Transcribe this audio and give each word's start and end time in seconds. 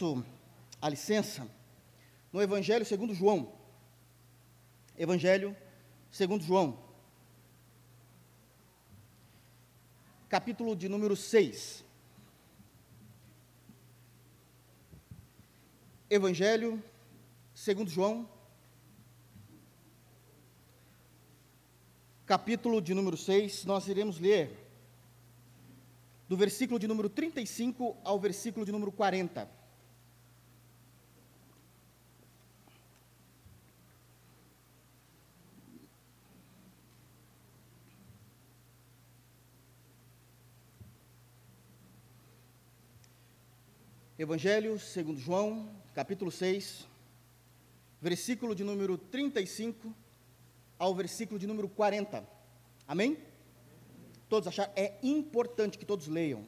peço 0.00 0.24
a 0.80 0.88
licença 0.88 1.46
no 2.32 2.40
Evangelho 2.40 2.86
segundo 2.86 3.14
João. 3.14 3.52
Evangelho 4.96 5.54
segundo 6.10 6.42
João. 6.42 6.78
Capítulo 10.26 10.74
de 10.74 10.88
número 10.88 11.14
6. 11.14 11.84
Evangelho 16.08 16.82
segundo 17.54 17.90
João. 17.90 18.26
Capítulo 22.24 22.80
de 22.80 22.94
número 22.94 23.18
6, 23.18 23.66
nós 23.66 23.86
iremos 23.86 24.18
ler 24.18 24.56
do 26.26 26.36
versículo 26.38 26.78
de 26.78 26.86
número 26.86 27.10
35 27.10 27.96
ao 28.02 28.18
versículo 28.18 28.64
de 28.64 28.72
número 28.72 28.92
40. 28.92 29.59
Evangelho 44.20 44.78
segundo 44.78 45.18
João, 45.18 45.66
capítulo 45.94 46.30
6, 46.30 46.86
versículo 48.02 48.54
de 48.54 48.62
número 48.62 48.98
35 48.98 49.94
ao 50.78 50.94
versículo 50.94 51.40
de 51.40 51.46
número 51.46 51.70
40. 51.70 52.22
Amém? 52.86 53.16
Todos 54.28 54.46
acharam? 54.46 54.74
É 54.76 54.98
importante 55.02 55.78
que 55.78 55.86
todos 55.86 56.06
leiam. 56.06 56.46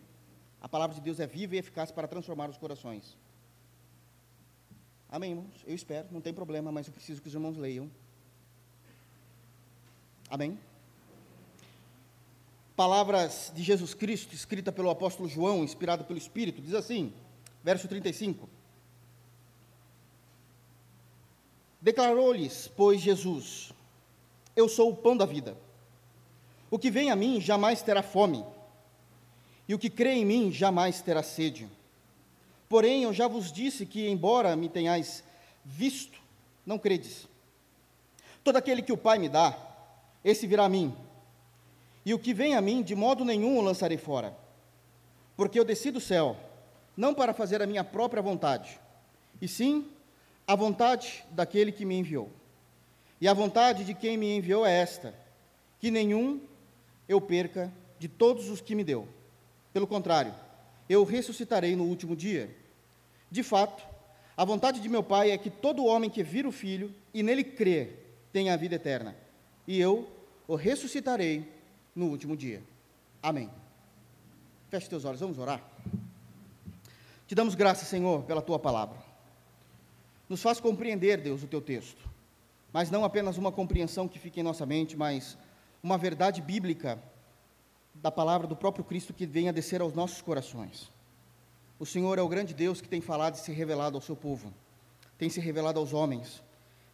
A 0.60 0.68
palavra 0.68 0.94
de 0.94 1.00
Deus 1.00 1.18
é 1.18 1.26
viva 1.26 1.56
e 1.56 1.60
eficaz 1.60 1.90
para 1.90 2.06
transformar 2.06 2.50
os 2.50 2.58
corações. 2.58 3.16
Amém, 5.08 5.30
irmãos? 5.30 5.64
Eu 5.66 5.74
espero, 5.74 6.08
não 6.10 6.20
tem 6.20 6.34
problema, 6.34 6.70
mas 6.70 6.88
eu 6.88 6.92
preciso 6.92 7.22
que 7.22 7.28
os 7.28 7.34
irmãos 7.34 7.56
leiam. 7.56 7.90
Amém? 10.28 10.58
Palavras 12.76 13.50
de 13.54 13.62
Jesus 13.62 13.94
Cristo, 13.94 14.34
escrita 14.34 14.70
pelo 14.70 14.90
apóstolo 14.90 15.26
João, 15.26 15.64
inspirada 15.64 16.04
pelo 16.04 16.18
Espírito, 16.18 16.60
diz 16.60 16.74
assim, 16.74 17.14
verso 17.62 17.88
35. 17.88 18.48
Declarou-lhes, 21.80 22.70
pois, 22.76 23.00
Jesus: 23.00 23.72
Eu 24.54 24.68
sou 24.68 24.90
o 24.90 24.96
pão 24.96 25.16
da 25.16 25.26
vida. 25.26 25.56
O 26.70 26.78
que 26.78 26.90
vem 26.90 27.10
a 27.10 27.16
mim 27.16 27.40
jamais 27.40 27.82
terá 27.82 28.02
fome, 28.02 28.44
e 29.68 29.74
o 29.74 29.78
que 29.78 29.90
crê 29.90 30.12
em 30.12 30.24
mim 30.24 30.50
jamais 30.50 31.02
terá 31.02 31.22
sede. 31.22 31.68
Porém, 32.68 33.02
eu 33.02 33.12
já 33.12 33.28
vos 33.28 33.52
disse 33.52 33.84
que, 33.84 34.08
embora 34.08 34.56
me 34.56 34.68
tenhais 34.68 35.22
visto, 35.64 36.18
não 36.64 36.78
credes. 36.78 37.28
Todo 38.42 38.56
aquele 38.56 38.80
que 38.80 38.92
o 38.92 38.96
Pai 38.96 39.18
me 39.18 39.28
dá, 39.28 39.56
esse 40.24 40.46
virá 40.46 40.64
a 40.64 40.68
mim. 40.68 40.96
E 42.04 42.14
o 42.14 42.18
que 42.18 42.32
vem 42.32 42.54
a 42.54 42.60
mim, 42.60 42.82
de 42.82 42.94
modo 42.94 43.24
nenhum 43.24 43.58
o 43.58 43.60
lançarei 43.60 43.98
fora. 43.98 44.36
Porque 45.36 45.58
eu 45.58 45.64
desci 45.64 45.90
do 45.90 46.00
céu, 46.00 46.36
não 46.96 47.14
para 47.14 47.32
fazer 47.32 47.62
a 47.62 47.66
minha 47.66 47.84
própria 47.84 48.22
vontade, 48.22 48.78
e 49.40 49.48
sim 49.48 49.90
a 50.46 50.54
vontade 50.54 51.24
daquele 51.30 51.72
que 51.72 51.84
me 51.84 51.96
enviou. 51.96 52.30
E 53.20 53.28
a 53.28 53.34
vontade 53.34 53.84
de 53.84 53.94
quem 53.94 54.16
me 54.16 54.36
enviou 54.36 54.66
é 54.66 54.72
esta: 54.72 55.14
que 55.78 55.90
nenhum 55.90 56.40
eu 57.08 57.20
perca 57.20 57.72
de 57.98 58.08
todos 58.08 58.48
os 58.48 58.60
que 58.60 58.74
me 58.74 58.84
deu. 58.84 59.08
Pelo 59.72 59.86
contrário, 59.86 60.34
eu 60.88 61.04
ressuscitarei 61.04 61.76
no 61.76 61.84
último 61.84 62.14
dia. 62.16 62.54
De 63.30 63.42
fato, 63.42 63.82
a 64.36 64.44
vontade 64.44 64.80
de 64.80 64.88
meu 64.88 65.02
Pai 65.02 65.30
é 65.30 65.38
que 65.38 65.50
todo 65.50 65.84
homem 65.84 66.10
que 66.10 66.22
vira 66.22 66.48
o 66.48 66.52
Filho 66.52 66.94
e 67.14 67.22
nele 67.22 67.44
crê 67.44 67.90
tenha 68.32 68.54
a 68.54 68.56
vida 68.56 68.74
eterna. 68.74 69.16
E 69.66 69.80
eu 69.80 70.08
o 70.48 70.54
ressuscitarei 70.54 71.48
no 71.94 72.06
último 72.06 72.36
dia. 72.36 72.62
Amém. 73.22 73.50
Feche 74.68 74.88
teus 74.88 75.04
olhos, 75.04 75.20
vamos 75.20 75.38
orar. 75.38 75.71
Te 77.32 77.34
damos 77.34 77.54
graças, 77.54 77.88
Senhor, 77.88 78.24
pela 78.24 78.42
tua 78.42 78.58
palavra. 78.58 78.98
Nos 80.28 80.42
faz 80.42 80.60
compreender, 80.60 81.18
Deus, 81.18 81.42
o 81.42 81.46
teu 81.46 81.62
texto, 81.62 82.06
mas 82.70 82.90
não 82.90 83.06
apenas 83.06 83.38
uma 83.38 83.50
compreensão 83.50 84.06
que 84.06 84.18
fique 84.18 84.40
em 84.40 84.42
nossa 84.42 84.66
mente, 84.66 84.98
mas 84.98 85.38
uma 85.82 85.96
verdade 85.96 86.42
bíblica 86.42 87.02
da 87.94 88.10
palavra 88.10 88.46
do 88.46 88.54
próprio 88.54 88.84
Cristo 88.84 89.14
que 89.14 89.24
venha 89.24 89.50
descer 89.50 89.80
aos 89.80 89.94
nossos 89.94 90.20
corações. 90.20 90.92
O 91.78 91.86
Senhor 91.86 92.18
é 92.18 92.20
o 92.20 92.28
grande 92.28 92.52
Deus 92.52 92.82
que 92.82 92.88
tem 92.90 93.00
falado 93.00 93.36
e 93.36 93.38
se 93.38 93.50
revelado 93.50 93.96
ao 93.96 94.02
seu 94.02 94.14
povo, 94.14 94.52
tem 95.16 95.30
se 95.30 95.40
revelado 95.40 95.80
aos 95.80 95.94
homens. 95.94 96.42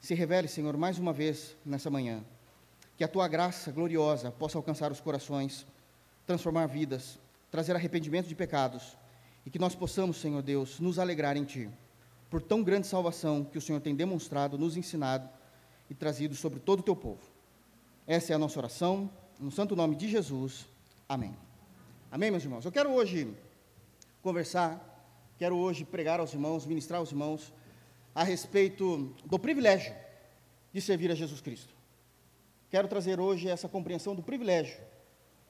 Se 0.00 0.14
revele, 0.14 0.46
Senhor, 0.46 0.76
mais 0.76 1.00
uma 1.00 1.12
vez 1.12 1.56
nessa 1.66 1.90
manhã. 1.90 2.22
Que 2.96 3.02
a 3.02 3.08
tua 3.08 3.26
graça 3.26 3.72
gloriosa 3.72 4.30
possa 4.30 4.56
alcançar 4.56 4.92
os 4.92 5.00
corações, 5.00 5.66
transformar 6.24 6.66
vidas, 6.66 7.18
trazer 7.50 7.74
arrependimento 7.74 8.28
de 8.28 8.36
pecados 8.36 8.96
e 9.48 9.50
que 9.50 9.58
nós 9.58 9.74
possamos, 9.74 10.18
Senhor 10.18 10.42
Deus, 10.42 10.78
nos 10.78 10.98
alegrar 10.98 11.34
em 11.34 11.42
Ti, 11.42 11.70
por 12.28 12.42
tão 12.42 12.62
grande 12.62 12.86
salvação 12.86 13.42
que 13.42 13.56
o 13.56 13.62
Senhor 13.62 13.80
tem 13.80 13.96
demonstrado, 13.96 14.58
nos 14.58 14.76
ensinado 14.76 15.26
e 15.88 15.94
trazido 15.94 16.34
sobre 16.34 16.60
todo 16.60 16.80
o 16.80 16.82
teu 16.82 16.94
povo. 16.94 17.22
Essa 18.06 18.34
é 18.34 18.36
a 18.36 18.38
nossa 18.38 18.58
oração, 18.58 19.10
no 19.40 19.50
santo 19.50 19.74
nome 19.74 19.96
de 19.96 20.06
Jesus. 20.06 20.66
Amém. 21.08 21.34
Amém, 22.10 22.30
meus 22.30 22.44
irmãos? 22.44 22.62
Eu 22.62 22.70
quero 22.70 22.90
hoje 22.90 23.34
conversar, 24.20 24.78
quero 25.38 25.56
hoje 25.56 25.82
pregar 25.82 26.20
aos 26.20 26.34
irmãos, 26.34 26.66
ministrar 26.66 27.00
aos 27.00 27.10
irmãos 27.10 27.50
a 28.14 28.24
respeito 28.24 29.14
do 29.24 29.38
privilégio 29.38 29.94
de 30.74 30.82
servir 30.82 31.10
a 31.10 31.14
Jesus 31.14 31.40
Cristo. 31.40 31.72
Quero 32.68 32.86
trazer 32.86 33.18
hoje 33.18 33.48
essa 33.48 33.66
compreensão 33.66 34.14
do 34.14 34.22
privilégio 34.22 34.78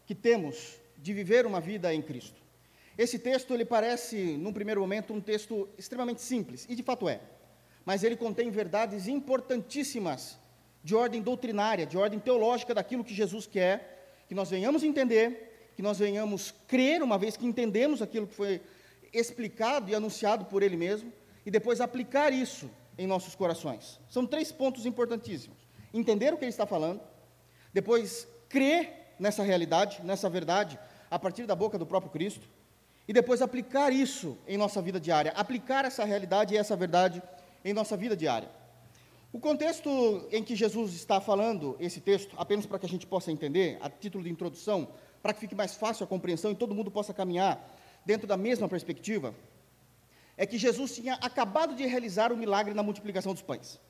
que 0.07 0.15
temos 0.15 0.79
de 0.97 1.13
viver 1.13 1.45
uma 1.47 1.61
vida 1.61 1.93
em 1.93 2.01
Cristo. 2.01 2.47
Esse 2.99 3.17
texto, 3.17 3.55
ele 3.55 3.65
parece, 3.65 4.37
num 4.37 4.53
primeiro 4.53 4.81
momento, 4.81 5.15
um 5.15 5.21
texto 5.21 5.69
extremamente 5.79 6.21
simples, 6.21 6.67
e 6.69 6.75
de 6.75 6.83
fato 6.83 7.09
é, 7.09 7.21
mas 7.85 8.03
ele 8.03 8.17
contém 8.17 8.51
verdades 8.51 9.07
importantíssimas 9.07 10.37
de 10.83 10.97
ordem 10.97 11.23
doutrinária, 11.23 11.87
de 11.87 11.97
ordem 11.97 12.19
teológica 12.19 12.75
daquilo 12.75 13.05
que 13.05 13.15
Jesus 13.15 13.47
quer, 13.47 14.25
que 14.27 14.35
nós 14.35 14.51
venhamos 14.51 14.83
entender, 14.83 15.71
que 15.77 15.81
nós 15.81 16.01
venhamos 16.01 16.53
crer, 16.67 17.01
uma 17.01 17.17
vez 17.17 17.37
que 17.37 17.47
entendemos 17.47 18.03
aquilo 18.03 18.27
que 18.27 18.35
foi 18.35 18.61
explicado 19.13 19.91
e 19.91 19.95
anunciado 19.95 20.47
por 20.47 20.63
Ele 20.65 20.77
mesmo, 20.77 21.13
e 21.47 21.53
depois 21.53 21.81
aplicar 21.81 22.33
isso 22.33 22.69
em 22.99 23.07
nossos 23.07 23.35
corações. 23.37 24.01
São 24.11 24.27
três 24.27 24.51
pontos 24.51 24.85
importantíssimos: 24.85 25.57
entender 25.95 26.35
o 26.35 26.37
que 26.37 26.45
Ele 26.45 26.51
está 26.51 26.67
falando, 26.67 27.01
depois 27.73 28.27
crer 28.49 29.15
nessa 29.21 29.45
realidade, 29.45 30.03
nessa 30.03 30.29
verdade, 30.29 30.79
a 31.09 31.19
partir 31.19 31.47
da 31.47 31.55
boca 31.55 31.79
do 31.79 31.87
próprio 31.87 32.11
Cristo, 32.11 32.58
e 33.09 33.13
depois 33.13 33.41
aplicar 33.41 33.91
isso 33.91 34.37
em 34.47 34.59
nossa 34.59 34.83
vida 34.83 35.01
diária, 35.01 35.33
aplicar 35.35 35.87
essa 35.87 36.05
realidade 36.05 36.55
e 36.55 36.59
essa 36.59 36.77
verdade 36.77 37.23
em 37.65 37.73
nossa 37.73 37.97
vida 37.97 38.15
diária. 38.15 38.51
O 39.33 39.41
contexto 39.41 40.29
em 40.31 40.45
que 40.45 40.55
Jesus 40.55 40.93
está 40.93 41.21
falando 41.21 41.75
esse 41.81 42.01
texto, 42.01 42.37
apenas 42.39 42.67
para 42.67 42.79
que 42.79 42.85
a 42.87 42.89
gente 42.89 43.07
possa 43.07 43.33
entender, 43.33 43.79
a 43.81 43.89
título 43.89 44.25
de 44.25 44.31
introdução, 44.31 44.89
para 45.23 45.33
que 45.33 45.41
fique 45.41 45.55
mais 45.55 45.75
fácil 45.75 46.05
a 46.05 46.07
compreensão 46.07 46.51
e 46.53 46.55
todo 46.55 46.75
mundo 46.75 46.91
possa 46.91 47.15
caminhar 47.15 47.75
dentro 48.05 48.27
da 48.27 48.37
mesma 48.37 48.69
perspectiva, 48.69 49.35
é 50.37 50.47
que 50.47 50.57
Jesus 50.57 50.95
tinha 50.95 51.15
acabado 51.15 51.75
de 51.75 51.85
realizar 51.87 52.33
o 52.33 52.37
milagre 52.37 52.73
na 52.75 52.83
multiplicação 52.83 53.33
dos 53.33 53.43
pães. 53.43 53.81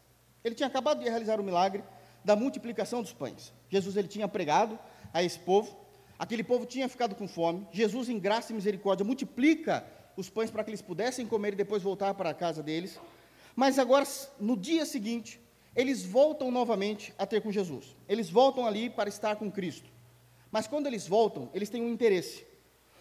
Ele 0.42 0.54
tinha 0.54 0.66
acabado 0.66 1.00
de 1.00 1.08
realizar 1.08 1.40
o 1.40 1.44
milagre 1.44 1.84
da 2.24 2.34
multiplicação 2.34 3.02
dos 3.02 3.12
pães. 3.12 3.52
Jesus 3.68 3.96
ele 3.96 4.08
tinha 4.08 4.26
pregado 4.26 4.78
a 5.12 5.22
esse 5.22 5.38
povo, 5.38 5.76
aquele 6.18 6.42
povo 6.42 6.66
tinha 6.66 6.88
ficado 6.88 7.14
com 7.14 7.28
fome. 7.28 7.66
Jesus, 7.72 8.08
em 8.08 8.18
graça 8.18 8.52
e 8.52 8.54
misericórdia, 8.54 9.04
multiplica 9.04 9.86
os 10.16 10.28
pães 10.28 10.50
para 10.50 10.64
que 10.64 10.70
eles 10.70 10.82
pudessem 10.82 11.26
comer 11.26 11.52
e 11.52 11.56
depois 11.56 11.82
voltar 11.82 12.12
para 12.14 12.30
a 12.30 12.34
casa 12.34 12.62
deles. 12.62 12.98
Mas 13.54 13.78
agora, 13.78 14.06
no 14.40 14.56
dia 14.56 14.84
seguinte, 14.84 15.40
eles 15.74 16.04
voltam 16.04 16.50
novamente 16.50 17.14
a 17.16 17.24
ter 17.24 17.40
com 17.40 17.52
Jesus. 17.52 17.96
Eles 18.08 18.28
voltam 18.28 18.66
ali 18.66 18.90
para 18.90 19.08
estar 19.08 19.36
com 19.36 19.50
Cristo. 19.50 19.88
Mas 20.50 20.66
quando 20.66 20.86
eles 20.86 21.06
voltam, 21.06 21.48
eles 21.54 21.70
têm 21.70 21.82
um 21.82 21.88
interesse. 21.88 22.44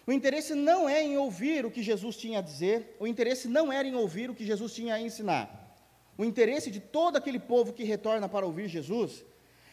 O 0.06 0.12
interesse 0.12 0.54
não 0.54 0.88
é 0.88 1.02
em 1.02 1.18
ouvir 1.18 1.66
o 1.66 1.70
que 1.70 1.82
Jesus 1.82 2.16
tinha 2.16 2.38
a 2.38 2.42
dizer, 2.42 2.96
o 2.98 3.06
interesse 3.06 3.46
não 3.46 3.70
era 3.72 3.86
em 3.86 3.94
ouvir 3.94 4.30
o 4.30 4.34
que 4.34 4.46
Jesus 4.46 4.72
tinha 4.72 4.94
a 4.94 5.00
ensinar. 5.00 5.76
O 6.16 6.24
interesse 6.24 6.70
de 6.70 6.80
todo 6.80 7.16
aquele 7.16 7.38
povo 7.38 7.72
que 7.72 7.84
retorna 7.84 8.28
para 8.28 8.46
ouvir 8.46 8.68
Jesus 8.68 9.24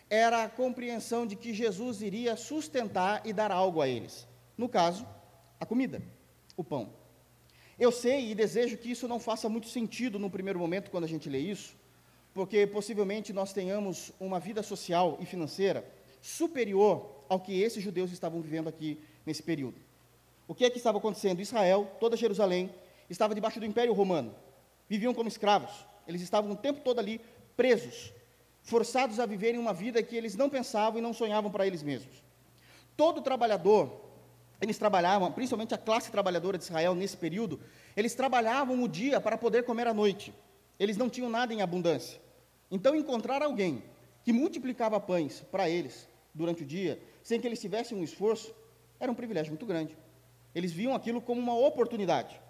era 0.10 0.44
a 0.44 0.50
compreensão 0.50 1.26
de 1.26 1.36
que 1.36 1.54
Jesus 1.54 2.02
iria 2.02 2.36
sustentar 2.36 3.22
e 3.26 3.34
dar 3.34 3.52
algo 3.52 3.82
a 3.82 3.88
eles. 3.88 4.28
No 4.58 4.70
caso, 4.70 5.06
a 5.60 5.66
comida, 5.66 6.02
o 6.56 6.64
pão. 6.64 6.94
Eu 7.78 7.92
sei 7.92 8.32
e 8.32 8.36
desejo 8.36 8.78
que 8.78 8.92
isso 8.92 9.08
não 9.08 9.20
faça 9.20 9.50
muito 9.50 9.68
sentido 9.68 10.18
no 10.18 10.30
primeiro 10.30 10.60
momento 10.60 10.90
quando 10.90 11.04
a 11.04 11.08
gente 11.08 11.30
lê 11.30 11.40
isso, 11.40 11.76
porque 12.34 12.66
possivelmente 12.66 13.34
nós 13.34 13.52
tenhamos 13.52 14.14
uma 14.20 14.40
vida 14.40 14.64
social 14.64 15.18
e 15.20 15.26
financeira 15.26 15.86
superior 16.22 17.24
ao 17.28 17.40
que 17.40 17.62
esses 17.62 17.84
judeus 17.84 18.12
estavam 18.12 18.42
vivendo 18.42 18.70
aqui 18.70 19.00
nesse 19.26 19.44
período. 19.44 19.80
O 20.48 20.54
que 20.54 20.64
é 20.64 20.70
que 20.70 20.78
estava 20.78 20.98
acontecendo? 20.98 21.42
Israel, 21.42 21.92
toda 22.00 22.16
Jerusalém, 22.16 22.70
estava 23.10 23.36
debaixo 23.36 23.60
do 23.60 23.66
Império 23.66 23.94
Romano, 23.94 24.34
viviam 24.88 25.14
como 25.14 25.28
escravos, 25.28 25.86
eles 26.08 26.22
estavam 26.22 26.52
o 26.52 26.56
tempo 26.56 26.82
todo 26.82 27.00
ali 27.00 27.20
presos, 27.58 28.14
forçados 28.66 29.20
a 29.20 29.26
viverem 29.28 29.60
uma 29.60 29.74
vida 29.74 30.02
que 30.02 30.16
eles 30.16 30.36
não 30.36 30.50
pensavam 30.50 31.00
e 31.00 31.02
não 31.02 31.14
sonhavam 31.14 31.52
para 31.52 31.66
eles 31.66 31.84
mesmos. 31.84 32.24
Todo 32.98 33.22
trabalhador, 33.22 34.02
eles 34.60 34.78
trabalhavam, 34.78 35.32
principalmente 35.32 35.76
a 35.76 35.78
classe 35.78 36.12
trabalhadora 36.12 36.58
de 36.58 36.64
Israel 36.64 36.96
nesse 36.96 37.16
período, 37.16 37.60
eles 37.96 38.16
trabalhavam 38.16 38.84
o 38.84 38.88
dia 38.88 39.22
para 39.22 39.38
poder 39.38 39.64
comer 39.64 39.88
à 39.88 39.94
noite. 39.94 40.34
Eles 40.80 40.98
não 40.98 41.10
tinham 41.10 41.30
nada 41.30 41.54
em 41.54 41.62
abundância. 41.62 42.20
Então, 42.72 42.96
encontrar 42.96 43.44
alguém 43.44 43.84
que 44.24 44.34
multiplicava 44.34 45.00
pães 45.00 45.42
para 45.52 45.70
eles 45.70 46.10
durante 46.34 46.64
o 46.64 46.66
dia, 46.66 47.00
sem 47.22 47.40
que 47.40 47.48
eles 47.48 47.62
tivessem 47.62 47.96
um 47.96 48.04
esforço, 48.04 48.54
era 49.00 49.12
um 49.12 49.16
privilégio 49.16 49.52
muito 49.52 49.66
grande. 49.66 49.96
Eles 50.56 50.72
viam 50.72 50.96
aquilo 50.96 51.22
como 51.22 51.40
uma 51.40 51.56
oportunidade. 51.56 52.42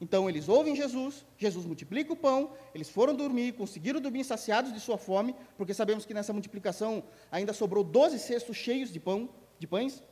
Então 0.00 0.28
eles 0.28 0.48
ouvem 0.48 0.76
Jesus, 0.76 1.24
Jesus 1.38 1.64
multiplica 1.64 2.12
o 2.12 2.16
pão, 2.16 2.50
eles 2.74 2.88
foram 2.88 3.14
dormir, 3.14 3.52
conseguiram 3.52 4.00
dormir 4.00 4.24
saciados 4.24 4.72
de 4.72 4.78
sua 4.78 4.98
fome, 4.98 5.34
porque 5.56 5.72
sabemos 5.72 6.04
que 6.04 6.12
nessa 6.12 6.32
multiplicação 6.32 7.02
ainda 7.30 7.52
sobrou 7.52 7.82
12 7.82 8.18
cestos 8.18 8.56
cheios 8.56 8.92
de 8.92 9.00
pão, 9.00 9.28
de 9.58 9.66
pães, 9.66 10.02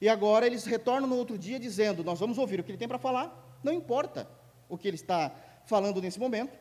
e 0.00 0.08
agora 0.08 0.46
eles 0.46 0.64
retornam 0.64 1.08
no 1.08 1.16
outro 1.16 1.38
dia 1.38 1.58
dizendo: 1.58 2.02
Nós 2.02 2.18
vamos 2.18 2.38
ouvir 2.38 2.60
o 2.60 2.64
que 2.64 2.70
ele 2.70 2.78
tem 2.78 2.88
para 2.88 2.98
falar, 2.98 3.58
não 3.62 3.72
importa 3.72 4.28
o 4.68 4.78
que 4.78 4.88
ele 4.88 4.96
está 4.96 5.34
falando 5.66 6.00
nesse 6.00 6.18
momento, 6.18 6.58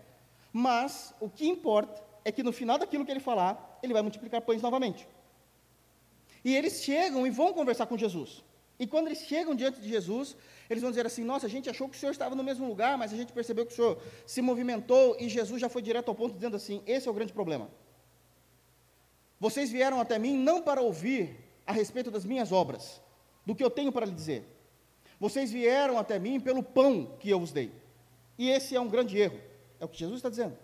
mas 0.51 1.13
o 1.19 1.29
que 1.29 1.47
importa 1.47 2.03
é 2.23 2.31
que 2.31 2.43
no 2.43 2.51
final 2.51 2.77
daquilo 2.77 3.05
que 3.05 3.11
ele 3.11 3.19
falar, 3.19 3.79
ele 3.81 3.93
vai 3.93 4.01
multiplicar 4.01 4.41
pães 4.41 4.61
novamente. 4.61 5.07
E 6.43 6.55
eles 6.55 6.83
chegam 6.83 7.25
e 7.25 7.31
vão 7.31 7.53
conversar 7.53 7.87
com 7.87 7.97
Jesus. 7.97 8.43
E 8.77 8.85
quando 8.85 9.07
eles 9.07 9.19
chegam 9.19 9.55
diante 9.55 9.79
de 9.79 9.87
Jesus, 9.87 10.35
eles 10.69 10.81
vão 10.81 10.91
dizer 10.91 11.05
assim: 11.05 11.23
Nossa, 11.23 11.45
a 11.45 11.49
gente 11.49 11.69
achou 11.69 11.87
que 11.87 11.95
o 11.95 11.99
Senhor 11.99 12.11
estava 12.11 12.35
no 12.35 12.43
mesmo 12.43 12.67
lugar, 12.67 12.97
mas 12.97 13.13
a 13.13 13.15
gente 13.15 13.31
percebeu 13.31 13.65
que 13.65 13.71
o 13.71 13.75
Senhor 13.75 14.01
se 14.25 14.41
movimentou 14.41 15.15
e 15.19 15.29
Jesus 15.29 15.61
já 15.61 15.69
foi 15.69 15.81
direto 15.81 16.09
ao 16.09 16.15
ponto, 16.15 16.35
dizendo 16.35 16.55
assim: 16.55 16.81
Esse 16.85 17.07
é 17.07 17.11
o 17.11 17.13
grande 17.13 17.31
problema. 17.31 17.69
Vocês 19.39 19.71
vieram 19.71 19.99
até 19.99 20.19
mim 20.19 20.37
não 20.37 20.61
para 20.61 20.81
ouvir 20.81 21.37
a 21.65 21.71
respeito 21.71 22.11
das 22.11 22.25
minhas 22.25 22.51
obras, 22.51 23.01
do 23.45 23.55
que 23.55 23.63
eu 23.63 23.69
tenho 23.69 23.91
para 23.91 24.05
lhe 24.05 24.11
dizer. 24.11 24.45
Vocês 25.19 25.51
vieram 25.51 25.97
até 25.97 26.19
mim 26.19 26.39
pelo 26.39 26.61
pão 26.61 27.15
que 27.19 27.29
eu 27.29 27.39
vos 27.39 27.51
dei. 27.51 27.71
E 28.37 28.49
esse 28.49 28.75
é 28.75 28.81
um 28.81 28.89
grande 28.89 29.17
erro. 29.17 29.39
É 29.79 29.85
o 29.85 29.87
que 29.87 29.97
Jesus 29.97 30.17
está 30.17 30.29
dizendo. 30.29 30.57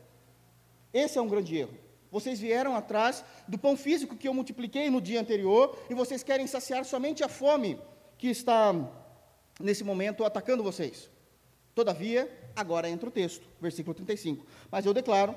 Esse 0.93 1.17
é 1.17 1.21
um 1.21 1.27
grande 1.27 1.55
erro. 1.55 1.73
Vocês 2.11 2.39
vieram 2.39 2.75
atrás 2.75 3.23
do 3.47 3.57
pão 3.57 3.77
físico 3.77 4.17
que 4.17 4.27
eu 4.27 4.33
multipliquei 4.33 4.89
no 4.89 4.99
dia 4.99 5.21
anterior 5.21 5.77
e 5.89 5.93
vocês 5.93 6.21
querem 6.21 6.45
saciar 6.45 6.83
somente 6.83 7.23
a 7.23 7.29
fome 7.29 7.79
que 8.21 8.27
está, 8.27 8.71
nesse 9.59 9.83
momento, 9.83 10.23
atacando 10.23 10.61
vocês. 10.61 11.09
Todavia, 11.73 12.31
agora 12.55 12.87
entra 12.87 13.09
o 13.09 13.11
texto, 13.11 13.47
versículo 13.59 13.95
35. 13.95 14.45
Mas 14.69 14.85
eu 14.85 14.93
declaro 14.93 15.35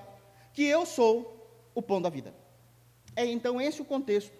que 0.52 0.64
eu 0.64 0.84
sou 0.84 1.48
o 1.74 1.80
pão 1.80 2.00
da 2.00 2.10
vida. 2.10 2.34
É 3.16 3.24
então 3.24 3.58
esse 3.58 3.80
o 3.80 3.86
contexto 3.86 4.38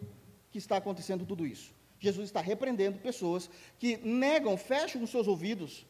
que 0.50 0.58
está 0.58 0.76
acontecendo 0.76 1.24
tudo 1.24 1.46
isso. 1.46 1.72
Jesus 1.98 2.26
está 2.26 2.42
repreendendo 2.42 2.98
pessoas 2.98 3.48
que 3.78 3.96
negam, 3.96 4.58
fecham 4.58 5.02
os 5.02 5.08
seus 5.08 5.26
ouvidos 5.26 5.86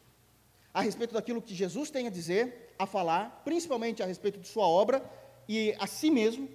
a 0.73 0.79
respeito 0.79 1.13
daquilo 1.13 1.41
que 1.41 1.53
Jesus 1.53 1.89
tem 1.89 2.07
a 2.07 2.09
dizer, 2.09 2.73
a 2.79 2.85
falar, 2.85 3.41
principalmente 3.43 4.01
a 4.01 4.05
respeito 4.05 4.39
de 4.39 4.47
sua 4.47 4.65
obra 4.65 5.03
e 5.45 5.75
a 5.77 5.87
si 5.87 6.09
mesmo, 6.09 6.47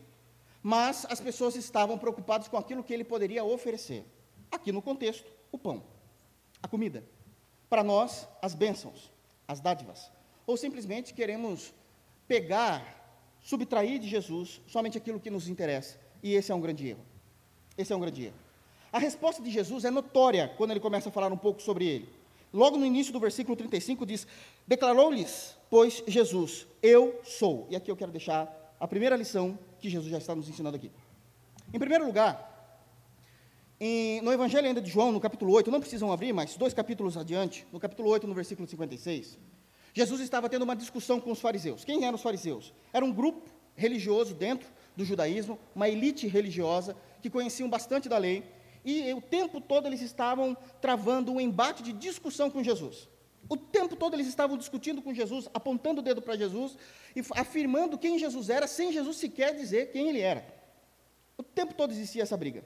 mas 0.63 1.07
as 1.11 1.21
pessoas 1.21 1.57
estavam 1.57 1.99
preocupadas 1.99 2.49
com 2.49 2.57
aquilo 2.57 2.83
que 2.83 2.95
ele 2.95 3.05
poderia 3.05 3.45
oferecer. 3.45 4.03
Aqui 4.51 4.73
no 4.73 4.81
contexto, 4.81 5.40
o 5.53 5.59
pão, 5.59 5.83
a 6.63 6.69
comida. 6.69 7.05
Para 7.69 7.85
nós, 7.85 8.29
as 8.43 8.55
bênçãos, 8.55 9.11
as 9.47 9.61
dádivas. 9.61 10.11
Ou 10.47 10.57
simplesmente 10.57 11.15
queremos 11.15 11.73
pegar, 12.27 12.83
subtrair 13.41 13.99
de 13.99 14.09
Jesus 14.09 14.61
somente 14.67 14.99
aquilo 14.99 15.21
que 15.21 15.31
nos 15.31 15.49
interessa. 15.49 15.99
E 16.23 16.35
esse 16.35 16.53
é 16.53 16.55
um 16.55 16.61
grande 16.61 16.89
erro. 16.89 17.05
Esse 17.77 17.93
é 17.93 17.97
um 17.97 18.01
grande 18.01 18.25
erro. 18.25 18.37
A 18.93 18.99
resposta 18.99 19.43
de 19.43 19.51
Jesus 19.51 19.85
é 19.85 19.91
notória 19.91 20.53
quando 20.57 20.73
ele 20.73 20.81
começa 20.81 21.09
a 21.09 21.13
falar 21.13 21.33
um 21.33 21.37
pouco 21.37 21.63
sobre 21.63 21.87
ele. 21.87 22.09
Logo 22.53 22.77
no 22.77 22.85
início 22.85 23.13
do 23.13 23.21
versículo 23.21 23.57
35 23.57 24.05
diz: 24.05 24.27
Declarou-lhes, 24.67 25.57
pois, 25.71 26.03
Jesus, 26.07 26.67
eu 26.83 27.21
sou. 27.23 27.67
E 27.71 27.77
aqui 27.77 27.91
eu 27.91 27.97
quero 27.97 28.11
deixar 28.11 28.75
a 28.81 28.89
primeira 28.89 29.15
lição 29.15 29.57
que 29.79 29.89
Jesus 29.89 30.11
já 30.11 30.19
está 30.19 30.35
nos 30.35 30.49
ensinando 30.49 30.77
aqui. 30.77 30.91
Em 31.73 31.79
primeiro 31.79 32.05
lugar, 32.05 32.50
em, 33.81 34.21
no 34.21 34.31
Evangelho 34.31 34.67
ainda 34.67 34.81
de 34.81 34.91
João, 34.91 35.11
no 35.11 35.19
capítulo 35.19 35.53
8, 35.53 35.71
não 35.71 35.81
precisam 35.81 36.13
abrir, 36.13 36.35
mas 36.35 36.55
dois 36.55 36.75
capítulos 36.75 37.17
adiante, 37.17 37.67
no 37.73 37.81
capítulo 37.81 38.11
8, 38.11 38.27
no 38.27 38.35
versículo 38.35 38.69
56, 38.69 39.39
Jesus 39.95 40.21
estava 40.21 40.51
tendo 40.51 40.63
uma 40.63 40.77
discussão 40.77 41.19
com 41.19 41.33
os 41.33 41.41
fariseus. 41.41 41.83
Quem 41.83 42.05
eram 42.05 42.17
os 42.17 42.23
fariseus? 42.23 42.75
Era 42.93 43.03
um 43.05 43.11
grupo 43.11 43.49
religioso 43.75 44.35
dentro 44.35 44.69
do 44.95 45.03
judaísmo, 45.03 45.59
uma 45.75 45.89
elite 45.89 46.27
religiosa 46.27 46.95
que 47.23 47.31
conheciam 47.31 47.71
bastante 47.71 48.07
da 48.07 48.19
lei, 48.19 48.45
e 48.85 49.15
o 49.15 49.21
tempo 49.23 49.63
todo 49.63 49.87
eles 49.87 50.03
estavam 50.03 50.55
travando 50.83 51.33
um 51.33 51.41
embate 51.41 51.83
de 51.83 51.95
discussão 51.95 52.51
com 52.51 52.63
Jesus. 52.63 53.09
O 53.49 53.57
tempo 53.57 53.97
todo 53.97 54.15
eles 54.15 54.27
estavam 54.27 54.59
discutindo 54.59 55.01
com 55.01 55.15
Jesus, 55.15 55.49
apontando 55.55 56.01
o 56.01 56.05
dedo 56.05 56.21
para 56.21 56.37
Jesus 56.37 56.77
e 57.17 57.23
afirmando 57.35 57.97
quem 57.97 58.19
Jesus 58.19 58.51
era, 58.51 58.67
sem 58.67 58.93
Jesus 58.93 59.17
sequer 59.17 59.57
dizer 59.57 59.91
quem 59.91 60.11
ele 60.11 60.21
era. 60.21 60.47
O 61.39 61.43
tempo 61.43 61.73
todo 61.73 61.93
existia 61.93 62.23
essa 62.23 62.37
briga. 62.37 62.63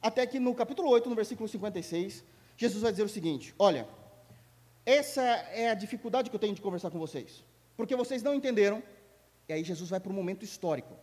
Até 0.00 0.26
que 0.26 0.38
no 0.38 0.54
capítulo 0.54 0.88
8, 0.90 1.08
no 1.08 1.14
versículo 1.14 1.48
56, 1.48 2.24
Jesus 2.56 2.82
vai 2.82 2.92
dizer 2.92 3.04
o 3.04 3.08
seguinte: 3.08 3.54
Olha, 3.58 3.88
essa 4.86 5.22
é 5.22 5.70
a 5.70 5.74
dificuldade 5.74 6.30
que 6.30 6.36
eu 6.36 6.40
tenho 6.40 6.54
de 6.54 6.62
conversar 6.62 6.90
com 6.90 6.98
vocês, 6.98 7.44
porque 7.76 7.96
vocês 7.96 8.22
não 8.22 8.34
entenderam, 8.34 8.82
e 9.48 9.52
aí 9.52 9.64
Jesus 9.64 9.90
vai 9.90 10.00
para 10.00 10.12
um 10.12 10.14
momento 10.14 10.44
histórico, 10.44 10.94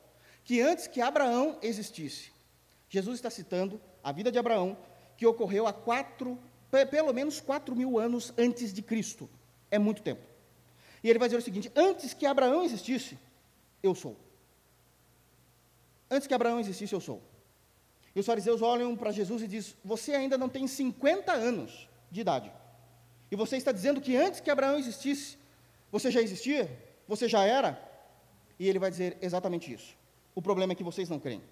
que 0.44 0.62
antes 0.62 0.88
que 0.88 1.01
Abraão 1.01 1.57
existisse, 1.62 2.31
Jesus 2.89 3.18
está 3.18 3.30
citando 3.30 3.80
a 4.03 4.12
vida 4.12 4.31
de 4.31 4.39
Abraão, 4.39 4.77
que 5.18 5.25
ocorreu 5.25 5.68
há 5.68 5.74
quatro, 5.74 6.38
pelo 6.89 7.13
menos 7.13 7.39
quatro 7.39 7.75
mil 7.75 8.00
anos 8.00 8.33
antes 8.38 8.74
de 8.74 8.81
Cristo. 8.81 9.30
É 9.71 9.80
muito 9.80 10.01
tempo. 10.01 10.21
E 11.03 11.09
ele 11.09 11.19
vai 11.19 11.27
dizer 11.27 11.38
o 11.38 11.42
seguinte: 11.42 11.71
antes 11.75 12.13
que 12.13 12.25
Abraão 12.25 12.63
existisse, 12.63 13.18
eu 13.83 13.94
sou. 13.94 14.15
Antes 16.09 16.27
que 16.27 16.33
Abraão 16.33 16.59
existisse, 16.59 16.94
eu 16.94 17.01
sou. 17.01 17.21
E 18.16 18.20
os 18.20 18.26
fariseus 18.26 18.62
olham 18.62 18.96
para 18.96 19.12
Jesus 19.12 19.42
e 19.42 19.48
dizem: 19.48 19.74
Você 19.84 20.14
ainda 20.14 20.38
não 20.38 20.48
tem 20.48 20.68
50 20.68 21.34
anos 21.34 21.90
de 22.10 22.22
idade. 22.22 22.52
E 23.30 23.36
você 23.36 23.58
está 23.58 23.72
dizendo 23.72 24.00
que 24.00 24.16
antes 24.16 24.40
que 24.40 24.50
Abraão 24.50 24.78
existisse, 24.78 25.38
você 25.92 26.10
já 26.10 26.22
existia? 26.22 26.70
Você 27.08 27.28
já 27.28 27.44
era? 27.44 27.78
E 28.58 28.70
ele 28.70 28.80
vai 28.80 28.90
dizer 28.90 29.18
exatamente 29.22 29.74
isso. 29.74 29.95
O 30.34 30.42
problema 30.42 30.74
é 30.74 30.76
que 30.76 30.84
vocês 30.84 31.10
não 31.10 31.19
creem. 31.19 31.44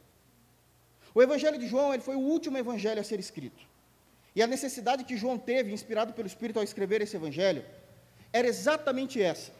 O 1.14 1.22
Evangelho 1.22 1.58
de 1.58 1.68
João 1.68 1.94
ele 1.94 2.02
foi 2.02 2.16
o 2.16 2.20
último 2.20 2.58
evangelho 2.58 3.00
a 3.00 3.04
ser 3.04 3.20
escrito. 3.20 3.68
E 4.36 4.42
a 4.42 4.48
necessidade 4.48 5.04
que 5.04 5.16
João 5.16 5.38
teve, 5.38 5.72
inspirado 5.72 6.14
pelo 6.14 6.28
Espírito 6.28 6.58
ao 6.58 6.64
escrever 6.64 7.02
esse 7.02 7.16
evangelho, 7.16 7.64
era 8.32 8.48
exatamente 8.48 9.22
essa: 9.22 9.52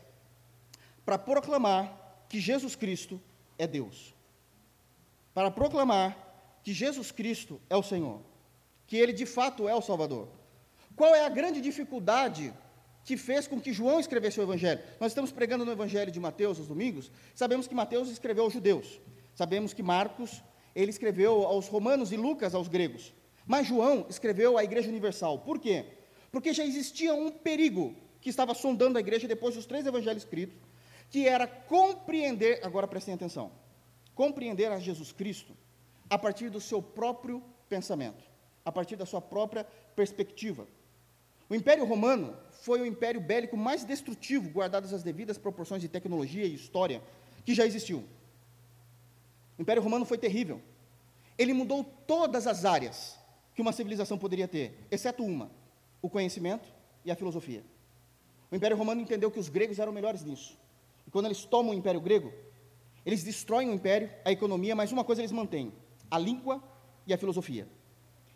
para 1.06 1.18
proclamar 1.18 2.26
que 2.28 2.40
Jesus 2.40 2.76
Cristo 2.76 3.22
é 3.58 3.68
Deus. 3.68 4.16
Para 5.34 5.52
proclamar 5.52 6.18
que 6.64 6.74
Jesus 6.74 7.12
Cristo 7.12 7.62
é 7.70 7.76
o 7.76 7.84
Senhor, 7.84 8.22
que 8.88 8.96
Ele 8.98 9.12
de 9.12 9.26
fato 9.26 9.68
é 9.68 9.76
o 9.76 9.82
Salvador. 9.82 10.30
Qual 10.96 11.14
é 11.14 11.26
a 11.26 11.30
grande 11.30 11.60
dificuldade 11.60 12.54
que 13.04 13.18
fez 13.18 13.48
com 13.48 13.60
que 13.60 13.74
João 13.74 14.00
escrevesse 14.00 14.40
o 14.40 14.44
Evangelho? 14.44 14.82
Nós 15.00 15.12
estamos 15.12 15.32
pregando 15.32 15.66
no 15.66 15.72
Evangelho 15.72 16.12
de 16.12 16.20
Mateus 16.20 16.58
aos 16.58 16.68
domingos, 16.68 17.12
sabemos 17.36 17.68
que 17.68 17.76
Mateus 17.76 18.10
escreveu 18.10 18.46
aos 18.46 18.54
judeus, 18.54 19.02
sabemos 19.36 19.74
que 19.74 19.84
Marcos, 19.84 20.42
ele 20.74 20.90
escreveu 20.90 21.44
aos 21.44 21.68
romanos 21.68 22.12
e 22.12 22.18
Lucas 22.18 22.56
aos 22.56 22.70
gregos, 22.70 23.14
mas 23.46 23.68
João 23.68 24.06
escreveu 24.10 24.58
à 24.58 24.64
Igreja 24.64 24.90
Universal. 24.90 25.40
Por 25.40 25.60
quê? 25.60 25.86
Porque 26.32 26.54
já 26.54 26.66
existia 26.66 27.14
um 27.14 27.30
perigo 27.30 27.96
que 28.22 28.30
estava 28.30 28.54
sondando 28.54 28.98
a 28.98 29.02
igreja 29.02 29.28
depois 29.28 29.54
dos 29.54 29.66
três 29.66 29.86
evangelhos 29.86 30.24
escritos, 30.24 30.58
que 31.10 31.28
era 31.28 31.46
compreender, 31.46 32.62
agora 32.64 32.88
prestem 32.88 33.14
atenção, 33.14 33.52
compreender 34.16 34.72
a 34.72 34.80
Jesus 34.80 35.12
Cristo 35.12 35.54
a 36.14 36.18
partir 36.20 36.52
do 36.52 36.62
seu 36.62 36.80
próprio 36.80 37.42
pensamento, 37.68 38.24
a 38.64 38.72
partir 38.72 38.96
da 38.96 39.04
sua 39.04 39.20
própria 39.20 39.64
perspectiva. 39.96 40.68
O 41.50 41.56
Império 41.56 41.84
Romano 41.86 42.38
foi 42.52 42.80
o 42.82 42.86
império 42.86 43.20
bélico 43.20 43.58
mais 43.58 43.84
destrutivo, 43.84 44.48
guardadas 44.52 44.94
as 44.94 45.02
devidas 45.02 45.40
proporções 45.40 45.82
de 45.82 45.88
tecnologia 45.88 46.46
e 46.46 46.54
história, 46.54 47.02
que 47.44 47.56
já 47.56 47.66
existiu. 47.66 48.04
O 49.58 49.62
Império 49.64 49.82
Romano 49.82 50.06
foi 50.06 50.20
terrível. 50.20 50.62
Ele 51.36 51.52
mudou 51.52 51.84
todas 51.84 52.46
as 52.46 52.64
áreas 52.64 53.18
que 53.56 53.62
uma 53.64 53.72
civilização 53.72 54.16
poderia 54.16 54.48
ter, 54.48 54.86
exceto 54.92 55.24
uma: 55.24 55.50
o 56.00 56.08
conhecimento 56.12 56.72
e 57.04 57.10
a 57.10 57.16
filosofia. 57.16 57.64
O 58.52 58.56
Império 58.56 58.78
Romano 58.78 59.02
entendeu 59.02 59.32
que 59.32 59.40
os 59.40 59.50
gregos 59.50 59.80
eram 59.80 59.92
melhores 59.92 60.24
nisso. 60.24 60.60
E 61.08 61.10
quando 61.10 61.26
eles 61.26 61.44
tomam 61.44 61.74
o 61.74 61.76
Império 61.76 62.00
Grego, 62.00 62.32
eles 63.04 63.24
destroem 63.24 63.72
o 63.72 63.74
Império, 63.74 64.12
a 64.24 64.32
economia, 64.32 64.76
mas 64.76 64.92
uma 64.92 65.04
coisa 65.04 65.20
eles 65.20 65.32
mantêm: 65.32 65.74
a 66.10 66.18
língua 66.18 66.64
e 67.06 67.14
a 67.14 67.18
filosofia. 67.18 67.68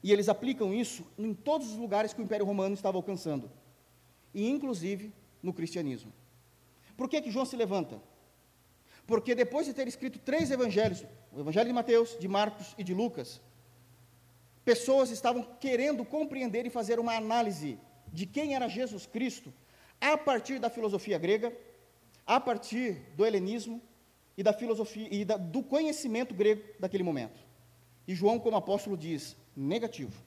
E 0.03 0.11
eles 0.11 0.29
aplicam 0.29 0.73
isso 0.73 1.05
em 1.17 1.33
todos 1.33 1.71
os 1.71 1.77
lugares 1.77 2.13
que 2.13 2.21
o 2.21 2.23
Império 2.23 2.45
Romano 2.45 2.73
estava 2.73 2.97
alcançando. 2.97 3.49
E, 4.33 4.47
inclusive, 4.47 5.13
no 5.41 5.53
cristianismo. 5.53 6.13
Por 6.95 7.09
que, 7.09 7.21
que 7.21 7.31
João 7.31 7.45
se 7.45 7.55
levanta? 7.55 8.01
Porque 9.05 9.33
depois 9.33 9.65
de 9.65 9.73
ter 9.73 9.87
escrito 9.87 10.19
três 10.19 10.51
evangelhos, 10.51 11.03
o 11.31 11.39
evangelho 11.39 11.67
de 11.67 11.73
Mateus, 11.73 12.17
de 12.19 12.27
Marcos 12.27 12.75
e 12.77 12.83
de 12.83 12.93
Lucas, 12.93 13.41
pessoas 14.65 15.11
estavam 15.11 15.43
querendo 15.61 16.03
compreender 16.03 16.65
e 16.65 16.69
fazer 16.69 16.99
uma 16.99 17.15
análise 17.15 17.79
de 18.11 18.25
quem 18.25 18.53
era 18.53 18.67
Jesus 18.67 19.05
Cristo 19.05 19.53
a 19.99 20.17
partir 20.17 20.59
da 20.59 20.69
filosofia 20.69 21.17
grega, 21.17 21.55
a 22.25 22.39
partir 22.39 22.95
do 23.15 23.25
helenismo 23.25 23.81
e 24.37 24.43
da 24.43 24.51
filosofia 24.51 25.07
e 25.09 25.23
da, 25.23 25.37
do 25.37 25.63
conhecimento 25.63 26.33
grego 26.33 26.63
daquele 26.79 27.03
momento. 27.03 27.46
E 28.07 28.15
João, 28.15 28.39
como 28.39 28.57
apóstolo, 28.57 28.95
diz: 28.95 29.35
negativo. 29.55 30.23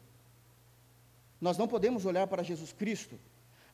Nós 1.40 1.56
não 1.56 1.66
podemos 1.66 2.04
olhar 2.04 2.26
para 2.26 2.42
Jesus 2.42 2.72
Cristo 2.72 3.18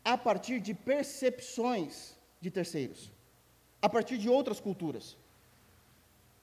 a 0.04 0.16
partir 0.16 0.60
de 0.60 0.72
percepções 0.72 2.16
de 2.40 2.50
terceiros, 2.50 3.10
a 3.82 3.88
partir 3.88 4.18
de 4.18 4.28
outras 4.28 4.60
culturas. 4.60 5.16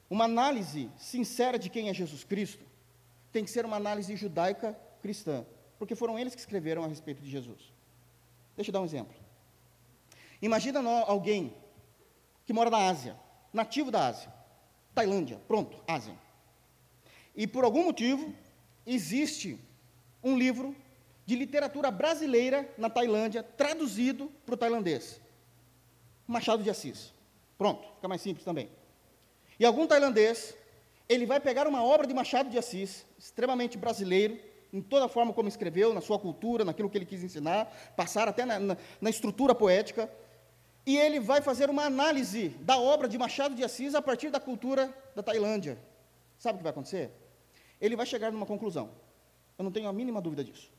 Uma 0.10 0.26
análise 0.26 0.92
sincera 0.98 1.58
de 1.58 1.70
quem 1.70 1.90
é 1.90 1.94
Jesus 1.94 2.24
Cristo 2.24 2.66
tem 3.32 3.44
que 3.44 3.50
ser 3.50 3.66
uma 3.66 3.78
análise 3.78 4.16
judaica 4.16 4.78
cristã, 5.02 5.46
porque 5.80 5.96
foram 5.96 6.20
eles 6.20 6.36
que 6.36 6.42
escreveram 6.42 6.84
a 6.84 6.88
respeito 6.88 7.22
de 7.22 7.30
Jesus. 7.32 7.74
Deixa 8.56 8.70
eu 8.70 8.74
dar 8.74 8.82
um 8.82 8.86
exemplo. 8.86 9.16
Imagina 10.42 10.82
alguém 11.08 11.56
que 12.46 12.54
mora 12.54 12.70
na 12.70 12.90
Ásia, 12.90 13.18
nativo 13.52 13.90
da 13.90 14.08
Ásia, 14.08 14.32
Tailândia, 14.94 15.40
pronto, 15.48 15.82
Ásia. 15.88 16.16
E 17.36 17.48
por 17.48 17.64
algum 17.64 17.86
motivo 17.86 18.34
existe 18.86 19.60
um 20.24 20.38
livro 20.38 20.76
de 21.26 21.36
literatura 21.36 21.90
brasileira 21.90 22.70
na 22.78 22.90
Tailândia, 22.90 23.44
traduzido 23.44 24.32
para 24.46 24.56
o 24.56 24.58
tailandês. 24.58 25.20
Machado 26.28 26.64
de 26.64 26.70
Assis. 26.70 27.14
Pronto, 27.58 27.88
fica 27.96 28.08
mais 28.08 28.22
simples 28.22 28.46
também. 28.46 28.70
E 29.60 29.66
algum 29.66 29.88
tailandês, 29.88 30.56
ele 31.08 31.26
vai 31.26 31.40
pegar 31.40 31.68
uma 31.68 31.84
obra 31.84 32.06
de 32.06 32.14
Machado 32.14 32.50
de 32.50 32.58
Assis, 32.58 33.06
extremamente 33.18 33.78
brasileiro, 33.78 34.38
em 34.72 34.82
toda 34.82 35.06
a 35.06 35.10
forma 35.10 35.32
como 35.32 35.48
escreveu, 35.48 35.94
na 35.94 36.02
sua 36.02 36.18
cultura, 36.18 36.66
naquilo 36.66 36.90
que 36.90 36.98
ele 36.98 37.06
quis 37.06 37.24
ensinar, 37.24 37.66
passar 37.96 38.28
até 38.28 38.44
na, 38.44 38.60
na, 38.60 38.78
na 39.00 39.10
estrutura 39.10 39.54
poética, 39.54 40.12
e 40.86 40.98
ele 40.98 41.20
vai 41.20 41.42
fazer 41.42 41.70
uma 41.70 41.86
análise 41.86 42.50
da 42.62 42.78
obra 42.78 43.08
de 43.08 43.18
Machado 43.18 43.56
de 43.56 43.64
Assis 43.64 43.96
a 43.96 44.02
partir 44.02 44.30
da 44.30 44.40
cultura 44.40 44.94
da 45.16 45.24
Tailândia. 45.24 45.78
Sabe 46.38 46.56
o 46.56 46.58
que 46.58 46.64
vai 46.64 46.72
acontecer? 46.72 47.12
Ele 47.84 47.98
vai 47.98 48.06
chegar 48.06 48.32
numa 48.32 48.46
conclusão. 48.46 48.90
Eu 49.58 49.64
não 49.66 49.72
tenho 49.72 49.90
a 49.90 49.94
mínima 49.94 50.22
dúvida 50.22 50.42
disso. 50.42 50.72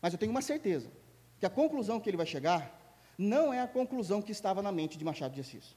Mas 0.00 0.14
eu 0.14 0.18
tenho 0.18 0.30
uma 0.30 0.40
certeza, 0.40 0.90
que 1.38 1.44
a 1.44 1.50
conclusão 1.50 2.00
que 2.00 2.08
ele 2.08 2.16
vai 2.16 2.24
chegar 2.24 2.74
não 3.18 3.52
é 3.52 3.60
a 3.60 3.68
conclusão 3.68 4.22
que 4.22 4.32
estava 4.32 4.62
na 4.62 4.72
mente 4.72 4.96
de 4.96 5.04
Machado 5.04 5.34
de 5.34 5.42
Assis. 5.42 5.76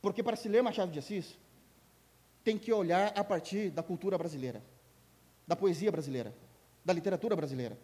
Porque 0.00 0.24
para 0.24 0.34
se 0.34 0.48
ler 0.48 0.60
Machado 0.60 0.90
de 0.90 0.98
Assis, 0.98 1.38
tem 2.42 2.58
que 2.58 2.72
olhar 2.72 3.12
a 3.16 3.22
partir 3.22 3.70
da 3.70 3.80
cultura 3.80 4.18
brasileira, 4.18 4.60
da 5.46 5.54
poesia 5.54 5.92
brasileira, 5.92 6.34
da 6.84 6.92
literatura 6.92 7.36
brasileira. 7.36 7.78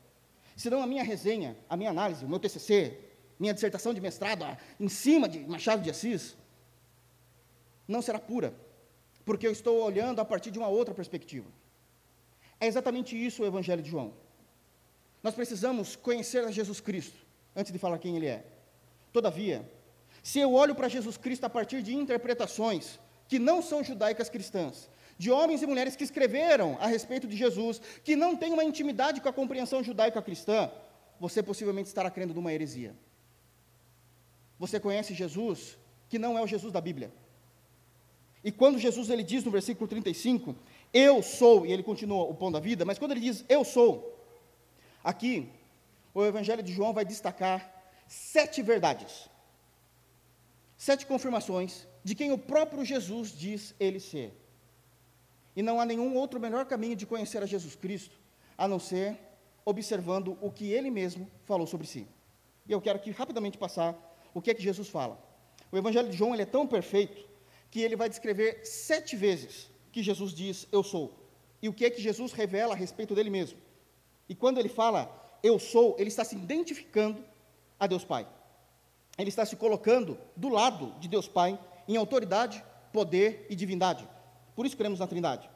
Senão 0.57 0.83
a 0.83 0.88
minha 0.88 1.04
resenha, 1.04 1.57
a 1.71 1.76
minha 1.76 1.90
análise, 1.90 2.25
o 2.25 2.28
meu 2.28 2.40
TCC, 2.40 2.99
minha 3.38 3.54
dissertação 3.54 3.95
de 3.95 4.00
mestrado 4.00 4.45
em 4.80 4.88
cima 4.88 5.28
de 5.28 5.38
Machado 5.47 5.83
de 5.83 5.90
Assis, 5.90 6.37
não 7.87 8.02
será 8.02 8.18
pura, 8.18 8.52
porque 9.28 9.47
eu 9.47 9.52
estou 9.52 9.82
olhando 9.82 10.23
a 10.23 10.25
partir 10.25 10.50
de 10.50 10.58
uma 10.58 10.68
outra 10.68 10.94
perspectiva. 10.94 11.47
É 12.58 12.66
exatamente 12.66 13.12
isso 13.14 13.42
o 13.42 13.47
Evangelho 13.47 13.82
de 13.82 13.90
João. 13.90 14.14
Nós 15.23 15.35
precisamos 15.35 15.94
conhecer 15.94 16.44
a 16.44 16.50
Jesus 16.50 16.80
Cristo 16.80 17.18
antes 17.54 17.70
de 17.70 17.78
falar 17.78 17.99
quem 17.99 18.16
Ele 18.16 18.26
é. 18.26 18.42
Todavia, 19.12 19.70
se 20.23 20.38
eu 20.38 20.54
olho 20.54 20.75
para 20.75 20.88
Jesus 20.88 21.18
Cristo 21.18 21.44
a 21.44 21.50
partir 21.50 21.82
de 21.82 21.94
interpretações 21.94 22.99
que 23.28 23.38
não 23.38 23.61
são 23.61 23.85
judaicas 23.85 24.30
cristãs, 24.30 24.88
de 25.18 25.30
homens 25.30 25.61
e 25.61 25.66
mulheres 25.66 25.94
que 25.94 26.04
escreveram 26.04 26.78
a 26.80 26.87
respeito 26.87 27.26
de 27.26 27.37
Jesus, 27.37 27.82
que 28.02 28.16
não 28.16 28.35
têm 28.35 28.54
uma 28.54 28.64
intimidade 28.64 29.20
com 29.20 29.28
a 29.28 29.32
compreensão 29.40 29.85
judaica 29.85 30.23
cristã, 30.23 30.70
você 31.20 31.42
possivelmente 31.42 31.88
estará 31.88 32.11
crendo 32.11 32.32
numa 32.32 32.50
heresia. 32.50 32.97
Você 34.58 34.80
conhece 34.80 35.12
Jesus 35.12 35.76
que 36.08 36.18
não 36.18 36.38
é 36.38 36.40
o 36.40 36.47
Jesus 36.47 36.73
da 36.73 36.80
Bíblia. 36.80 37.12
E 38.45 38.52
quando 38.52 38.78
Jesus 38.78 39.11
ele 39.11 39.23
diz 39.23 39.45
no 39.45 39.50
versículo 39.50 39.88
35, 39.88 40.54
eu 40.92 41.23
sou, 41.23 41.66
e 41.66 41.73
ele 41.73 41.83
continua 41.83 42.25
o 42.25 42.35
pão 42.35 42.52
da 42.52 42.61
vida, 42.61 42.85
mas 42.85 42.99
quando 42.99 43.12
ele 43.12 43.21
diz 43.21 43.45
eu 43.49 43.64
sou, 43.64 44.18
Aqui, 45.02 45.49
o 46.12 46.25
Evangelho 46.25 46.62
de 46.62 46.73
João 46.73 46.92
vai 46.92 47.04
destacar 47.04 47.73
sete 48.07 48.62
verdades, 48.62 49.28
sete 50.76 51.07
confirmações 51.07 51.87
de 52.02 52.14
quem 52.14 52.33
o 52.33 52.38
próprio 52.38 52.85
Jesus 52.85 53.30
diz 53.30 53.75
ele 53.78 54.00
ser. 54.00 54.35
E 55.54 55.62
não 55.62 55.80
há 55.80 55.87
nenhum 55.87 56.14
outro 56.16 56.40
melhor 56.40 56.66
caminho 56.66 56.97
de 56.97 57.07
conhecer 57.07 57.42
a 57.42 57.47
Jesus 57.47 57.75
Cristo 57.75 58.18
a 58.57 58.66
não 58.66 58.78
ser 58.78 59.18
observando 59.64 60.37
o 60.40 60.50
que 60.50 60.71
ele 60.73 60.90
mesmo 60.90 61.30
falou 61.45 61.66
sobre 61.66 61.87
si. 61.87 62.07
E 62.66 62.73
eu 62.73 62.80
quero 62.80 62.99
aqui 62.99 63.11
rapidamente 63.11 63.59
passar 63.59 63.97
o 64.35 64.40
que 64.40 64.50
é 64.50 64.54
que 64.54 64.62
Jesus 64.62 64.88
fala. 64.88 65.18
O 65.71 65.76
Evangelho 65.76 66.11
de 66.11 66.16
João 66.16 66.33
ele 66.35 66.42
é 66.42 66.47
tão 66.47 66.66
perfeito 66.66 67.27
que 67.70 67.80
ele 67.80 67.96
vai 67.96 68.08
descrever 68.08 68.64
sete 68.64 69.16
vezes 69.16 69.70
que 69.92 70.02
Jesus 70.02 70.32
diz 70.32 70.66
eu 70.70 70.82
sou. 70.82 71.14
E 71.60 71.68
o 71.68 71.72
que 71.72 71.84
é 71.84 71.90
que 71.90 72.00
Jesus 72.00 72.32
revela 72.32 72.75
a 72.75 72.76
respeito 72.76 73.14
dele 73.14 73.30
mesmo. 73.30 73.58
E 74.28 74.34
quando 74.34 74.58
ele 74.58 74.68
fala 74.68 75.38
eu 75.42 75.58
sou, 75.58 75.96
ele 75.98 76.08
está 76.08 76.25
se 76.25 76.37
identificando 76.37 77.25
a 77.78 77.87
Deus 77.87 78.04
Pai. 78.04 78.26
Ele 79.16 79.28
está 79.28 79.44
se 79.44 79.56
colocando 79.56 80.18
do 80.37 80.48
lado 80.48 80.94
de 81.00 81.08
Deus 81.08 81.28
Pai 81.28 81.58
em 81.87 81.96
autoridade, 81.96 82.62
poder 82.92 83.46
e 83.48 83.56
divindade. 83.56 84.08
Por 84.54 84.66
isso 84.66 84.76
cremos 84.76 85.00
na 85.00 85.06
Trindade. 85.06 85.48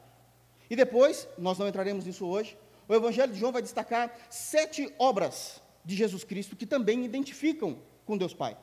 E 0.69 0.75
depois, 0.75 1.27
nós 1.37 1.57
não 1.57 1.67
entraremos 1.67 2.05
nisso 2.05 2.25
hoje, 2.25 2.57
o 2.87 2.93
Evangelho 2.93 3.31
de 3.31 3.39
João 3.39 3.51
vai 3.51 3.61
destacar 3.61 4.13
sete 4.29 4.93
obras 4.97 5.61
de 5.85 5.95
Jesus 5.95 6.23
Cristo 6.23 6.55
que 6.55 6.65
também 6.65 7.03
identificam 7.05 7.77
com 8.05 8.17
Deus 8.17 8.33
Pai. 8.33 8.57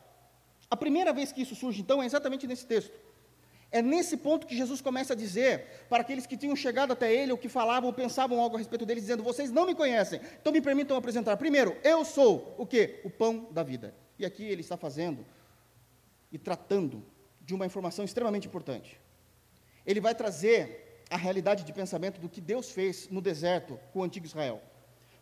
A 0.71 0.77
primeira 0.77 1.13
vez 1.13 1.33
que 1.33 1.43
isso 1.43 1.55
surge, 1.55 1.81
então, 1.81 2.03
é 2.03 2.07
exatamente 2.07 2.47
nesse 2.47 2.67
texto. 2.67 2.93
É 3.73 3.81
nesse 3.81 4.17
ponto 4.17 4.47
que 4.47 4.57
Jesus 4.57 4.81
começa 4.81 5.13
a 5.13 5.17
dizer 5.17 5.87
para 5.89 6.01
aqueles 6.01 6.27
que 6.27 6.37
tinham 6.37 6.57
chegado 6.57 6.93
até 6.93 7.13
ele, 7.15 7.31
ou 7.31 7.39
que 7.39 7.49
falavam 7.49 7.89
ou 7.89 7.95
pensavam 7.95 8.41
algo 8.41 8.57
a 8.57 8.59
respeito 8.59 8.85
dele, 8.85 9.01
dizendo: 9.01 9.23
Vocês 9.23 9.51
não 9.51 9.65
me 9.65 9.75
conhecem, 9.75 10.21
então 10.41 10.53
me 10.53 10.61
permitam 10.61 10.97
apresentar. 10.97 11.37
Primeiro, 11.37 11.77
eu 11.85 12.05
sou 12.05 12.55
o 12.59 12.67
que? 12.67 13.01
O 13.05 13.11
pão 13.11 13.49
da 13.53 13.63
vida. 13.63 13.95
E 14.19 14.27
aqui 14.27 14.45
ele 14.45 14.61
está 14.61 14.77
fazendo 14.77 15.25
e 16.33 16.39
tratando 16.39 17.05
de 17.41 17.55
uma 17.55 17.65
informação 17.65 18.05
extremamente 18.05 18.49
importante. 18.49 19.01
Ele 19.87 20.01
vai 20.01 20.15
trazer 20.15 21.05
a 21.09 21.17
realidade 21.17 21.65
de 21.65 21.73
pensamento 21.73 22.21
do 22.21 22.29
que 22.29 22.41
Deus 22.41 22.71
fez 22.71 23.09
no 23.09 23.21
deserto 23.21 23.79
com 23.93 24.01
o 24.01 24.03
antigo 24.03 24.27
Israel, 24.27 24.61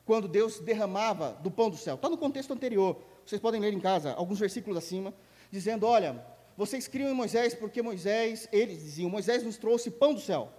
quando 0.05 0.27
Deus 0.27 0.59
derramava 0.59 1.33
do 1.43 1.51
pão 1.51 1.69
do 1.69 1.77
céu. 1.77 1.97
Está 1.97 2.09
no 2.09 2.17
contexto 2.17 2.53
anterior, 2.53 3.03
vocês 3.27 3.41
podem 3.41 3.61
ler 3.61 3.75
em 3.75 3.81
casa, 3.81 4.15
alguns 4.15 4.39
versículos 4.39 4.79
acima, 4.79 5.13
dizendo: 5.51 5.87
Olha 5.87 6.25
vocês 6.59 6.89
criam 6.89 7.09
em 7.09 7.15
Moisés 7.15 7.55
porque 7.55 7.81
Moisés, 7.81 8.49
eles 8.51 8.81
diziam, 8.81 9.09
Moisés 9.09 9.45
nos 9.45 9.57
trouxe 9.57 9.93
pão 9.93 10.13
do 10.13 10.21
céu. 10.21 10.53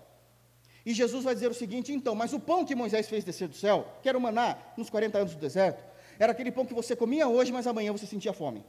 E 0.85 0.93
Jesus 0.93 1.25
vai 1.25 1.33
dizer 1.33 1.51
o 1.51 1.53
seguinte, 1.53 1.91
então, 1.91 2.15
mas 2.15 2.31
o 2.31 2.39
pão 2.39 2.63
que 2.65 2.73
Moisés 2.73 3.09
fez 3.09 3.25
descer 3.25 3.49
do 3.49 3.53
céu, 3.53 3.85
que 4.01 4.07
era 4.07 4.17
o 4.17 4.21
maná 4.21 4.57
nos 4.77 4.89
40 4.89 5.17
anos 5.17 5.35
do 5.35 5.41
deserto, 5.41 5.83
era 6.17 6.31
aquele 6.31 6.53
pão 6.53 6.65
que 6.65 6.73
você 6.73 6.95
comia 6.95 7.27
hoje, 7.27 7.51
mas 7.51 7.67
amanhã 7.67 7.91
você 7.91 8.05
sentia 8.05 8.31
fome. 8.31 8.65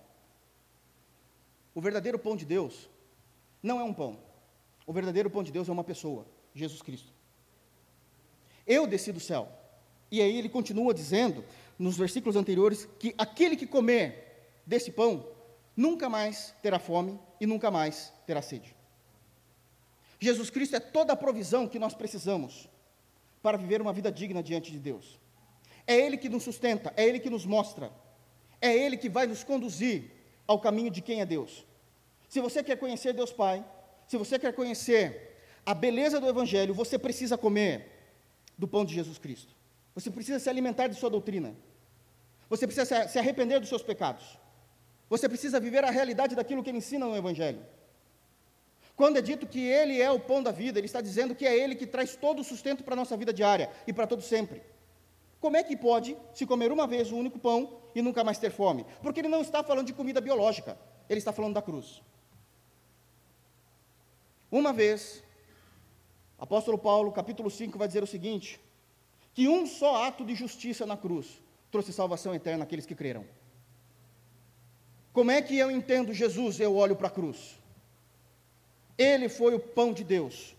O 1.72 1.80
verdadeiro 1.80 2.18
pão 2.18 2.34
de 2.34 2.44
Deus 2.44 2.90
não 3.62 3.78
é 3.78 3.84
um 3.84 3.94
pão. 3.94 4.18
O 4.84 4.92
verdadeiro 4.92 5.30
pão 5.30 5.44
de 5.44 5.52
Deus 5.52 5.68
é 5.68 5.72
uma 5.72 5.84
pessoa, 5.84 6.26
Jesus 6.52 6.82
Cristo. 6.82 7.12
Eu 8.66 8.88
desci 8.88 9.12
do 9.12 9.20
céu. 9.20 9.48
E 10.10 10.20
aí 10.20 10.36
ele 10.36 10.48
continua 10.48 10.92
dizendo, 10.92 11.44
nos 11.78 11.96
versículos 11.96 12.34
anteriores, 12.34 12.88
que 12.98 13.14
aquele 13.16 13.54
que 13.54 13.68
comer 13.68 14.50
desse 14.66 14.90
pão 14.90 15.24
nunca 15.80 16.10
mais 16.10 16.54
terá 16.60 16.78
fome 16.78 17.18
e 17.40 17.46
nunca 17.46 17.70
mais 17.70 18.12
terá 18.26 18.42
sede. 18.42 18.76
Jesus 20.18 20.50
Cristo 20.50 20.76
é 20.76 20.80
toda 20.80 21.14
a 21.14 21.16
provisão 21.16 21.66
que 21.66 21.78
nós 21.78 21.94
precisamos 21.94 22.68
para 23.42 23.56
viver 23.56 23.80
uma 23.80 23.92
vida 23.92 24.12
digna 24.12 24.42
diante 24.42 24.70
de 24.70 24.78
Deus. 24.78 25.18
É 25.86 25.96
Ele 25.96 26.18
que 26.18 26.28
nos 26.28 26.42
sustenta, 26.42 26.92
é 26.98 27.06
Ele 27.06 27.18
que 27.18 27.30
nos 27.30 27.46
mostra, 27.46 27.90
é 28.60 28.76
Ele 28.76 28.98
que 28.98 29.08
vai 29.08 29.26
nos 29.26 29.42
conduzir 29.42 30.10
ao 30.46 30.60
caminho 30.60 30.90
de 30.90 31.00
quem 31.00 31.22
é 31.22 31.24
Deus. 31.24 31.64
Se 32.28 32.40
você 32.40 32.62
quer 32.62 32.76
conhecer 32.76 33.14
Deus 33.14 33.32
Pai, 33.32 33.64
se 34.06 34.18
você 34.18 34.38
quer 34.38 34.52
conhecer 34.52 35.38
a 35.64 35.72
beleza 35.72 36.20
do 36.20 36.28
Evangelho, 36.28 36.74
você 36.74 36.98
precisa 36.98 37.38
comer 37.38 37.88
do 38.58 38.68
pão 38.68 38.84
de 38.84 38.92
Jesus 38.94 39.16
Cristo. 39.16 39.56
Você 39.94 40.10
precisa 40.10 40.38
se 40.38 40.50
alimentar 40.50 40.88
de 40.88 40.96
sua 40.96 41.08
doutrina. 41.08 41.54
Você 42.50 42.66
precisa 42.66 43.08
se 43.08 43.18
arrepender 43.18 43.58
dos 43.60 43.70
seus 43.70 43.82
pecados. 43.82 44.38
Você 45.10 45.28
precisa 45.28 45.60
viver 45.60 45.84
a 45.84 45.90
realidade 45.90 46.34
daquilo 46.34 46.62
que 46.62 46.70
ele 46.70 46.78
ensina 46.78 47.04
no 47.04 47.14
Evangelho. 47.14 47.60
Quando 48.96 49.18
é 49.18 49.22
dito 49.22 49.46
que 49.46 49.60
Ele 49.60 50.00
é 50.00 50.10
o 50.10 50.20
pão 50.20 50.42
da 50.42 50.52
vida, 50.52 50.78
Ele 50.78 50.86
está 50.86 51.00
dizendo 51.00 51.34
que 51.34 51.46
é 51.46 51.58
Ele 51.58 51.74
que 51.74 51.86
traz 51.86 52.16
todo 52.16 52.40
o 52.40 52.44
sustento 52.44 52.84
para 52.84 52.94
a 52.94 52.96
nossa 52.96 53.16
vida 53.16 53.32
diária 53.32 53.70
e 53.86 53.92
para 53.92 54.06
todo 54.06 54.22
sempre. 54.22 54.62
Como 55.40 55.56
é 55.56 55.62
que 55.62 55.76
pode 55.76 56.16
se 56.34 56.46
comer 56.46 56.70
uma 56.70 56.86
vez 56.86 57.10
o 57.10 57.16
único 57.16 57.38
pão 57.38 57.80
e 57.94 58.02
nunca 58.02 58.22
mais 58.22 58.38
ter 58.38 58.50
fome. 58.50 58.86
Porque 59.02 59.20
ele 59.20 59.28
não 59.28 59.40
está 59.40 59.62
falando 59.62 59.86
de 59.86 59.92
comida 59.92 60.20
biológica, 60.20 60.78
ele 61.08 61.18
está 61.18 61.32
falando 61.32 61.54
da 61.54 61.62
cruz. 61.62 62.02
Uma 64.50 64.72
vez, 64.72 65.22
apóstolo 66.38 66.78
Paulo, 66.78 67.12
capítulo 67.12 67.50
5, 67.50 67.78
vai 67.78 67.86
dizer 67.86 68.02
o 68.02 68.06
seguinte: 68.06 68.60
que 69.32 69.48
um 69.48 69.66
só 69.66 70.04
ato 70.04 70.24
de 70.24 70.34
justiça 70.34 70.84
na 70.86 70.96
cruz 70.96 71.42
trouxe 71.70 71.92
salvação 71.92 72.34
eterna 72.34 72.64
àqueles 72.64 72.86
que 72.86 72.94
creram. 72.94 73.24
Como 75.12 75.30
é 75.30 75.42
que 75.42 75.58
eu 75.58 75.70
entendo 75.70 76.14
Jesus? 76.14 76.60
Eu 76.60 76.76
olho 76.76 76.94
para 76.94 77.08
a 77.08 77.10
cruz. 77.10 77.58
Ele 78.96 79.28
foi 79.28 79.54
o 79.54 79.60
pão 79.60 79.92
de 79.92 80.04
Deus. 80.04 80.54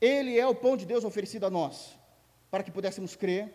Ele 0.00 0.38
é 0.38 0.46
o 0.46 0.54
pão 0.54 0.76
de 0.76 0.84
Deus 0.84 1.04
oferecido 1.04 1.46
a 1.46 1.50
nós, 1.50 1.96
para 2.50 2.62
que 2.62 2.70
pudéssemos 2.70 3.16
crer. 3.16 3.52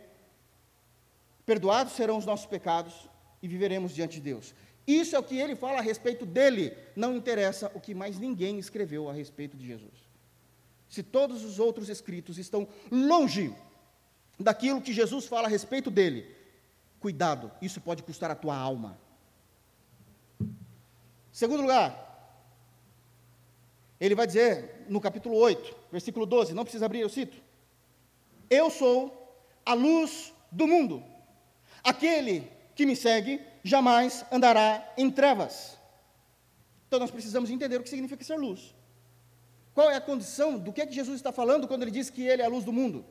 Perdoados 1.46 1.94
serão 1.94 2.18
os 2.18 2.26
nossos 2.26 2.46
pecados 2.46 2.94
e 3.42 3.48
viveremos 3.48 3.94
diante 3.94 4.16
de 4.16 4.22
Deus. 4.22 4.54
Isso 4.88 5.16
é 5.16 5.20
o 5.20 5.24
que 5.24 5.38
ele 5.38 5.56
fala 5.56 5.80
a 5.80 5.82
respeito 5.82 6.26
dele. 6.26 6.76
Não 6.96 7.16
interessa 7.16 7.72
o 7.74 7.80
que 7.80 7.94
mais 7.94 8.20
ninguém 8.20 8.60
escreveu 8.60 9.10
a 9.10 9.14
respeito 9.14 9.56
de 9.56 9.66
Jesus. 9.66 9.92
Se 10.90 11.02
todos 11.02 11.44
os 11.44 11.60
outros 11.60 11.90
escritos 11.90 12.38
estão 12.38 12.68
longe 12.92 13.54
daquilo 14.40 14.82
que 14.82 14.94
Jesus 14.94 15.26
fala 15.26 15.48
a 15.48 15.50
respeito 15.50 15.90
dele, 15.90 16.36
cuidado, 17.00 17.52
isso 17.62 17.82
pode 17.82 18.04
custar 18.04 18.30
a 18.30 18.36
tua 18.36 18.56
alma. 18.56 18.98
Segundo 21.34 21.62
lugar, 21.62 22.00
ele 24.00 24.14
vai 24.14 24.28
dizer 24.28 24.86
no 24.88 25.02
capítulo 25.02 25.36
8, 25.36 25.76
versículo 25.92 26.28
12, 26.28 26.54
não 26.54 26.64
precisa 26.64 26.86
abrir, 26.86 27.00
eu 27.00 27.10
cito: 27.10 27.36
Eu 28.48 28.70
sou 28.70 29.36
a 29.66 29.74
luz 29.74 30.32
do 30.52 30.68
mundo. 30.68 31.04
Aquele 31.84 32.48
que 32.76 32.86
me 32.86 32.96
segue 32.96 33.42
jamais 33.64 34.24
andará 34.32 34.94
em 34.96 35.10
trevas. 35.10 35.76
Então 36.88 37.00
nós 37.00 37.10
precisamos 37.10 37.50
entender 37.50 37.78
o 37.78 37.84
que 37.84 37.90
significa 37.90 38.24
ser 38.24 38.38
luz. 38.38 38.76
Qual 39.74 39.90
é 39.90 39.96
a 39.96 40.02
condição 40.02 40.60
do 40.60 40.72
que, 40.72 40.82
é 40.82 40.86
que 40.86 40.94
Jesus 40.94 41.16
está 41.16 41.32
falando 41.32 41.68
quando 41.68 41.82
ele 41.82 41.90
diz 41.90 42.12
que 42.12 42.28
ele 42.28 42.44
é 42.44 42.46
a 42.46 42.50
luz 42.50 42.64
do 42.64 42.72
mundo? 42.72 43.04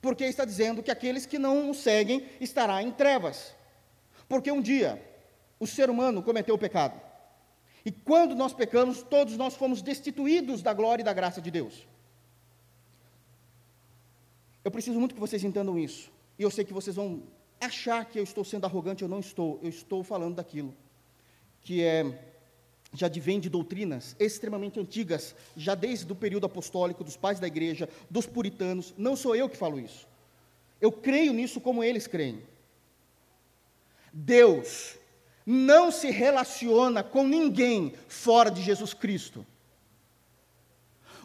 Porque 0.00 0.24
está 0.24 0.44
dizendo 0.44 0.82
que 0.82 0.90
aqueles 0.90 1.24
que 1.24 1.38
não 1.38 1.70
o 1.70 1.74
seguem 1.74 2.26
estará 2.40 2.82
em 2.82 2.90
trevas. 2.90 3.54
Porque 4.28 4.50
um 4.50 4.60
dia 4.60 5.00
o 5.60 5.66
ser 5.66 5.90
humano 5.90 6.22
cometeu 6.22 6.54
o 6.54 6.58
pecado. 6.58 7.00
E 7.84 7.92
quando 7.92 8.34
nós 8.34 8.52
pecamos, 8.52 9.02
todos 9.02 9.36
nós 9.36 9.54
fomos 9.54 9.82
destituídos 9.82 10.62
da 10.62 10.72
glória 10.72 11.02
e 11.02 11.04
da 11.04 11.12
graça 11.12 11.40
de 11.40 11.50
Deus. 11.50 11.86
Eu 14.64 14.70
preciso 14.70 14.98
muito 14.98 15.14
que 15.14 15.20
vocês 15.20 15.44
entendam 15.44 15.78
isso. 15.78 16.10
E 16.38 16.42
eu 16.42 16.50
sei 16.50 16.64
que 16.64 16.72
vocês 16.72 16.96
vão 16.96 17.22
achar 17.60 18.04
que 18.06 18.18
eu 18.18 18.24
estou 18.24 18.44
sendo 18.44 18.64
arrogante, 18.64 19.02
eu 19.02 19.08
não 19.08 19.20
estou. 19.20 19.58
Eu 19.62 19.68
estou 19.68 20.02
falando 20.02 20.36
daquilo 20.36 20.74
que 21.62 21.82
é 21.82 22.26
já 22.92 23.08
vem 23.08 23.38
de 23.38 23.48
doutrinas 23.48 24.16
extremamente 24.18 24.80
antigas, 24.80 25.34
já 25.56 25.76
desde 25.76 26.10
o 26.10 26.16
período 26.16 26.46
apostólico, 26.46 27.04
dos 27.04 27.16
pais 27.16 27.38
da 27.38 27.46
igreja, 27.46 27.88
dos 28.10 28.26
puritanos. 28.26 28.92
Não 28.98 29.14
sou 29.14 29.36
eu 29.36 29.48
que 29.48 29.56
falo 29.56 29.78
isso. 29.78 30.08
Eu 30.80 30.90
creio 30.90 31.32
nisso 31.32 31.60
como 31.60 31.84
eles 31.84 32.06
creem. 32.06 32.42
Deus 34.12 34.98
não 35.44 35.90
se 35.90 36.10
relaciona 36.10 37.02
com 37.02 37.24
ninguém 37.24 37.94
fora 38.08 38.50
de 38.50 38.62
Jesus 38.62 38.94
Cristo. 38.94 39.44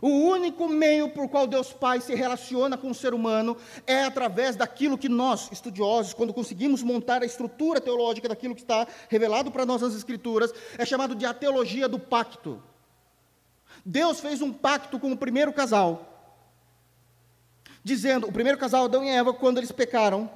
O 0.02 0.10
único 0.10 0.68
meio 0.68 1.10
por 1.10 1.30
qual 1.30 1.48
Deus 1.48 1.72
Pai 1.72 2.02
se 2.02 2.14
relaciona 2.14 2.78
com 2.78 2.92
o 2.92 2.96
ser 2.96 3.14
humano 3.14 3.58
é 3.88 4.04
através 4.04 4.56
daquilo 4.56 4.98
que 4.98 5.10
nós, 5.10 5.50
estudiosos, 5.52 6.14
quando 6.14 6.34
conseguimos 6.34 6.84
montar 6.84 7.24
a 7.24 7.26
estrutura 7.26 7.80
teológica 7.80 8.28
daquilo 8.28 8.56
que 8.56 8.62
está 8.62 8.86
revelado 9.10 9.52
para 9.52 9.66
nós 9.66 9.82
nas 9.82 9.96
Escrituras, 9.96 10.54
é 10.78 10.86
chamado 10.86 11.16
de 11.16 11.26
a 11.26 11.34
teologia 11.34 11.88
do 11.88 11.98
pacto. 11.98 12.62
Deus 13.86 14.20
fez 14.20 14.42
um 14.42 14.52
pacto 14.52 15.00
com 15.00 15.12
o 15.12 15.18
primeiro 15.18 15.54
casal, 15.54 16.12
dizendo, 17.84 18.28
o 18.28 18.32
primeiro 18.32 18.58
casal, 18.58 18.86
Adão 18.86 19.04
e 19.04 19.10
Eva, 19.10 19.34
quando 19.34 19.60
eles 19.60 19.72
pecaram, 19.72 20.30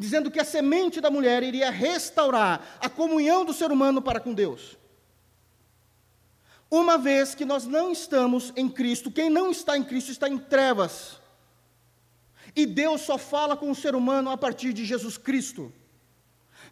dizendo 0.00 0.30
que 0.30 0.40
a 0.40 0.44
semente 0.46 0.98
da 0.98 1.10
mulher 1.10 1.42
iria 1.42 1.70
restaurar 1.70 2.78
a 2.80 2.88
comunhão 2.88 3.44
do 3.44 3.52
ser 3.52 3.70
humano 3.70 4.00
para 4.00 4.18
com 4.18 4.32
Deus. 4.32 4.78
Uma 6.70 6.96
vez 6.96 7.34
que 7.34 7.44
nós 7.44 7.66
não 7.66 7.92
estamos 7.92 8.50
em 8.56 8.66
Cristo, 8.66 9.10
quem 9.10 9.28
não 9.28 9.50
está 9.50 9.76
em 9.76 9.84
Cristo 9.84 10.10
está 10.10 10.26
em 10.26 10.38
trevas. 10.38 11.20
E 12.56 12.64
Deus 12.64 13.02
só 13.02 13.18
fala 13.18 13.54
com 13.54 13.70
o 13.70 13.74
ser 13.74 13.94
humano 13.94 14.30
a 14.30 14.38
partir 14.38 14.72
de 14.72 14.86
Jesus 14.86 15.18
Cristo. 15.18 15.70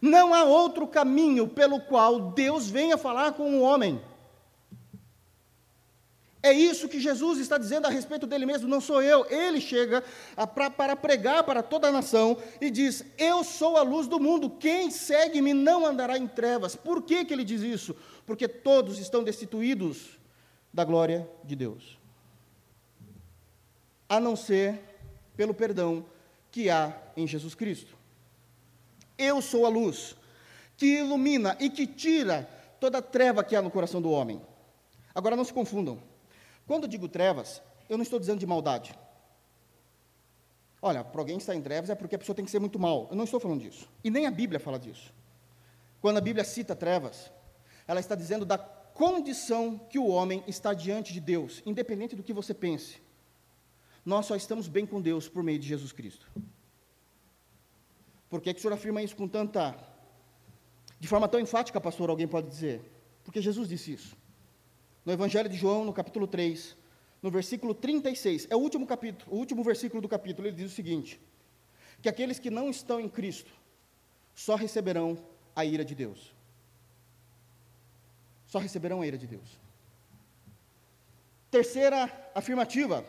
Não 0.01 0.33
há 0.33 0.43
outro 0.43 0.87
caminho 0.87 1.47
pelo 1.47 1.79
qual 1.81 2.31
Deus 2.31 2.67
venha 2.67 2.97
falar 2.97 3.33
com 3.33 3.59
o 3.59 3.61
homem. 3.61 4.01
É 6.41 6.53
isso 6.53 6.87
que 6.87 7.01
Jesus 7.01 7.37
está 7.37 7.57
dizendo 7.57 7.85
a 7.85 7.89
respeito 7.89 8.25
dele 8.25 8.45
mesmo, 8.45 8.67
não 8.67 8.79
sou 8.79 9.01
eu. 9.01 9.25
Ele 9.29 9.59
chega 9.59 10.03
a, 10.37 10.47
pra, 10.47 10.69
para 10.69 10.95
pregar 10.95 11.43
para 11.43 11.61
toda 11.61 11.89
a 11.89 11.91
nação 11.91 12.37
e 12.61 12.71
diz: 12.71 13.03
Eu 13.17 13.43
sou 13.43 13.75
a 13.75 13.81
luz 13.81 14.07
do 14.07 14.19
mundo, 14.19 14.49
quem 14.49 14.89
segue-me 14.89 15.53
não 15.53 15.85
andará 15.85 16.17
em 16.17 16.27
trevas. 16.27 16.77
Por 16.77 17.01
que, 17.01 17.25
que 17.25 17.33
ele 17.33 17.43
diz 17.43 17.61
isso? 17.61 17.93
Porque 18.25 18.47
todos 18.47 18.99
estão 18.99 19.21
destituídos 19.21 20.17
da 20.73 20.85
glória 20.85 21.29
de 21.43 21.55
Deus, 21.57 21.97
a 24.07 24.19
não 24.19 24.35
ser 24.35 24.79
pelo 25.35 25.53
perdão 25.53 26.05
que 26.51 26.69
há 26.69 26.95
em 27.17 27.27
Jesus 27.27 27.53
Cristo. 27.53 27.97
Eu 29.17 29.41
sou 29.41 29.65
a 29.65 29.69
luz 29.69 30.15
que 30.77 30.99
ilumina 30.99 31.57
e 31.59 31.69
que 31.69 31.85
tira 31.85 32.49
toda 32.79 32.99
a 32.99 33.01
treva 33.01 33.43
que 33.43 33.57
há 33.57 33.61
no 33.61 33.69
coração 33.69 34.01
do 34.01 34.09
homem. 34.09 34.41
Agora 35.13 35.35
não 35.35 35.43
se 35.43 35.51
confundam. 35.51 36.08
Quando 36.69 36.83
eu 36.83 36.87
digo 36.87 37.09
trevas, 37.09 37.63
eu 37.89 37.97
não 37.97 38.03
estou 38.03 38.19
dizendo 38.19 38.37
de 38.37 38.45
maldade. 38.45 38.93
Olha, 40.79 41.03
para 41.03 41.19
alguém 41.19 41.39
estar 41.39 41.55
em 41.55 41.61
trevas 41.63 41.89
é 41.89 41.95
porque 41.95 42.13
a 42.13 42.19
pessoa 42.19 42.35
tem 42.35 42.45
que 42.45 42.51
ser 42.51 42.59
muito 42.59 42.77
mal. 42.77 43.07
Eu 43.09 43.15
não 43.15 43.23
estou 43.23 43.39
falando 43.39 43.61
disso. 43.61 43.89
E 44.03 44.11
nem 44.11 44.27
a 44.27 44.31
Bíblia 44.31 44.59
fala 44.59 44.77
disso. 44.77 45.11
Quando 45.99 46.19
a 46.19 46.21
Bíblia 46.21 46.43
cita 46.45 46.75
trevas, 46.75 47.31
ela 47.87 47.99
está 47.99 48.13
dizendo 48.13 48.45
da 48.45 48.59
condição 48.59 49.79
que 49.89 49.97
o 49.97 50.09
homem 50.09 50.43
está 50.45 50.71
diante 50.75 51.11
de 51.11 51.19
Deus, 51.19 51.63
independente 51.65 52.15
do 52.15 52.21
que 52.21 52.31
você 52.31 52.53
pense. 52.53 53.01
Nós 54.05 54.27
só 54.27 54.35
estamos 54.35 54.67
bem 54.67 54.85
com 54.85 55.01
Deus 55.01 55.27
por 55.27 55.41
meio 55.41 55.57
de 55.57 55.67
Jesus 55.67 55.91
Cristo. 55.91 56.29
Por 58.29 58.41
que, 58.41 58.53
que 58.53 58.59
o 58.59 58.61
senhor 58.61 58.75
afirma 58.75 59.01
isso 59.01 59.15
com 59.15 59.27
tanta. 59.27 59.75
de 60.99 61.07
forma 61.07 61.27
tão 61.27 61.39
enfática, 61.39 61.81
pastor? 61.81 62.11
Alguém 62.11 62.27
pode 62.27 62.47
dizer. 62.47 62.79
Porque 63.23 63.41
Jesus 63.41 63.67
disse 63.67 63.93
isso 63.93 64.18
no 65.09 65.13
Evangelho 65.13 65.49
de 65.49 65.57
João, 65.57 65.83
no 65.83 65.91
capítulo 65.91 66.27
3, 66.27 66.77
no 67.19 67.31
versículo 67.31 67.73
36, 67.73 68.45
é 68.47 68.55
o 68.55 68.59
último 68.59 68.85
capítulo, 68.85 69.35
o 69.35 69.39
último 69.39 69.63
versículo 69.63 69.99
do 69.99 70.07
capítulo, 70.07 70.47
ele 70.47 70.55
diz 70.55 70.71
o 70.71 70.75
seguinte: 70.75 71.19
que 71.99 72.07
aqueles 72.07 72.37
que 72.37 72.51
não 72.51 72.69
estão 72.69 72.99
em 72.99 73.09
Cristo 73.09 73.51
só 74.35 74.53
receberão 74.53 75.17
a 75.55 75.65
ira 75.65 75.83
de 75.83 75.95
Deus. 75.95 76.31
Só 78.45 78.59
receberão 78.59 79.01
a 79.01 79.07
ira 79.07 79.17
de 79.17 79.25
Deus. 79.25 79.57
Terceira 81.49 82.29
afirmativa. 82.35 83.03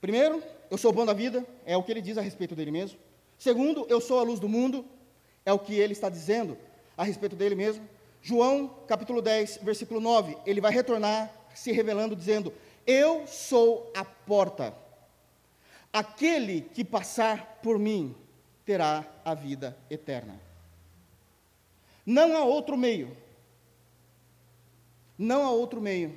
Primeiro, 0.00 0.40
eu 0.70 0.78
sou 0.78 0.92
o 0.92 0.94
bom 0.94 1.04
da 1.04 1.12
vida, 1.12 1.44
é 1.66 1.76
o 1.76 1.82
que 1.82 1.90
ele 1.90 2.00
diz 2.00 2.16
a 2.16 2.22
respeito 2.22 2.54
dele 2.54 2.70
mesmo. 2.70 3.00
Segundo, 3.36 3.84
eu 3.88 4.00
sou 4.00 4.20
a 4.20 4.22
luz 4.22 4.38
do 4.38 4.48
mundo, 4.48 4.84
é 5.44 5.52
o 5.52 5.58
que 5.58 5.74
ele 5.74 5.92
está 5.92 6.08
dizendo 6.08 6.56
a 6.96 7.02
respeito 7.02 7.34
dele 7.34 7.56
mesmo. 7.56 7.84
João, 8.22 8.68
capítulo 8.86 9.20
10, 9.20 9.58
versículo 9.62 10.00
9, 10.00 10.38
ele 10.46 10.60
vai 10.60 10.72
retornar 10.72 11.30
se 11.54 11.72
revelando, 11.72 12.14
dizendo: 12.14 12.52
Eu 12.86 13.26
sou 13.26 13.90
a 13.96 14.04
porta. 14.04 14.74
Aquele 15.92 16.62
que 16.62 16.84
passar 16.84 17.58
por 17.62 17.78
mim 17.78 18.14
terá 18.64 19.04
a 19.24 19.34
vida 19.34 19.76
eterna. 19.90 20.40
Não 22.06 22.36
há 22.36 22.44
outro 22.44 22.76
meio, 22.76 23.16
não 25.18 25.44
há 25.44 25.50
outro 25.50 25.80
meio 25.80 26.16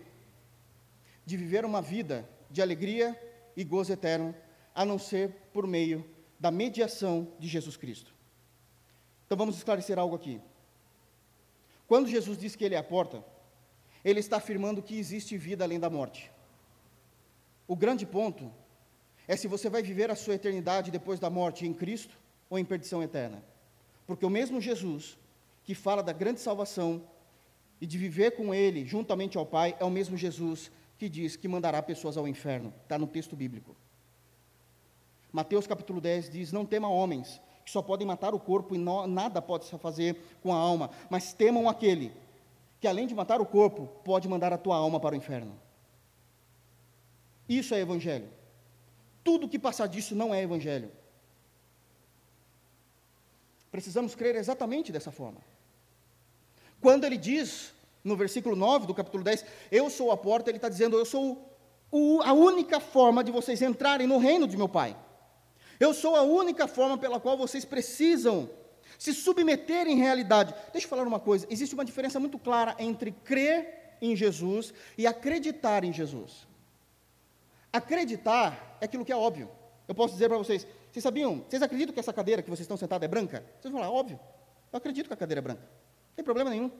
de 1.25 1.35
viver 1.35 1.65
uma 1.65 1.81
vida 1.81 2.27
de 2.51 2.61
alegria 2.61 3.19
e 3.57 3.63
gozo 3.63 3.91
eterno, 3.91 4.33
a 4.73 4.85
não 4.85 4.99
ser 4.99 5.31
por 5.51 5.65
meio 5.65 6.05
da 6.39 6.51
mediação 6.51 7.27
de 7.39 7.47
Jesus 7.47 7.75
Cristo. 7.75 8.13
Então 9.25 9.37
vamos 9.37 9.57
esclarecer 9.57 9.97
algo 9.97 10.15
aqui. 10.15 10.39
Quando 11.87 12.07
Jesus 12.07 12.37
diz 12.37 12.55
que 12.55 12.63
Ele 12.63 12.75
é 12.75 12.77
a 12.77 12.83
porta, 12.83 13.23
Ele 14.03 14.19
está 14.19 14.37
afirmando 14.37 14.81
que 14.81 14.97
existe 14.97 15.37
vida 15.37 15.63
além 15.63 15.79
da 15.79 15.89
morte. 15.89 16.31
O 17.67 17.75
grande 17.75 18.05
ponto 18.05 18.51
é 19.27 19.35
se 19.35 19.47
você 19.47 19.69
vai 19.69 19.81
viver 19.81 20.11
a 20.11 20.15
sua 20.15 20.35
eternidade 20.35 20.91
depois 20.91 21.19
da 21.19 21.29
morte 21.29 21.65
em 21.65 21.73
Cristo 21.73 22.15
ou 22.49 22.59
em 22.59 22.65
perdição 22.65 23.01
eterna. 23.01 23.43
Porque 24.05 24.25
o 24.25 24.29
mesmo 24.29 24.61
Jesus 24.61 25.17
que 25.63 25.73
fala 25.73 26.03
da 26.03 26.13
grande 26.13 26.39
salvação 26.39 27.01
e 27.81 27.87
de 27.87 27.97
viver 27.97 28.31
com 28.31 28.53
Ele 28.53 28.85
juntamente 28.85 29.37
ao 29.37 29.45
Pai, 29.45 29.75
é 29.79 29.83
o 29.83 29.89
mesmo 29.89 30.15
Jesus 30.15 30.71
que 30.97 31.09
diz 31.09 31.35
que 31.35 31.47
mandará 31.47 31.81
pessoas 31.81 32.17
ao 32.17 32.27
inferno. 32.27 32.73
Está 32.83 32.97
no 32.97 33.07
texto 33.07 33.35
bíblico. 33.35 33.75
Mateus 35.31 35.67
capítulo 35.67 35.99
10 35.99 36.29
diz: 36.29 36.51
Não 36.51 36.65
tema 36.65 36.87
homens 36.87 37.41
que 37.65 37.71
só 37.71 37.82
podem 37.82 38.06
matar 38.06 38.36
o 38.36 38.39
corpo 38.39 38.75
e 38.75 38.78
no, 38.78 39.08
nada 39.08 39.41
pode 39.41 39.65
se 39.65 39.75
fazer 39.80 40.15
com 40.43 40.54
a 40.54 40.58
alma, 40.58 40.91
mas 41.10 41.34
temam 41.34 41.67
aquele 41.67 42.13
que, 42.80 42.88
além 42.88 43.08
de 43.08 43.15
matar 43.15 43.41
o 43.41 43.45
corpo, 43.45 43.88
pode 44.04 44.28
mandar 44.28 44.54
a 44.54 44.58
tua 44.58 44.78
alma 44.78 44.99
para 44.99 45.15
o 45.15 45.17
inferno. 45.17 45.60
Isso 47.49 47.73
é 47.73 47.80
evangelho. 47.80 48.30
Tudo 49.23 49.49
que 49.49 49.58
passar 49.58 49.88
disso 49.88 50.15
não 50.15 50.34
é 50.34 50.43
evangelho. 50.43 50.91
Precisamos 53.71 54.13
crer 54.13 54.36
exatamente 54.36 54.91
dessa 54.91 55.12
forma. 55.12 55.41
Quando 56.80 57.04
ele 57.04 57.17
diz, 57.17 57.73
no 58.04 58.15
versículo 58.15 58.56
9 58.56 58.86
do 58.86 58.93
capítulo 58.93 59.23
10, 59.23 59.43
eu 59.71 59.89
sou 59.89 60.12
a 60.12 60.17
porta, 60.17 60.51
ele 60.51 60.60
está 60.60 60.69
dizendo, 60.69 60.95
eu 60.95 61.06
sou 61.06 61.51
o, 61.91 62.21
a 62.21 62.32
única 62.32 62.80
forma 62.80 63.23
de 63.23 63.32
vocês 63.32 63.60
entrarem 63.63 64.06
no 64.06 64.19
reino 64.19 64.47
de 64.47 64.56
meu 64.56 64.69
Pai. 64.69 64.95
Eu 65.79 65.93
sou 65.93 66.15
a 66.15 66.21
única 66.21 66.67
forma 66.67 66.97
pela 66.97 67.19
qual 67.19 67.38
vocês 67.38 67.65
precisam 67.65 68.49
se 68.97 69.13
submeter 69.13 69.88
em 69.88 69.97
realidade. 69.97 70.53
Deixa 70.71 70.85
eu 70.85 70.89
falar 70.89 71.07
uma 71.07 71.19
coisa: 71.19 71.47
existe 71.49 71.73
uma 71.73 71.85
diferença 71.85 72.19
muito 72.19 72.39
clara 72.39 72.75
entre 72.79 73.11
crer 73.11 73.97
em 74.01 74.15
Jesus 74.15 74.73
e 74.97 75.07
acreditar 75.07 75.83
em 75.83 75.91
Jesus. 75.91 76.47
Acreditar 77.71 78.77
é 78.79 78.85
aquilo 78.85 79.03
que 79.03 79.11
é 79.11 79.15
óbvio. 79.15 79.49
Eu 79.88 79.95
posso 79.95 80.13
dizer 80.13 80.29
para 80.29 80.38
vocês: 80.38 80.65
vocês 80.91 81.03
sabiam, 81.03 81.43
vocês 81.47 81.61
acreditam 81.61 81.93
que 81.93 81.99
essa 81.99 82.13
cadeira 82.13 82.41
que 82.41 82.49
vocês 82.49 82.61
estão 82.61 82.77
sentados 82.77 83.05
é 83.05 83.07
branca? 83.07 83.43
Vocês 83.59 83.71
vão 83.71 83.81
falar, 83.81 83.91
óbvio. 83.91 84.19
Eu 84.71 84.77
acredito 84.77 85.07
que 85.07 85.13
a 85.13 85.17
cadeira 85.17 85.39
é 85.39 85.41
branca. 85.41 85.61
Não 85.61 86.15
tem 86.15 86.25
problema 86.25 86.49
nenhum. 86.49 86.71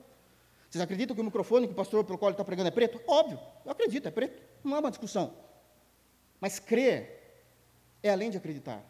Vocês 0.68 0.82
acreditam 0.82 1.14
que 1.14 1.20
o 1.20 1.24
microfone 1.24 1.66
que 1.66 1.72
o 1.72 1.76
pastor 1.76 2.04
pelo 2.04 2.18
qual 2.18 2.30
ele 2.30 2.34
está 2.34 2.44
pregando 2.44 2.68
é 2.68 2.72
preto? 2.72 3.00
Óbvio, 3.06 3.38
eu 3.64 3.70
acredito, 3.70 4.08
é 4.08 4.10
preto. 4.10 4.42
Não 4.64 4.74
há 4.76 4.80
uma 4.80 4.90
discussão. 4.90 5.32
Mas 6.40 6.58
crer 6.58 7.15
é 8.06 8.12
além 8.12 8.30
de 8.30 8.36
acreditar. 8.36 8.84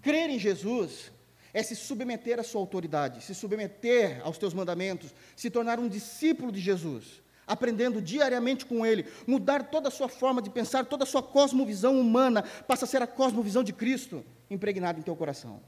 Crer 0.00 0.30
em 0.30 0.38
Jesus 0.38 1.12
é 1.52 1.62
se 1.62 1.76
submeter 1.76 2.40
à 2.40 2.42
sua 2.42 2.60
autoridade, 2.60 3.22
se 3.22 3.34
submeter 3.34 4.20
aos 4.24 4.38
teus 4.38 4.54
mandamentos, 4.54 5.14
se 5.36 5.50
tornar 5.50 5.78
um 5.78 5.88
discípulo 5.88 6.50
de 6.50 6.60
Jesus 6.60 7.22
aprendendo 7.46 8.00
diariamente 8.00 8.64
com 8.64 8.86
Ele, 8.86 9.06
mudar 9.26 9.64
toda 9.64 9.88
a 9.88 9.90
sua 9.90 10.08
forma 10.08 10.40
de 10.40 10.50
pensar, 10.50 10.86
toda 10.86 11.04
a 11.04 11.06
sua 11.06 11.22
cosmovisão 11.22 12.00
humana, 12.00 12.42
passa 12.42 12.84
a 12.84 12.88
ser 12.88 13.02
a 13.02 13.06
cosmovisão 13.06 13.62
de 13.62 13.72
Cristo 13.72 14.24
impregnada 14.50 14.98
em 14.98 15.02
teu 15.02 15.16
coração. 15.16 15.60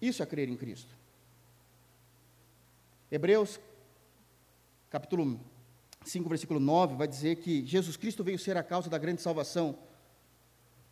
Isso 0.00 0.22
é 0.22 0.26
crer 0.26 0.48
em 0.48 0.56
Cristo. 0.56 0.94
Hebreus, 3.10 3.60
capítulo 4.90 5.40
5, 6.04 6.28
versículo 6.28 6.60
9, 6.60 6.96
vai 6.96 7.06
dizer 7.06 7.36
que 7.36 7.64
Jesus 7.64 7.96
Cristo 7.96 8.24
veio 8.24 8.38
ser 8.38 8.56
a 8.56 8.62
causa 8.62 8.90
da 8.90 8.98
grande 8.98 9.22
salvação 9.22 9.78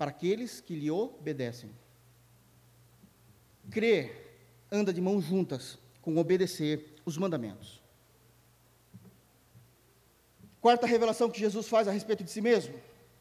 para 0.02 0.10
aqueles 0.10 0.60
que 0.60 0.74
lhe 0.74 0.90
obedecem. 0.90 1.70
Crer 3.70 4.36
anda 4.68 4.92
de 4.92 5.00
mãos 5.00 5.22
juntas 5.22 5.78
com 6.00 6.16
obedecer 6.16 6.96
os 7.06 7.16
mandamentos. 7.16 7.80
Quarta 10.60 10.88
revelação 10.88 11.30
que 11.30 11.38
Jesus 11.38 11.68
faz 11.68 11.86
a 11.86 11.92
respeito 11.92 12.24
de 12.24 12.32
si 12.32 12.40
mesmo: 12.40 12.74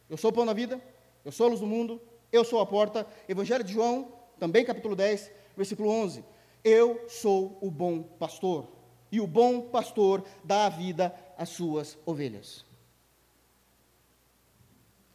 Eu 0.09 0.17
sou 0.17 0.31
o 0.31 0.33
pão 0.33 0.43
da 0.43 0.53
vida, 0.53 0.81
eu 1.23 1.31
sou 1.31 1.45
a 1.45 1.49
luz 1.49 1.59
do 1.59 1.67
mundo, 1.67 2.01
eu 2.31 2.43
sou 2.43 2.59
a 2.59 2.65
porta. 2.65 3.05
Evangelho 3.29 3.63
de 3.63 3.73
João, 3.73 4.11
também 4.39 4.65
capítulo 4.65 4.95
10, 4.95 5.31
versículo 5.55 5.87
11: 5.87 6.25
Eu 6.63 7.07
sou 7.07 7.59
o 7.61 7.69
bom 7.69 8.01
pastor, 8.01 8.67
e 9.11 9.21
o 9.21 9.27
bom 9.27 9.69
pastor 9.69 10.25
dá 10.43 10.65
a 10.65 10.69
vida 10.69 11.15
às 11.37 11.49
suas 11.49 11.95
ovelhas. 12.07 12.65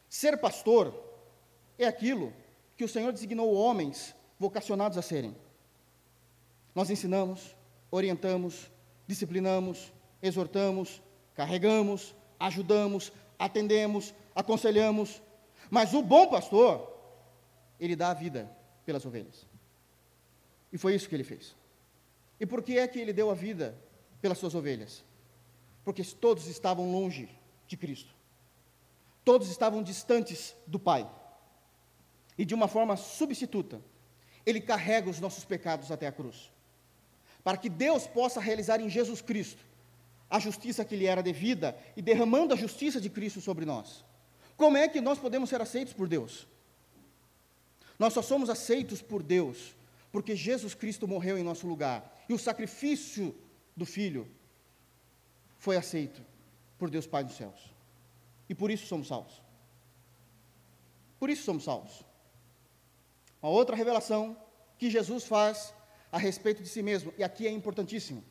Ser 0.07 0.37
pastor 0.37 1.06
é 1.77 1.87
aquilo 1.87 2.33
que 2.75 2.83
o 2.83 2.87
Senhor 2.87 3.11
designou 3.11 3.53
homens 3.53 4.15
vocacionados 4.39 4.97
a 4.97 5.01
serem. 5.01 5.35
Nós 6.73 6.89
ensinamos, 6.89 7.55
orientamos, 7.89 8.71
disciplinamos, 9.07 9.91
exortamos, 10.21 11.01
carregamos, 11.33 12.15
ajudamos, 12.39 13.11
atendemos, 13.39 14.13
aconselhamos. 14.35 15.21
Mas 15.69 15.93
o 15.93 16.01
bom 16.01 16.27
pastor, 16.27 16.95
ele 17.79 17.95
dá 17.95 18.11
a 18.11 18.13
vida 18.13 18.49
pelas 18.85 19.05
ovelhas. 19.05 19.45
E 20.71 20.77
foi 20.77 20.95
isso 20.95 21.09
que 21.09 21.15
ele 21.15 21.23
fez. 21.23 21.55
E 22.39 22.45
por 22.45 22.61
que 22.61 22.77
é 22.77 22.87
que 22.87 22.99
ele 22.99 23.13
deu 23.13 23.31
a 23.31 23.33
vida 23.33 23.75
pelas 24.21 24.37
suas 24.37 24.53
ovelhas? 24.53 25.03
Porque 25.83 26.03
todos 26.03 26.47
estavam 26.47 26.91
longe 26.91 27.29
de 27.67 27.77
Cristo. 27.77 28.13
Todos 29.23 29.49
estavam 29.49 29.81
distantes 29.81 30.55
do 30.65 30.79
Pai. 30.79 31.09
E 32.37 32.45
de 32.45 32.53
uma 32.53 32.67
forma 32.67 32.95
substituta, 32.95 33.81
ele 34.45 34.61
carrega 34.61 35.09
os 35.09 35.19
nossos 35.19 35.43
pecados 35.43 35.91
até 35.91 36.07
a 36.07 36.11
cruz. 36.11 36.51
Para 37.43 37.57
que 37.57 37.69
Deus 37.69 38.05
possa 38.05 38.39
realizar 38.39 38.79
em 38.79 38.89
Jesus 38.89 39.21
Cristo 39.21 39.65
a 40.29 40.39
justiça 40.39 40.83
que 40.83 40.95
lhe 40.95 41.05
era 41.05 41.23
devida 41.23 41.77
e 41.95 42.01
derramando 42.01 42.53
a 42.53 42.57
justiça 42.57 42.99
de 42.99 43.09
Cristo 43.09 43.41
sobre 43.41 43.65
nós. 43.65 44.03
Como 44.55 44.77
é 44.77 44.87
que 44.87 44.99
nós 45.01 45.19
podemos 45.19 45.49
ser 45.49 45.61
aceitos 45.61 45.93
por 45.93 46.07
Deus? 46.07 46.47
Nós 47.97 48.13
só 48.13 48.21
somos 48.21 48.49
aceitos 48.49 49.01
por 49.01 49.23
Deus 49.23 49.75
porque 50.11 50.35
Jesus 50.35 50.73
Cristo 50.73 51.07
morreu 51.07 51.37
em 51.37 51.43
nosso 51.43 51.67
lugar 51.67 52.23
e 52.27 52.33
o 52.33 52.39
sacrifício 52.39 53.35
do 53.75 53.85
Filho 53.85 54.27
foi 55.57 55.77
aceito 55.77 56.21
por 56.77 56.89
Deus 56.89 57.07
Pai 57.07 57.23
dos 57.23 57.35
céus. 57.35 57.73
E 58.49 58.55
por 58.55 58.71
isso 58.71 58.87
somos 58.87 59.07
salvos. 59.07 59.41
Por 61.19 61.29
isso 61.29 61.43
somos 61.43 61.63
salvos. 61.63 62.06
Uma 63.41 63.51
outra 63.51 63.75
revelação 63.75 64.37
que 64.77 64.89
Jesus 64.89 65.25
faz 65.25 65.73
a 66.11 66.17
respeito 66.17 66.63
de 66.63 66.69
si 66.69 66.81
mesmo, 66.81 67.13
e 67.17 67.23
aqui 67.23 67.45
é 67.45 67.51
importantíssimo. 67.51 68.23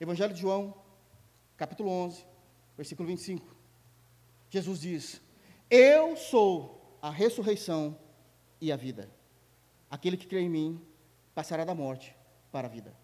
Evangelho 0.00 0.34
de 0.34 0.40
João, 0.40 0.74
capítulo 1.56 1.90
11, 1.90 2.24
versículo 2.76 3.08
25. 3.08 3.54
Jesus 4.50 4.80
diz: 4.80 5.20
Eu 5.70 6.16
sou 6.16 6.98
a 7.00 7.10
ressurreição 7.10 7.98
e 8.60 8.72
a 8.72 8.76
vida. 8.76 9.10
Aquele 9.90 10.16
que 10.16 10.26
crê 10.26 10.40
em 10.40 10.48
mim 10.48 10.86
passará 11.34 11.64
da 11.64 11.74
morte 11.74 12.14
para 12.50 12.66
a 12.66 12.70
vida. 12.70 12.94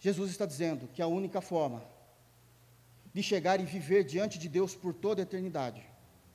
Jesus 0.00 0.30
está 0.30 0.44
dizendo 0.44 0.88
que 0.88 1.00
a 1.00 1.06
única 1.06 1.40
forma 1.40 1.84
de 3.14 3.22
chegar 3.22 3.60
e 3.60 3.64
viver 3.64 4.02
diante 4.02 4.38
de 4.38 4.48
Deus 4.48 4.74
por 4.74 4.92
toda 4.92 5.22
a 5.22 5.24
eternidade 5.24 5.91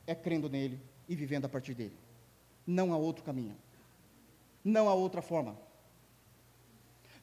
é 0.08 0.16
crendo 0.16 0.50
nele 0.50 0.82
e 1.08 1.16
vivendo 1.16 1.46
a 1.46 1.50
partir 1.50 1.74
dele. 1.74 1.96
Não 2.66 2.94
há 2.94 2.98
outro 2.98 3.24
caminho. 3.24 3.56
Não 4.64 4.90
há 4.90 4.94
outra 4.94 5.22
forma. 5.22 5.58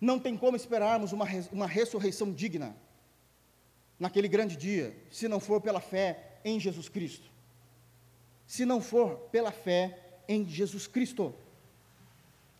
Não 0.01 0.19
tem 0.21 0.37
como 0.37 0.57
esperarmos 0.57 1.13
uma, 1.13 1.27
uma 1.51 1.67
ressurreição 1.67 2.31
digna 2.31 2.77
naquele 3.99 4.29
grande 4.29 4.57
dia, 4.57 4.97
se 5.11 5.27
não 5.27 5.41
for 5.41 5.61
pela 5.61 5.81
fé 5.81 6.39
em 6.45 6.61
Jesus 6.61 6.89
Cristo. 6.89 7.31
Se 8.47 8.65
não 8.65 8.81
for 8.81 9.17
pela 9.31 9.51
fé 9.51 9.99
em 10.29 10.47
Jesus 10.47 10.87
Cristo. 10.87 11.35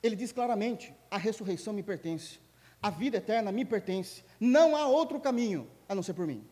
Ele 0.03 0.17
diz 0.17 0.33
claramente: 0.33 0.95
a 1.11 1.19
ressurreição 1.19 1.73
me 1.73 1.83
pertence, 1.83 2.39
a 2.83 2.91
vida 2.91 3.19
eterna 3.19 3.53
me 3.53 3.65
pertence, 3.65 4.25
não 4.41 4.77
há 4.77 4.87
outro 4.87 5.21
caminho 5.21 5.69
a 5.89 5.95
não 5.95 6.03
ser 6.03 6.15
por 6.15 6.27
mim. 6.27 6.45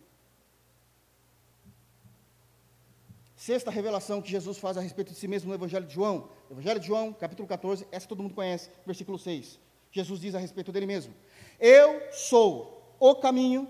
Sexta 3.42 3.72
revelação 3.72 4.22
que 4.22 4.30
Jesus 4.30 4.56
faz 4.56 4.76
a 4.76 4.80
respeito 4.80 5.12
de 5.12 5.18
si 5.18 5.26
mesmo 5.26 5.48
no 5.48 5.54
Evangelho 5.56 5.84
de 5.84 5.92
João, 5.92 6.28
Evangelho 6.48 6.78
de 6.78 6.86
João, 6.86 7.12
capítulo 7.12 7.48
14, 7.48 7.84
essa 7.90 8.06
todo 8.06 8.22
mundo 8.22 8.36
conhece, 8.36 8.70
versículo 8.86 9.18
6. 9.18 9.58
Jesus 9.90 10.20
diz 10.20 10.36
a 10.36 10.38
respeito 10.38 10.70
dele 10.70 10.86
mesmo: 10.86 11.12
Eu 11.58 12.00
sou 12.12 12.96
o 13.00 13.16
caminho, 13.16 13.68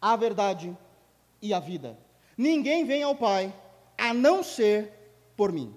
a 0.00 0.14
verdade 0.14 0.78
e 1.42 1.52
a 1.52 1.58
vida. 1.58 1.98
Ninguém 2.38 2.84
vem 2.84 3.02
ao 3.02 3.16
Pai 3.16 3.52
a 3.98 4.14
não 4.14 4.40
ser 4.40 4.92
por 5.36 5.50
mim. 5.50 5.74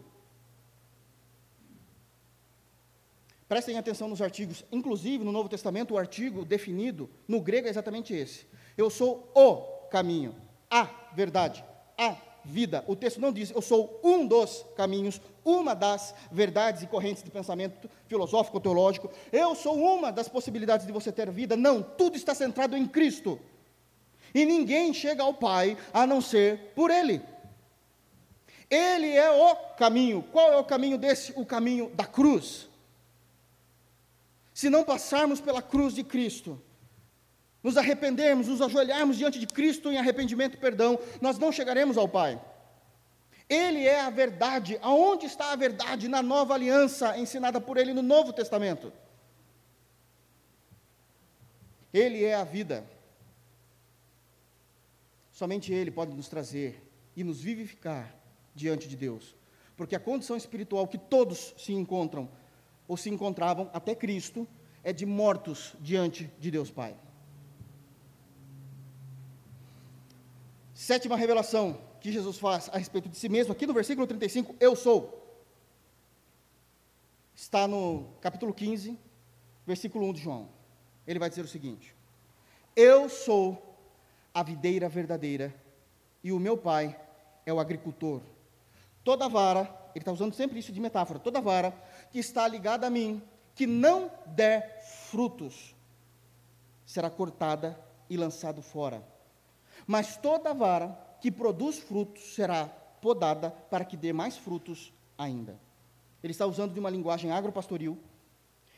Prestem 3.49 3.75
atenção 3.75 4.07
nos 4.07 4.21
artigos, 4.21 4.63
inclusive 4.71 5.23
no 5.23 5.31
Novo 5.31 5.49
Testamento, 5.49 5.95
o 5.95 5.97
artigo 5.97 6.45
definido 6.45 7.09
no 7.27 7.41
grego 7.41 7.65
é 7.65 7.71
exatamente 7.71 8.13
esse. 8.13 8.45
Eu 8.77 8.91
sou 8.91 9.31
o 9.33 9.87
caminho, 9.89 10.35
a 10.69 10.83
verdade, 11.15 11.65
a 11.97 12.32
vida. 12.45 12.83
O 12.87 12.95
texto 12.95 13.19
não 13.19 13.31
diz 13.31 13.51
eu 13.51 13.61
sou 13.61 13.99
um 14.03 14.25
dos 14.25 14.65
caminhos, 14.75 15.21
uma 15.43 15.73
das 15.73 16.13
verdades 16.31 16.83
e 16.83 16.87
correntes 16.87 17.23
de 17.23 17.31
pensamento 17.31 17.89
filosófico, 18.07 18.59
teológico. 18.59 19.09
Eu 19.31 19.55
sou 19.55 19.77
uma 19.77 20.11
das 20.11 20.27
possibilidades 20.27 20.85
de 20.85 20.91
você 20.91 21.11
ter 21.11 21.29
vida. 21.31 21.55
Não, 21.55 21.81
tudo 21.81 22.15
está 22.15 22.33
centrado 22.33 22.75
em 22.77 22.87
Cristo. 22.87 23.39
E 24.33 24.45
ninguém 24.45 24.93
chega 24.93 25.23
ao 25.23 25.33
Pai 25.33 25.77
a 25.93 26.07
não 26.07 26.21
ser 26.21 26.73
por 26.75 26.89
Ele. 26.89 27.21
Ele 28.69 29.09
é 29.11 29.29
o 29.29 29.55
caminho. 29.77 30.23
Qual 30.31 30.51
é 30.51 30.57
o 30.57 30.63
caminho 30.63 30.97
desse? 30.97 31.31
O 31.35 31.45
caminho 31.45 31.91
da 31.93 32.05
cruz. 32.05 32.67
Se 34.53 34.69
não 34.69 34.83
passarmos 34.83 35.39
pela 35.39 35.61
cruz 35.61 35.93
de 35.93 36.03
Cristo, 36.03 36.59
nos 37.63 37.77
arrependermos, 37.77 38.47
nos 38.47 38.61
ajoelharmos 38.61 39.17
diante 39.17 39.39
de 39.39 39.47
Cristo 39.47 39.89
em 39.89 39.97
arrependimento 39.97 40.55
e 40.55 40.59
perdão, 40.59 40.99
nós 41.21 41.39
não 41.39 41.51
chegaremos 41.51 41.97
ao 41.97 42.07
Pai. 42.07 42.39
Ele 43.49 43.87
é 43.87 44.01
a 44.01 44.09
verdade. 44.09 44.77
Aonde 44.81 45.25
está 45.25 45.53
a 45.53 45.55
verdade? 45.55 46.07
Na 46.07 46.21
nova 46.21 46.53
aliança 46.53 47.17
ensinada 47.17 47.61
por 47.61 47.77
ele 47.77 47.93
no 47.93 48.01
Novo 48.01 48.33
Testamento. 48.33 48.91
Ele 51.93 52.23
é 52.23 52.33
a 52.33 52.43
vida. 52.43 52.85
Somente 55.31 55.71
Ele 55.71 55.91
pode 55.91 56.13
nos 56.13 56.27
trazer 56.27 56.81
e 57.15 57.23
nos 57.23 57.41
vivificar 57.41 58.15
diante 58.55 58.87
de 58.87 58.97
Deus. 58.97 59.35
Porque 59.77 59.95
a 59.95 59.99
condição 59.99 60.35
espiritual 60.35 60.87
que 60.87 60.97
todos 60.97 61.53
se 61.57 61.73
encontram, 61.73 62.29
ou 62.87 62.97
se 62.97 63.09
encontravam 63.09 63.69
até 63.73 63.95
Cristo, 63.95 64.47
é 64.83 64.91
de 64.91 65.05
mortos 65.05 65.75
diante 65.79 66.29
de 66.39 66.51
Deus 66.51 66.69
Pai. 66.69 66.95
Sétima 70.83 71.15
revelação 71.15 71.79
que 72.01 72.11
Jesus 72.11 72.37
faz 72.37 72.69
a 72.73 72.77
respeito 72.77 73.07
de 73.07 73.15
si 73.15 73.29
mesmo, 73.29 73.53
aqui 73.53 73.65
no 73.65 73.73
versículo 73.73 74.05
35, 74.05 74.53
eu 74.59 74.75
sou. 74.75 75.33
Está 77.33 77.65
no 77.69 78.09
capítulo 78.19 78.53
15, 78.53 78.99
versículo 79.65 80.05
1 80.09 80.13
de 80.13 80.21
João. 80.23 80.49
Ele 81.07 81.19
vai 81.19 81.29
dizer 81.29 81.45
o 81.45 81.47
seguinte: 81.47 81.95
Eu 82.75 83.07
sou 83.07 83.77
a 84.33 84.43
videira 84.43 84.89
verdadeira 84.89 85.55
e 86.21 86.33
o 86.33 86.39
meu 86.39 86.57
pai 86.57 86.99
é 87.45 87.53
o 87.53 87.61
agricultor. 87.61 88.19
Toda 89.05 89.29
vara, 89.29 89.61
ele 89.95 90.01
está 90.01 90.11
usando 90.11 90.33
sempre 90.33 90.59
isso 90.59 90.73
de 90.73 90.81
metáfora, 90.81 91.17
toda 91.17 91.39
vara 91.39 91.73
que 92.11 92.19
está 92.19 92.45
ligada 92.45 92.85
a 92.85 92.89
mim, 92.89 93.23
que 93.55 93.65
não 93.65 94.11
der 94.25 94.83
frutos, 95.09 95.73
será 96.85 97.09
cortada 97.09 97.79
e 98.09 98.17
lançado 98.17 98.61
fora. 98.61 99.12
Mas 99.85 100.17
toda 100.17 100.53
vara 100.53 100.97
que 101.19 101.31
produz 101.31 101.79
frutos 101.79 102.35
será 102.35 102.65
podada 102.65 103.51
para 103.51 103.85
que 103.85 103.97
dê 103.97 104.13
mais 104.13 104.37
frutos 104.37 104.93
ainda. 105.17 105.59
Ele 106.23 106.31
está 106.31 106.45
usando 106.45 106.73
de 106.73 106.79
uma 106.79 106.89
linguagem 106.89 107.31
agropastoril, 107.31 107.97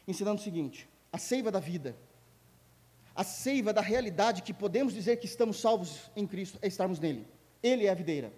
ensinando 0.08 0.42
o 0.42 0.44
seguinte: 0.44 0.90
a 1.12 1.18
seiva 1.18 1.52
da 1.52 1.60
vida, 1.60 1.96
a 3.16 3.24
seiva 3.24 3.72
da 3.72 3.82
realidade 3.82 4.42
que 4.42 4.54
podemos 4.54 4.94
dizer 4.94 5.18
que 5.18 5.26
estamos 5.26 5.62
salvos 5.62 6.12
em 6.16 6.26
Cristo 6.26 6.58
é 6.62 6.68
estarmos 6.68 7.00
nele. 7.00 7.28
Ele 7.62 7.86
é 7.86 7.90
a 7.90 7.96
videira. 7.96 8.34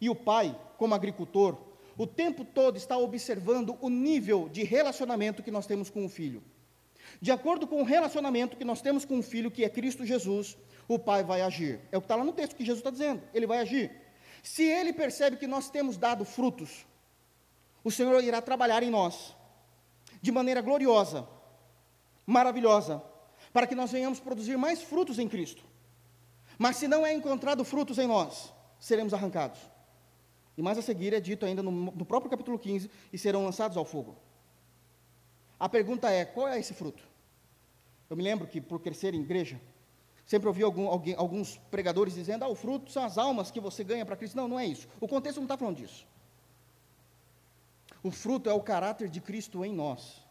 E 0.00 0.10
o 0.10 0.14
pai, 0.14 0.58
como 0.76 0.94
agricultor, 0.94 1.56
o 1.96 2.06
tempo 2.06 2.44
todo 2.44 2.76
está 2.76 2.98
observando 2.98 3.76
o 3.80 3.88
nível 3.88 4.48
de 4.48 4.64
relacionamento 4.64 5.42
que 5.42 5.50
nós 5.50 5.66
temos 5.66 5.88
com 5.88 6.04
o 6.04 6.08
filho. 6.08 6.42
De 7.20 7.30
acordo 7.30 7.66
com 7.66 7.80
o 7.80 7.84
relacionamento 7.84 8.56
que 8.56 8.64
nós 8.64 8.80
temos 8.80 9.04
com 9.04 9.18
o 9.18 9.22
filho, 9.22 9.50
que 9.50 9.64
é 9.64 9.68
Cristo 9.68 10.04
Jesus, 10.04 10.56
o 10.88 10.98
Pai 10.98 11.22
vai 11.22 11.40
agir. 11.42 11.80
É 11.90 11.96
o 11.96 12.00
que 12.00 12.06
está 12.06 12.16
lá 12.16 12.24
no 12.24 12.32
texto 12.32 12.56
que 12.56 12.64
Jesus 12.64 12.80
está 12.80 12.90
dizendo. 12.90 13.22
Ele 13.32 13.46
vai 13.46 13.58
agir. 13.58 13.90
Se 14.42 14.64
ele 14.64 14.92
percebe 14.92 15.36
que 15.36 15.46
nós 15.46 15.70
temos 15.70 15.96
dado 15.96 16.24
frutos, 16.24 16.86
o 17.84 17.90
Senhor 17.90 18.22
irá 18.22 18.40
trabalhar 18.40 18.82
em 18.82 18.90
nós 18.90 19.34
de 20.20 20.30
maneira 20.30 20.60
gloriosa, 20.60 21.28
maravilhosa, 22.26 23.02
para 23.52 23.66
que 23.66 23.74
nós 23.74 23.90
venhamos 23.90 24.20
produzir 24.20 24.56
mais 24.56 24.82
frutos 24.82 25.18
em 25.18 25.28
Cristo. 25.28 25.64
Mas 26.58 26.76
se 26.76 26.86
não 26.86 27.04
é 27.04 27.12
encontrado 27.12 27.64
frutos 27.64 27.98
em 27.98 28.06
nós, 28.06 28.52
seremos 28.78 29.12
arrancados. 29.12 29.58
E 30.56 30.62
mais 30.62 30.78
a 30.78 30.82
seguir 30.82 31.12
é 31.12 31.20
dito 31.20 31.46
ainda 31.46 31.62
no, 31.62 31.70
no 31.70 32.04
próprio 32.04 32.30
capítulo 32.30 32.58
15: 32.58 32.90
e 33.12 33.18
serão 33.18 33.44
lançados 33.44 33.76
ao 33.76 33.84
fogo. 33.84 34.16
A 35.62 35.68
pergunta 35.68 36.10
é: 36.10 36.24
qual 36.24 36.48
é 36.48 36.58
esse 36.58 36.74
fruto? 36.74 37.02
Eu 38.10 38.16
me 38.16 38.22
lembro 38.22 38.46
que, 38.46 38.60
por 38.60 38.80
crescer 38.80 39.14
em 39.14 39.20
igreja, 39.20 39.60
Sempre 40.32 40.48
ouvi 40.48 40.62
algum, 40.62 40.88
alguém, 40.88 41.14
alguns 41.16 41.58
pregadores 41.70 42.14
dizendo: 42.14 42.44
ah, 42.44 42.48
o 42.48 42.54
fruto 42.54 42.90
são 42.90 43.04
as 43.04 43.18
almas 43.18 43.50
que 43.50 43.60
você 43.60 43.82
ganha 43.84 44.06
para 44.06 44.16
Cristo. 44.16 44.36
Não, 44.36 44.48
não 44.48 44.58
é 44.58 44.66
isso. 44.66 44.88
O 45.00 45.08
contexto 45.08 45.36
não 45.36 45.44
está 45.44 45.56
falando 45.58 45.76
disso. 45.76 46.06
O 48.02 48.10
fruto 48.10 48.48
é 48.48 48.52
o 48.52 48.60
caráter 48.60 49.08
de 49.08 49.20
Cristo 49.20 49.64
em 49.64 49.74
nós. 49.74 50.22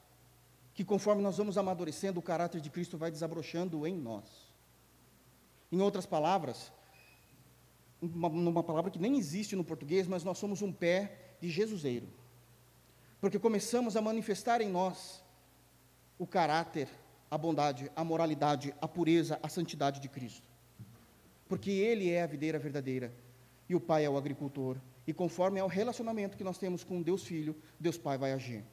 Que 0.73 0.83
conforme 0.83 1.21
nós 1.21 1.37
vamos 1.37 1.57
amadurecendo, 1.57 2.19
o 2.19 2.23
caráter 2.23 2.61
de 2.61 2.69
Cristo 2.69 2.97
vai 2.97 3.11
desabrochando 3.11 3.85
em 3.85 3.95
nós. 3.95 4.25
Em 5.71 5.81
outras 5.81 6.05
palavras, 6.05 6.71
uma, 8.01 8.27
uma 8.29 8.63
palavra 8.63 8.89
que 8.89 8.99
nem 8.99 9.17
existe 9.17 9.55
no 9.55 9.63
português, 9.63 10.07
mas 10.07 10.23
nós 10.23 10.37
somos 10.37 10.61
um 10.61 10.71
pé 10.71 11.35
de 11.39 11.49
Jesuseiro. 11.49 12.07
Porque 13.21 13.37
começamos 13.37 13.95
a 13.95 14.01
manifestar 14.01 14.59
em 14.61 14.69
nós 14.69 15.23
o 16.17 16.25
caráter 16.27 16.89
a 17.29 17.37
bondade, 17.37 17.89
a 17.95 18.03
moralidade, 18.03 18.75
a 18.81 18.87
pureza, 18.87 19.39
a 19.41 19.47
santidade 19.47 20.01
de 20.01 20.09
Cristo. 20.09 20.45
Porque 21.47 21.71
Ele 21.71 22.09
é 22.09 22.23
a 22.23 22.27
videira 22.27 22.59
verdadeira 22.59 23.13
e 23.69 23.75
o 23.75 23.79
Pai 23.79 24.03
é 24.03 24.09
o 24.09 24.17
agricultor. 24.17 24.75
E 25.07 25.13
conforme 25.13 25.59
é 25.59 25.63
o 25.63 25.67
relacionamento 25.67 26.35
que 26.35 26.43
nós 26.43 26.57
temos 26.57 26.83
com 26.83 27.01
Deus 27.01 27.23
Filho, 27.23 27.55
Deus 27.79 27.97
Pai 27.97 28.17
vai 28.17 28.33
agir. 28.33 28.65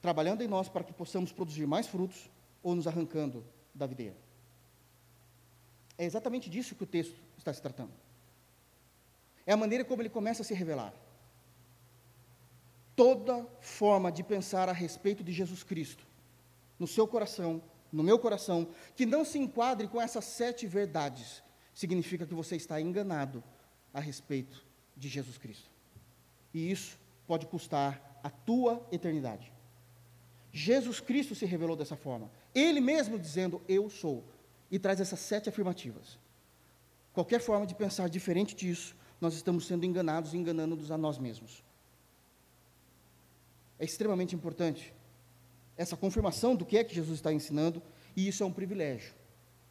Trabalhando 0.00 0.42
em 0.42 0.48
nós 0.48 0.68
para 0.68 0.82
que 0.82 0.92
possamos 0.92 1.30
produzir 1.30 1.66
mais 1.66 1.86
frutos 1.86 2.30
ou 2.62 2.74
nos 2.74 2.86
arrancando 2.86 3.44
da 3.74 3.86
videira. 3.86 4.16
É 5.98 6.04
exatamente 6.04 6.48
disso 6.48 6.74
que 6.74 6.84
o 6.84 6.86
texto 6.86 7.16
está 7.36 7.52
se 7.52 7.60
tratando. 7.60 7.92
É 9.46 9.52
a 9.52 9.56
maneira 9.56 9.84
como 9.84 10.00
ele 10.00 10.08
começa 10.08 10.42
a 10.42 10.44
se 10.44 10.54
revelar. 10.54 10.94
Toda 12.96 13.46
forma 13.60 14.10
de 14.10 14.22
pensar 14.22 14.68
a 14.68 14.72
respeito 14.72 15.24
de 15.24 15.32
Jesus 15.32 15.62
Cristo, 15.62 16.06
no 16.78 16.86
seu 16.86 17.06
coração, 17.06 17.62
no 17.92 18.02
meu 18.02 18.18
coração, 18.18 18.68
que 18.94 19.06
não 19.06 19.24
se 19.24 19.38
enquadre 19.38 19.88
com 19.88 20.00
essas 20.00 20.24
sete 20.24 20.66
verdades, 20.66 21.42
significa 21.72 22.26
que 22.26 22.34
você 22.34 22.56
está 22.56 22.80
enganado 22.80 23.42
a 23.92 24.00
respeito 24.00 24.64
de 24.96 25.08
Jesus 25.08 25.38
Cristo. 25.38 25.70
E 26.52 26.70
isso 26.70 26.98
pode 27.26 27.46
custar 27.46 28.20
a 28.22 28.30
tua 28.30 28.86
eternidade. 28.92 29.52
Jesus 30.52 31.00
Cristo 31.00 31.34
se 31.34 31.44
revelou 31.44 31.74
dessa 31.74 31.96
forma. 31.96 32.30
Ele 32.54 32.80
mesmo 32.80 33.18
dizendo, 33.18 33.60
Eu 33.68 33.90
sou. 33.90 34.24
E 34.70 34.78
traz 34.78 35.00
essas 35.00 35.18
sete 35.18 35.48
afirmativas. 35.48 36.18
Qualquer 37.12 37.40
forma 37.40 37.66
de 37.66 37.74
pensar 37.74 38.08
diferente 38.08 38.56
disso, 38.56 38.96
nós 39.20 39.34
estamos 39.34 39.66
sendo 39.66 39.84
enganados 39.84 40.32
e 40.32 40.36
enganando-nos 40.36 40.90
a 40.90 40.98
nós 40.98 41.18
mesmos. 41.18 41.62
É 43.78 43.84
extremamente 43.84 44.34
importante 44.34 44.92
essa 45.76 45.96
confirmação 45.96 46.54
do 46.54 46.64
que 46.64 46.78
é 46.78 46.84
que 46.84 46.94
Jesus 46.94 47.18
está 47.18 47.32
ensinando, 47.32 47.82
e 48.16 48.28
isso 48.28 48.42
é 48.42 48.46
um 48.46 48.52
privilégio, 48.52 49.12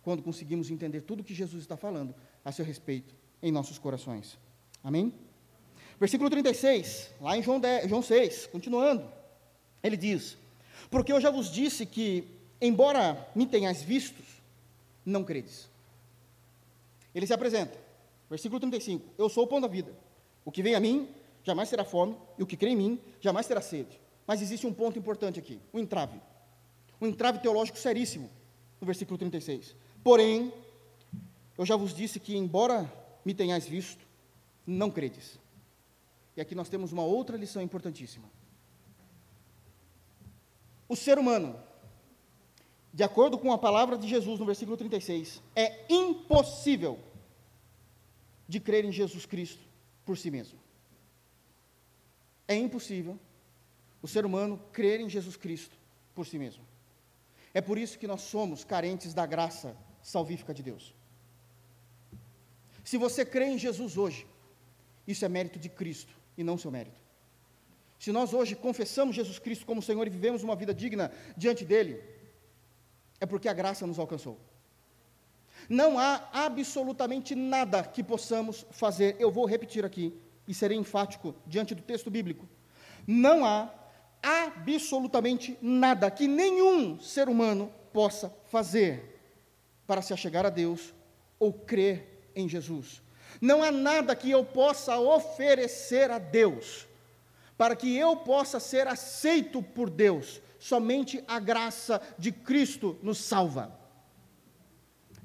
quando 0.02 0.22
conseguimos 0.22 0.70
entender 0.70 1.02
tudo 1.02 1.22
o 1.22 1.24
que 1.24 1.34
Jesus 1.34 1.64
está 1.64 1.78
falando 1.78 2.14
a 2.44 2.52
seu 2.52 2.66
respeito 2.66 3.16
em 3.42 3.52
nossos 3.52 3.78
corações. 3.78 4.38
Amém? 4.84 5.14
Versículo 6.00 6.30
36, 6.30 7.12
lá 7.22 7.38
em 7.38 7.42
João, 7.42 7.60
10, 7.60 7.88
João 7.88 8.02
6, 8.02 8.48
continuando, 8.48 9.10
ele 9.82 9.96
diz: 9.96 10.38
Porque 10.90 11.14
eu 11.14 11.22
já 11.22 11.32
vos 11.32 11.50
disse 11.50 11.86
que, 11.86 12.28
embora 12.60 13.30
me 13.34 13.46
tenhais 13.46 13.82
vistos, 13.82 14.26
não 15.06 15.24
credes. 15.24 15.70
Ele 17.16 17.28
se 17.28 17.34
apresenta, 17.34 17.78
versículo 18.30 18.60
35: 18.60 19.06
Eu 19.18 19.30
sou 19.30 19.46
o 19.46 19.48
pão 19.48 19.62
da 19.62 19.68
vida. 19.68 19.94
O 20.44 20.52
que 20.52 20.62
vem 20.62 20.76
a 20.76 20.80
mim 20.80 21.08
jamais 21.44 21.70
terá 21.70 21.84
fome, 21.84 22.16
e 22.38 22.44
o 22.44 22.46
que 22.46 22.58
crê 22.58 22.70
em 22.70 22.76
mim 22.76 23.00
jamais 23.20 23.48
terá 23.48 23.62
sede. 23.62 24.00
Mas 24.26 24.42
existe 24.42 24.66
um 24.66 24.74
ponto 24.74 24.98
importante 24.98 25.40
aqui, 25.40 25.60
o 25.72 25.78
um 25.78 25.80
entrave. 25.80 26.20
Um 27.00 27.08
entrave 27.08 27.40
teológico 27.40 27.78
seríssimo, 27.78 28.30
no 28.80 28.86
versículo 28.86 29.18
36. 29.18 29.76
Porém, 30.04 30.54
eu 31.58 31.66
já 31.66 31.76
vos 31.76 31.94
disse 31.94 32.20
que, 32.20 32.36
embora 32.36 32.92
me 33.26 33.34
tenhais 33.34 33.68
visto, 33.68 34.06
não 34.66 34.90
credes. 34.90 35.40
E 36.36 36.42
aqui 36.42 36.56
nós 36.56 36.70
temos 36.70 36.92
uma 36.92 37.04
outra 37.04 37.38
lição 37.38 37.62
importantíssima. 37.62 38.30
O 40.88 40.96
ser 40.96 41.18
humano, 41.18 41.56
de 42.94 43.04
acordo 43.04 43.38
com 43.38 43.52
a 43.52 43.58
palavra 43.58 43.98
de 43.98 44.08
Jesus 44.08 44.40
no 44.40 44.46
versículo 44.46 44.78
36, 44.78 45.42
é 45.56 45.86
impossível 45.90 47.00
de 48.48 48.60
crer 48.60 48.86
em 48.86 48.92
Jesus 48.92 49.26
Cristo 49.26 49.64
por 50.06 50.18
si 50.18 50.30
mesmo. 50.30 50.63
É 52.48 52.56
impossível 52.56 53.20
o 54.02 54.08
ser 54.08 54.26
humano 54.26 54.60
crer 54.72 55.00
em 55.00 55.10
Jesus 55.10 55.38
Cristo 55.38 55.78
por 56.14 56.26
si 56.26 56.38
mesmo. 56.38 56.64
É 57.54 57.62
por 57.62 57.78
isso 57.78 57.98
que 57.98 58.08
nós 58.08 58.22
somos 58.22 58.64
carentes 58.64 59.14
da 59.14 59.26
graça 59.26 59.76
salvífica 60.02 60.54
de 60.54 60.64
Deus. 60.64 60.94
Se 62.84 62.98
você 62.98 63.24
crê 63.24 63.46
em 63.46 63.58
Jesus 63.58 63.98
hoje, 63.98 64.28
isso 65.08 65.24
é 65.24 65.30
mérito 65.30 65.58
de 65.58 65.70
Cristo 65.70 66.14
e 66.38 66.44
não 66.44 66.58
seu 66.58 66.72
mérito. 66.72 67.02
Se 67.98 68.12
nós 68.12 68.34
hoje 68.34 68.56
confessamos 68.56 69.16
Jesus 69.16 69.40
Cristo 69.40 69.66
como 69.66 69.82
Senhor 69.82 70.06
e 70.06 70.10
vivemos 70.10 70.44
uma 70.44 70.56
vida 70.56 70.74
digna 70.74 71.12
diante 71.38 71.64
dele, 71.64 72.04
é 73.22 73.26
porque 73.26 73.48
a 73.48 73.54
graça 73.54 73.88
nos 73.88 73.98
alcançou. 73.98 74.38
Não 75.70 75.98
há 75.98 76.28
absolutamente 76.34 77.34
nada 77.36 77.82
que 77.84 78.04
possamos 78.04 78.66
fazer, 78.72 79.16
eu 79.20 79.32
vou 79.32 79.46
repetir 79.46 79.86
aqui 79.86 80.14
e 80.48 80.54
serei 80.54 80.78
enfático 80.78 81.36
diante 81.46 81.74
do 81.74 81.82
texto 81.82 82.10
bíblico. 82.10 82.48
Não 83.08 83.46
há 83.46 83.70
absolutamente 84.22 85.58
nada 85.62 86.10
que 86.10 86.28
nenhum 86.28 87.00
ser 87.00 87.28
humano 87.28 87.72
possa 87.92 88.34
fazer 88.48 89.20
para 89.86 90.02
se 90.02 90.14
achegar 90.14 90.46
a 90.46 90.50
Deus 90.50 90.94
ou 91.40 91.52
crer 91.52 92.30
em 92.36 92.48
Jesus. 92.48 93.02
Não 93.42 93.64
há 93.64 93.72
nada 93.72 94.16
que 94.16 94.32
eu 94.32 94.46
possa 94.46 94.98
oferecer 94.98 96.10
a 96.10 96.18
Deus 96.18 96.88
para 97.58 97.76
que 97.76 97.96
eu 97.96 98.16
possa 98.18 98.60
ser 98.60 98.88
aceito 98.88 99.62
por 99.62 99.90
Deus. 99.90 100.42
Somente 100.60 101.24
a 101.28 101.40
graça 101.40 102.02
de 102.18 102.32
Cristo 102.32 102.98
nos 103.02 103.18
salva. 103.18 103.78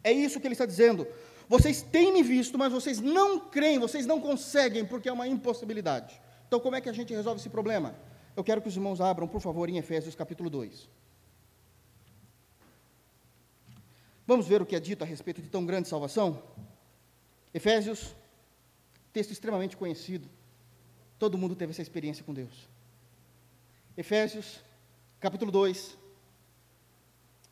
É 0.03 0.13
isso 0.13 0.41
que 0.41 0.47
ele 0.47 0.55
está 0.55 0.67
dizendo. 0.67 1.07
Vocês 1.49 1.81
têm 1.81 2.13
me 2.13 2.23
visto, 2.23 2.59
mas 2.59 2.73
vocês 2.73 3.01
não 3.01 3.41
creem, 3.41 3.79
vocês 3.79 4.05
não 4.05 4.21
conseguem, 4.21 4.85
porque 4.85 5.09
é 5.09 5.13
uma 5.13 5.27
impossibilidade. 5.27 6.21
Então, 6.47 6.61
como 6.61 6.77
é 6.77 6.81
que 6.81 6.89
a 6.89 6.93
gente 6.93 7.15
resolve 7.15 7.41
esse 7.41 7.49
problema? 7.49 7.95
Eu 8.37 8.45
quero 8.45 8.61
que 8.61 8.69
os 8.69 8.77
irmãos 8.77 9.01
abram, 9.01 9.27
por 9.27 9.41
favor, 9.41 9.69
em 9.69 9.79
Efésios 9.79 10.15
capítulo 10.15 10.51
2. 10.51 10.89
Vamos 14.27 14.47
ver 14.47 14.61
o 14.61 14.67
que 14.67 14.77
é 14.77 14.81
dito 14.81 15.03
a 15.03 15.07
respeito 15.07 15.41
de 15.41 15.49
tão 15.49 15.65
grande 15.65 15.89
salvação? 15.89 16.43
Efésios, 17.55 18.15
texto 19.11 19.31
extremamente 19.31 19.75
conhecido. 19.75 20.29
Todo 21.19 21.39
mundo 21.39 21.57
teve 21.57 21.73
essa 21.73 21.81
experiência 21.81 22.23
com 22.23 22.35
Deus. 22.35 22.69
Efésios, 23.97 24.61
capítulo 25.19 25.51
2, 25.51 25.97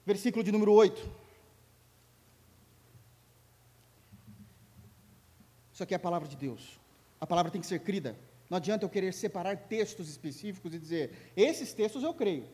versículo 0.04 0.44
de 0.44 0.52
número 0.52 0.72
8. 0.72 1.25
Isso 5.76 5.82
aqui 5.82 5.92
é 5.92 5.98
a 5.98 6.00
palavra 6.00 6.26
de 6.26 6.36
Deus. 6.36 6.80
A 7.20 7.26
palavra 7.26 7.52
tem 7.52 7.60
que 7.60 7.66
ser 7.66 7.80
crida. 7.80 8.16
Não 8.48 8.56
adianta 8.56 8.86
eu 8.86 8.88
querer 8.88 9.12
separar 9.12 9.54
textos 9.68 10.08
específicos 10.08 10.72
e 10.72 10.78
dizer, 10.78 11.30
esses 11.36 11.74
textos 11.74 12.02
eu 12.02 12.14
creio, 12.14 12.48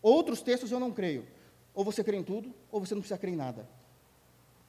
outros 0.00 0.40
textos 0.40 0.72
eu 0.72 0.80
não 0.80 0.90
creio. 0.90 1.28
Ou 1.74 1.84
você 1.84 2.02
crê 2.02 2.16
em 2.16 2.22
tudo, 2.22 2.54
ou 2.72 2.80
você 2.80 2.94
não 2.94 3.02
precisa 3.02 3.18
crer 3.18 3.34
em 3.34 3.36
nada. 3.36 3.68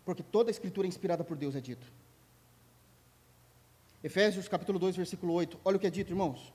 Porque 0.03 0.21
toda 0.21 0.49
a 0.49 0.51
escritura 0.51 0.85
é 0.85 0.89
inspirada 0.89 1.23
por 1.23 1.37
Deus, 1.37 1.55
é 1.55 1.61
dito. 1.61 1.89
Efésios 4.03 4.49
capítulo 4.49 4.77
2, 4.79 4.97
versículo 4.97 5.31
8. 5.31 5.57
Olha 5.63 5.77
o 5.77 5.79
que 5.79 5.87
é 5.87 5.89
dito, 5.89 6.11
irmãos. 6.11 6.53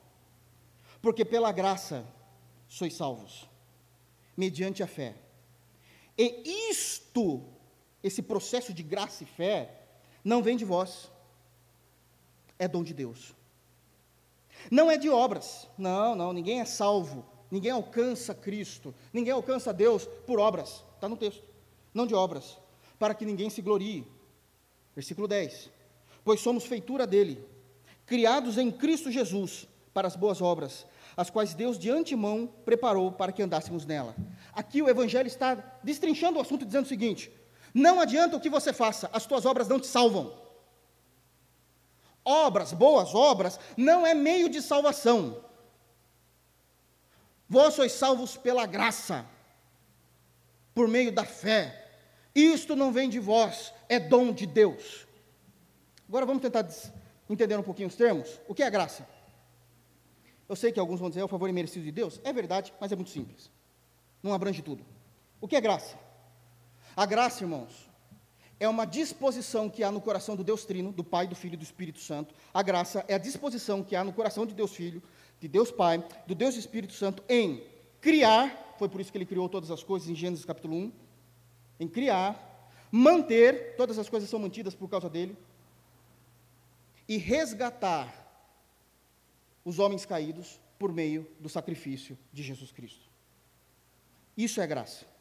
Porque 1.01 1.25
pela 1.25 1.51
graça 1.51 2.05
sois 2.69 2.93
salvos, 2.93 3.49
mediante 4.37 4.83
a 4.83 4.87
fé. 4.87 5.15
E 6.19 6.69
isto, 6.71 7.43
esse 8.03 8.21
processo 8.21 8.75
de 8.75 8.83
graça 8.83 9.23
e 9.23 9.27
fé, 9.27 9.79
não 10.23 10.43
vem 10.43 10.59
de 10.59 10.67
vós, 10.67 11.11
é 12.63 12.69
dom 12.69 12.85
de 12.85 12.95
Deus. 12.95 13.35
Não 14.71 14.89
é 14.89 14.97
de 14.97 15.11
obras. 15.11 15.69
Não, 15.77 16.15
não, 16.15 16.33
ninguém 16.33 16.61
é 16.61 16.65
salvo. 16.65 17.27
Ninguém 17.51 17.73
alcança 17.73 18.33
Cristo. 18.33 18.95
Ninguém 19.13 19.33
alcança 19.33 19.73
Deus 19.73 20.07
por 20.27 20.39
obras. 20.39 20.85
Está 20.95 21.09
no 21.09 21.17
texto. 21.17 21.43
Não 21.93 22.07
de 22.07 22.15
obras. 22.15 22.57
Para 23.01 23.15
que 23.15 23.27
ninguém 23.27 23.51
se 23.51 23.61
glorie. 23.61 24.07
Versículo 24.95 25.27
10. 25.27 25.71
Pois 26.25 26.41
somos 26.41 26.65
feitura 26.65 27.05
dele, 27.05 27.45
criados 28.07 28.57
em 28.57 28.71
Cristo 28.71 29.11
Jesus 29.11 29.67
para 29.93 30.07
as 30.07 30.15
boas 30.15 30.41
obras, 30.41 30.87
as 31.17 31.29
quais 31.31 31.53
Deus 31.53 31.77
de 31.77 31.91
antemão 31.91 32.49
preparou 32.65 33.11
para 33.11 33.33
que 33.33 33.43
andássemos 33.43 33.85
nela. 33.85 34.15
Aqui 34.53 34.81
o 34.81 34.89
Evangelho 34.89 35.27
está 35.27 35.57
destrinchando 35.83 36.39
o 36.39 36.41
assunto, 36.41 36.65
dizendo 36.65 36.85
o 36.85 36.89
seguinte: 36.89 37.33
não 37.75 38.01
adianta 38.01 38.37
o 38.37 38.41
que 38.41 38.49
você 38.49 38.73
faça, 38.73 39.11
as 39.13 39.27
tuas 39.27 39.45
obras 39.45 39.67
não 39.67 39.81
te 39.81 39.89
salvam. 39.89 40.42
Obras, 42.25 42.73
boas 42.73 43.15
obras, 43.15 43.59
não 43.77 44.07
é 44.07 44.15
meio 44.15 44.49
de 44.49 44.63
salvação. 44.63 45.45
Vós 47.49 47.75
sois 47.75 47.93
salvos 47.93 48.37
pela 48.37 48.65
graça, 48.65 49.27
por 50.75 50.89
meio 50.89 51.13
da 51.13 51.25
fé. 51.25 51.79
Isto 52.35 52.75
não 52.75 52.93
vem 52.93 53.11
de 53.11 53.19
vós, 53.19 53.75
é 53.89 53.99
dom 53.99 54.33
de 54.33 54.47
Deus. 54.47 55.07
Agora 56.09 56.25
vamos 56.25 56.43
tentar 56.43 56.67
entender 57.29 57.59
um 57.59 57.63
pouquinho 57.63 57.89
os 57.89 57.97
termos. 57.97 58.41
O 58.49 58.55
que 58.55 58.63
é 58.63 58.71
graça? 58.71 59.07
Eu 60.49 60.57
sei 60.57 60.71
que 60.71 60.79
alguns 60.79 61.01
vão 61.01 61.09
dizer 61.09 61.21
é 61.21 61.25
o 61.25 61.29
favor 61.29 61.49
imerecido 61.49 61.85
de 61.85 61.93
Deus. 61.93 62.21
É 62.25 62.33
verdade, 62.33 62.73
mas 62.81 62.93
é 62.93 62.97
muito 62.97 63.11
simples. 63.11 63.51
Não 64.23 64.33
abrange 64.33 64.63
tudo. 64.63 64.85
O 65.41 65.49
que 65.49 65.57
é 65.57 65.61
graça? 65.61 65.99
A 66.97 67.07
graça, 67.07 67.43
irmãos, 67.43 67.91
é 68.63 68.69
uma 68.69 68.85
disposição 68.85 69.69
que 69.69 69.83
há 69.83 69.91
no 69.91 70.01
coração 70.01 70.37
do 70.37 70.45
Deus 70.45 70.65
Trino, 70.65 70.93
do 70.93 71.03
Pai, 71.03 71.27
do 71.27 71.35
Filho 71.35 71.55
e 71.55 71.57
do 71.57 71.65
Espírito 71.65 71.99
Santo. 71.99 72.33
A 72.55 72.63
graça 72.63 73.05
é 73.09 73.15
a 73.15 73.19
disposição 73.19 73.83
que 73.83 73.97
há 73.97 74.05
no 74.05 74.13
coração 74.13 74.47
de 74.47 74.55
Deus 74.55 74.73
Filho, 74.73 75.03
de 75.41 75.49
Deus 75.49 75.73
Pai, 75.73 75.99
do 76.29 76.35
Deus 76.35 76.55
Espírito 76.55 76.93
Santo 76.93 77.25
em 77.29 77.67
criar, 78.01 78.77
foi 78.79 78.89
por 78.89 79.01
isso 79.01 79.11
que 79.11 79.19
ele 79.19 79.27
criou 79.27 79.49
todas 79.49 79.69
as 79.73 79.83
coisas 79.83 80.09
em 80.09 80.15
Gênesis 80.15 80.45
capítulo 80.45 80.77
1, 80.77 80.93
em 81.81 81.89
criar, 81.89 82.71
manter, 82.89 83.75
todas 83.75 83.99
as 83.99 84.09
coisas 84.09 84.31
são 84.31 84.39
mantidas 84.39 84.77
por 84.77 84.89
causa 84.89 85.11
dele, 85.11 85.37
e 87.09 87.17
resgatar 87.17 88.17
os 89.65 89.81
homens 89.81 90.07
caídos 90.07 90.61
por 90.79 90.93
meio 90.93 91.27
do 91.41 91.49
sacrifício 91.49 92.17
de 92.33 92.45
Jesus 92.45 92.71
Cristo. 92.71 93.11
Isso 94.37 94.61
é 94.61 94.67
graça 94.69 95.12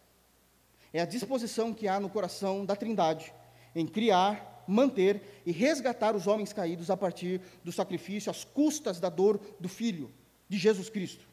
é 0.94 1.02
a 1.02 1.06
disposição 1.06 1.74
que 1.74 1.88
há 1.88 2.00
no 2.00 2.10
coração 2.10 2.66
da 2.66 2.76
Trindade 2.76 3.34
em 3.74 3.88
criar, 3.88 4.64
manter 4.68 5.42
e 5.46 5.52
resgatar 5.52 6.16
os 6.16 6.28
homens 6.28 6.54
caídos 6.54 6.90
a 6.90 6.98
partir 6.98 7.42
do 7.64 7.72
sacrifício, 7.72 8.30
às 8.30 8.44
custas 8.44 9.00
da 9.00 9.10
dor 9.10 9.40
do 9.60 9.70
Filho, 9.70 10.12
de 10.48 10.58
Jesus 10.58 10.90
Cristo. 10.90 11.26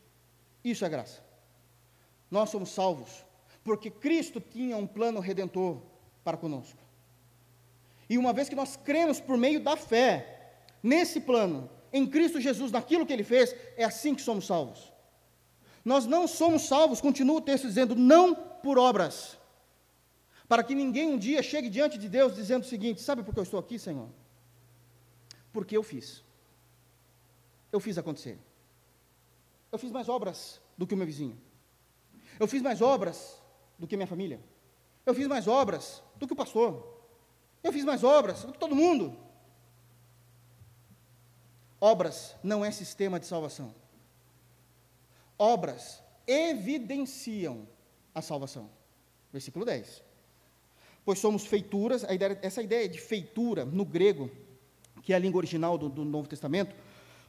Isso 0.64 0.84
é 0.84 0.88
graça. 0.88 1.22
Nós 2.30 2.50
somos 2.50 2.70
salvos 2.70 3.24
porque 3.64 3.90
Cristo 3.90 4.40
tinha 4.40 4.76
um 4.76 4.86
plano 4.86 5.20
redentor 5.20 5.82
para 6.24 6.36
conosco. 6.36 6.78
E 8.08 8.16
uma 8.16 8.32
vez 8.32 8.48
que 8.48 8.54
nós 8.54 8.76
cremos 8.76 9.20
por 9.20 9.36
meio 9.36 9.60
da 9.60 9.76
fé 9.76 10.54
nesse 10.82 11.20
plano, 11.20 11.68
em 11.92 12.06
Cristo 12.06 12.40
Jesus, 12.40 12.72
naquilo 12.72 13.04
que 13.04 13.12
ele 13.12 13.24
fez, 13.24 13.54
é 13.76 13.84
assim 13.84 14.14
que 14.14 14.22
somos 14.22 14.46
salvos. 14.46 14.92
Nós 15.84 16.06
não 16.06 16.26
somos 16.26 16.62
salvos, 16.62 17.00
continua 17.00 17.36
o 17.36 17.40
texto 17.40 17.66
dizendo, 17.66 17.94
não 17.94 18.34
por 18.34 18.78
obras, 18.78 19.37
para 20.48 20.64
que 20.64 20.74
ninguém 20.74 21.08
um 21.08 21.18
dia 21.18 21.42
chegue 21.42 21.68
diante 21.68 21.98
de 21.98 22.08
Deus 22.08 22.34
dizendo 22.34 22.62
o 22.62 22.66
seguinte: 22.66 23.02
Sabe 23.02 23.22
por 23.22 23.34
que 23.34 23.40
eu 23.40 23.44
estou 23.44 23.60
aqui, 23.60 23.78
Senhor? 23.78 24.08
Porque 25.52 25.76
eu 25.76 25.82
fiz. 25.82 26.24
Eu 27.70 27.78
fiz 27.78 27.98
acontecer. 27.98 28.38
Eu 29.70 29.78
fiz 29.78 29.92
mais 29.92 30.08
obras 30.08 30.60
do 30.76 30.86
que 30.86 30.94
o 30.94 30.96
meu 30.96 31.06
vizinho. 31.06 31.38
Eu 32.40 32.48
fiz 32.48 32.62
mais 32.62 32.80
obras 32.80 33.42
do 33.78 33.86
que 33.86 33.96
minha 33.96 34.06
família. 34.06 34.40
Eu 35.04 35.14
fiz 35.14 35.26
mais 35.26 35.46
obras 35.46 36.02
do 36.16 36.26
que 36.26 36.32
o 36.32 36.36
pastor. 36.36 36.96
Eu 37.62 37.72
fiz 37.72 37.84
mais 37.84 38.02
obras 38.02 38.44
do 38.44 38.52
que 38.52 38.58
todo 38.58 38.74
mundo. 38.74 39.18
Obras 41.80 42.34
não 42.42 42.64
é 42.64 42.70
sistema 42.70 43.20
de 43.20 43.26
salvação. 43.26 43.74
Obras 45.38 46.02
evidenciam 46.26 47.68
a 48.14 48.22
salvação. 48.22 48.70
Versículo 49.30 49.64
10 49.66 50.07
pois 51.08 51.20
somos 51.20 51.46
feituras, 51.46 52.02
ideia, 52.02 52.38
essa 52.42 52.62
ideia 52.62 52.86
de 52.86 53.00
feitura 53.00 53.64
no 53.64 53.82
grego, 53.82 54.30
que 55.02 55.14
é 55.14 55.16
a 55.16 55.18
língua 55.18 55.38
original 55.38 55.78
do, 55.78 55.88
do 55.88 56.04
Novo 56.04 56.28
Testamento, 56.28 56.76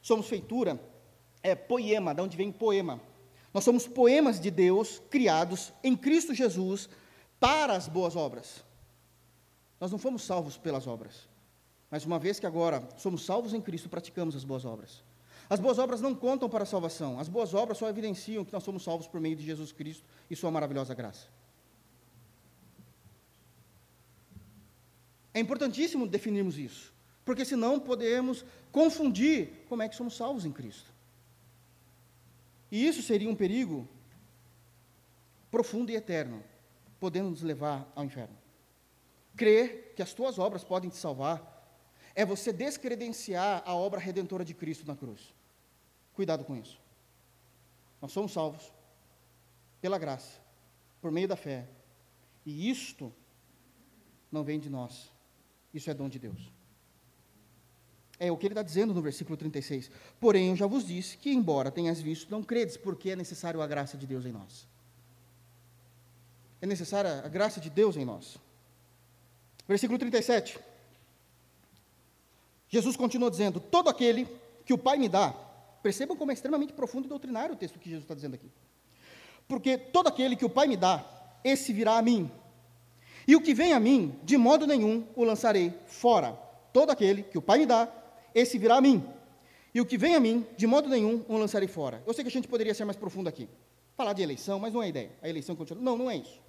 somos 0.02 0.28
feitura, 0.28 0.78
é 1.42 1.54
poema, 1.54 2.14
de 2.14 2.20
onde 2.20 2.36
vem 2.36 2.52
poema. 2.52 3.00
Nós 3.54 3.64
somos 3.64 3.88
poemas 3.88 4.38
de 4.38 4.50
Deus 4.50 5.00
criados 5.08 5.72
em 5.82 5.96
Cristo 5.96 6.34
Jesus 6.34 6.90
para 7.40 7.72
as 7.72 7.88
boas 7.88 8.16
obras. 8.16 8.62
Nós 9.80 9.90
não 9.90 9.98
fomos 9.98 10.24
salvos 10.24 10.58
pelas 10.58 10.86
obras, 10.86 11.26
mas 11.90 12.04
uma 12.04 12.18
vez 12.18 12.38
que 12.38 12.44
agora 12.44 12.86
somos 12.98 13.24
salvos 13.24 13.54
em 13.54 13.62
Cristo, 13.62 13.88
praticamos 13.88 14.36
as 14.36 14.44
boas 14.44 14.66
obras. 14.66 15.02
As 15.48 15.58
boas 15.58 15.78
obras 15.78 16.02
não 16.02 16.14
contam 16.14 16.50
para 16.50 16.64
a 16.64 16.66
salvação, 16.66 17.18
as 17.18 17.30
boas 17.30 17.54
obras 17.54 17.78
só 17.78 17.88
evidenciam 17.88 18.44
que 18.44 18.52
nós 18.52 18.62
somos 18.62 18.84
salvos 18.84 19.08
por 19.08 19.22
meio 19.22 19.36
de 19.36 19.42
Jesus 19.42 19.72
Cristo 19.72 20.04
e 20.30 20.36
Sua 20.36 20.50
maravilhosa 20.50 20.92
graça. 20.92 21.39
É 25.32 25.40
importantíssimo 25.40 26.06
definirmos 26.06 26.58
isso, 26.58 26.92
porque 27.24 27.44
senão 27.44 27.78
podemos 27.78 28.44
confundir 28.72 29.64
como 29.68 29.82
é 29.82 29.88
que 29.88 29.94
somos 29.94 30.16
salvos 30.16 30.44
em 30.44 30.52
Cristo. 30.52 30.92
E 32.70 32.86
isso 32.86 33.02
seria 33.02 33.28
um 33.28 33.34
perigo 33.34 33.88
profundo 35.50 35.90
e 35.90 35.96
eterno, 35.96 36.42
podendo 36.98 37.30
nos 37.30 37.42
levar 37.42 37.90
ao 37.94 38.04
inferno. 38.04 38.36
Crer 39.36 39.94
que 39.96 40.02
as 40.02 40.12
tuas 40.12 40.38
obras 40.38 40.62
podem 40.62 40.90
te 40.90 40.96
salvar 40.96 41.58
é 42.14 42.24
você 42.24 42.52
descredenciar 42.52 43.62
a 43.64 43.74
obra 43.74 44.00
redentora 44.00 44.44
de 44.44 44.54
Cristo 44.54 44.86
na 44.86 44.96
cruz. 44.96 45.34
Cuidado 46.12 46.44
com 46.44 46.56
isso. 46.56 46.80
Nós 48.00 48.12
somos 48.12 48.32
salvos 48.32 48.72
pela 49.80 49.98
graça, 49.98 50.40
por 51.00 51.10
meio 51.10 51.28
da 51.28 51.36
fé. 51.36 51.66
E 52.44 52.70
isto 52.70 53.12
não 54.30 54.44
vem 54.44 54.58
de 54.58 54.70
nós, 54.70 55.12
isso 55.72 55.90
é 55.90 55.94
dom 55.94 56.08
de 56.08 56.18
Deus. 56.18 56.50
É 58.18 58.30
o 58.30 58.36
que 58.36 58.46
ele 58.46 58.52
está 58.52 58.62
dizendo 58.62 58.92
no 58.92 59.00
versículo 59.00 59.36
36. 59.36 59.90
Porém, 60.20 60.50
eu 60.50 60.56
já 60.56 60.66
vos 60.66 60.86
disse 60.86 61.16
que, 61.16 61.30
embora 61.30 61.70
tenhas 61.70 62.00
visto, 62.00 62.30
não 62.30 62.42
credes, 62.42 62.76
porque 62.76 63.10
é 63.10 63.16
necessário 63.16 63.62
a 63.62 63.66
graça 63.66 63.96
de 63.96 64.06
Deus 64.06 64.26
em 64.26 64.32
nós. 64.32 64.68
É 66.60 66.66
necessária 66.66 67.22
a 67.24 67.28
graça 67.28 67.60
de 67.60 67.70
Deus 67.70 67.96
em 67.96 68.04
nós. 68.04 68.36
Versículo 69.66 69.98
37. 69.98 70.58
Jesus 72.68 72.96
continua 72.96 73.30
dizendo: 73.30 73.58
Todo 73.58 73.88
aquele 73.88 74.28
que 74.66 74.74
o 74.74 74.78
Pai 74.78 74.98
me 74.98 75.08
dá, 75.08 75.30
percebam 75.82 76.16
como 76.16 76.30
é 76.30 76.34
extremamente 76.34 76.72
profundo 76.72 77.06
e 77.06 77.08
doutrinário 77.08 77.54
o 77.54 77.56
texto 77.56 77.78
que 77.78 77.88
Jesus 77.88 78.04
está 78.04 78.14
dizendo 78.14 78.34
aqui. 78.34 78.50
Porque 79.48 79.78
todo 79.78 80.08
aquele 80.08 80.36
que 80.36 80.44
o 80.44 80.50
Pai 80.50 80.68
me 80.68 80.76
dá, 80.76 81.04
esse 81.42 81.72
virá 81.72 81.96
a 81.96 82.02
mim. 82.02 82.30
E 83.30 83.36
o 83.36 83.40
que 83.40 83.54
vem 83.54 83.72
a 83.72 83.78
mim, 83.78 84.18
de 84.24 84.36
modo 84.36 84.66
nenhum 84.66 85.06
o 85.14 85.22
lançarei 85.22 85.72
fora. 85.86 86.32
Todo 86.72 86.90
aquele 86.90 87.22
que 87.22 87.38
o 87.38 87.40
Pai 87.40 87.58
me 87.58 87.66
dá, 87.66 87.88
esse 88.34 88.58
virá 88.58 88.78
a 88.78 88.80
mim. 88.80 89.08
E 89.72 89.80
o 89.80 89.86
que 89.86 89.96
vem 89.96 90.16
a 90.16 90.20
mim, 90.20 90.44
de 90.56 90.66
modo 90.66 90.88
nenhum 90.88 91.24
o 91.28 91.36
lançarei 91.36 91.68
fora. 91.68 92.02
Eu 92.04 92.12
sei 92.12 92.24
que 92.24 92.28
a 92.28 92.32
gente 92.32 92.48
poderia 92.48 92.74
ser 92.74 92.84
mais 92.84 92.96
profundo 92.96 93.28
aqui. 93.28 93.48
Falar 93.96 94.14
de 94.14 94.20
eleição, 94.20 94.58
mas 94.58 94.72
não 94.74 94.82
é 94.82 94.86
a 94.86 94.88
ideia. 94.88 95.12
A 95.22 95.28
eleição 95.28 95.54
continua. 95.54 95.80
Não, 95.80 95.96
não 95.96 96.10
é 96.10 96.16
isso. 96.16 96.40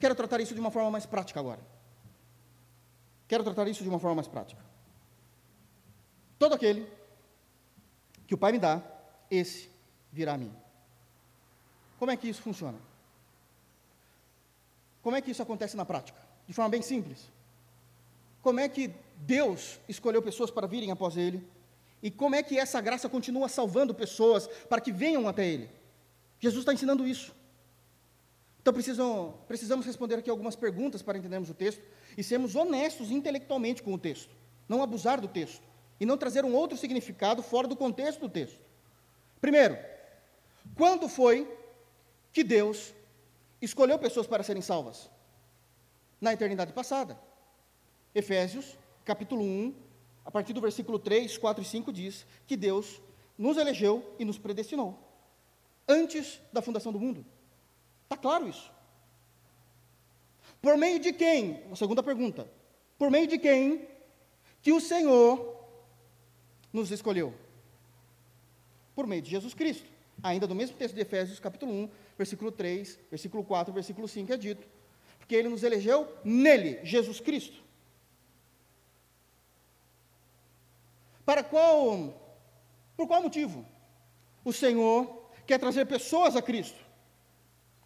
Quero 0.00 0.16
tratar 0.16 0.40
isso 0.40 0.52
de 0.52 0.58
uma 0.58 0.72
forma 0.72 0.90
mais 0.90 1.06
prática 1.06 1.38
agora. 1.38 1.60
Quero 3.28 3.44
tratar 3.44 3.68
isso 3.68 3.84
de 3.84 3.88
uma 3.88 4.00
forma 4.00 4.16
mais 4.16 4.26
prática. 4.26 4.64
Todo 6.40 6.56
aquele 6.56 6.88
que 8.26 8.34
o 8.34 8.38
Pai 8.38 8.50
me 8.50 8.58
dá, 8.58 8.82
esse 9.30 9.70
virá 10.10 10.32
a 10.32 10.38
mim. 10.38 10.52
Como 12.00 12.10
é 12.10 12.16
que 12.16 12.28
isso 12.28 12.42
funciona? 12.42 12.78
Como 15.04 15.14
é 15.14 15.20
que 15.20 15.30
isso 15.30 15.42
acontece 15.42 15.76
na 15.76 15.84
prática? 15.84 16.18
De 16.46 16.54
forma 16.54 16.70
bem 16.70 16.80
simples. 16.80 17.30
Como 18.40 18.58
é 18.58 18.66
que 18.66 18.90
Deus 19.18 19.78
escolheu 19.86 20.22
pessoas 20.22 20.50
para 20.50 20.66
virem 20.66 20.90
após 20.90 21.18
Ele? 21.18 21.46
E 22.02 22.10
como 22.10 22.34
é 22.34 22.42
que 22.42 22.58
essa 22.58 22.80
graça 22.80 23.06
continua 23.06 23.50
salvando 23.50 23.94
pessoas 23.94 24.46
para 24.66 24.80
que 24.80 24.90
venham 24.90 25.28
até 25.28 25.46
Ele? 25.46 25.68
Jesus 26.40 26.62
está 26.62 26.72
ensinando 26.72 27.06
isso. 27.06 27.34
Então 28.62 28.72
precisam, 28.72 29.34
precisamos 29.46 29.84
responder 29.84 30.14
aqui 30.14 30.30
algumas 30.30 30.56
perguntas 30.56 31.02
para 31.02 31.18
entendermos 31.18 31.50
o 31.50 31.54
texto 31.54 31.82
e 32.16 32.24
sermos 32.24 32.56
honestos 32.56 33.10
intelectualmente 33.10 33.82
com 33.82 33.92
o 33.92 33.98
texto, 33.98 34.34
não 34.66 34.82
abusar 34.82 35.20
do 35.20 35.28
texto 35.28 35.62
e 36.00 36.06
não 36.06 36.16
trazer 36.16 36.46
um 36.46 36.54
outro 36.54 36.78
significado 36.78 37.42
fora 37.42 37.68
do 37.68 37.76
contexto 37.76 38.20
do 38.20 38.28
texto. 38.30 38.58
Primeiro, 39.38 39.76
quando 40.74 41.10
foi 41.10 41.46
que 42.32 42.42
Deus 42.42 42.94
escolheu 43.64 43.98
pessoas 43.98 44.26
para 44.26 44.42
serem 44.42 44.62
salvas? 44.62 45.10
Na 46.20 46.32
eternidade 46.32 46.72
passada. 46.72 47.18
Efésios, 48.14 48.78
capítulo 49.04 49.42
1, 49.42 49.74
a 50.24 50.30
partir 50.30 50.52
do 50.52 50.60
versículo 50.60 50.98
3, 50.98 51.36
4 51.36 51.62
e 51.62 51.66
5 51.66 51.92
diz 51.92 52.26
que 52.46 52.56
Deus 52.56 53.00
nos 53.36 53.56
elegeu 53.56 54.14
e 54.18 54.24
nos 54.24 54.38
predestinou 54.38 54.98
antes 55.88 56.40
da 56.52 56.62
fundação 56.62 56.92
do 56.92 57.00
mundo. 57.00 57.24
Está 58.04 58.16
claro 58.16 58.48
isso? 58.48 58.72
Por 60.60 60.76
meio 60.76 60.98
de 60.98 61.12
quem? 61.12 61.62
A 61.70 61.76
segunda 61.76 62.02
pergunta. 62.02 62.50
Por 62.98 63.10
meio 63.10 63.26
de 63.26 63.38
quem 63.38 63.86
que 64.62 64.72
o 64.72 64.80
Senhor 64.80 65.62
nos 66.72 66.90
escolheu? 66.90 67.34
Por 68.94 69.06
meio 69.06 69.20
de 69.20 69.30
Jesus 69.30 69.52
Cristo. 69.52 69.86
Ainda 70.22 70.46
do 70.46 70.54
mesmo 70.54 70.76
texto 70.76 70.94
de 70.94 71.00
Efésios, 71.00 71.40
capítulo 71.40 71.72
1, 71.72 71.90
versículo 72.16 72.52
3, 72.52 72.98
versículo 73.10 73.44
4, 73.44 73.72
versículo 73.72 74.08
5 74.08 74.32
é 74.32 74.36
dito. 74.36 74.66
Porque 75.18 75.34
ele 75.34 75.48
nos 75.48 75.62
elegeu 75.62 76.08
nele, 76.24 76.80
Jesus 76.84 77.20
Cristo. 77.20 77.62
Para 81.24 81.42
qual, 81.42 82.14
por 82.96 83.06
qual 83.06 83.22
motivo? 83.22 83.64
O 84.44 84.52
Senhor 84.52 85.30
quer 85.46 85.58
trazer 85.58 85.86
pessoas 85.86 86.36
a 86.36 86.42
Cristo. 86.42 86.78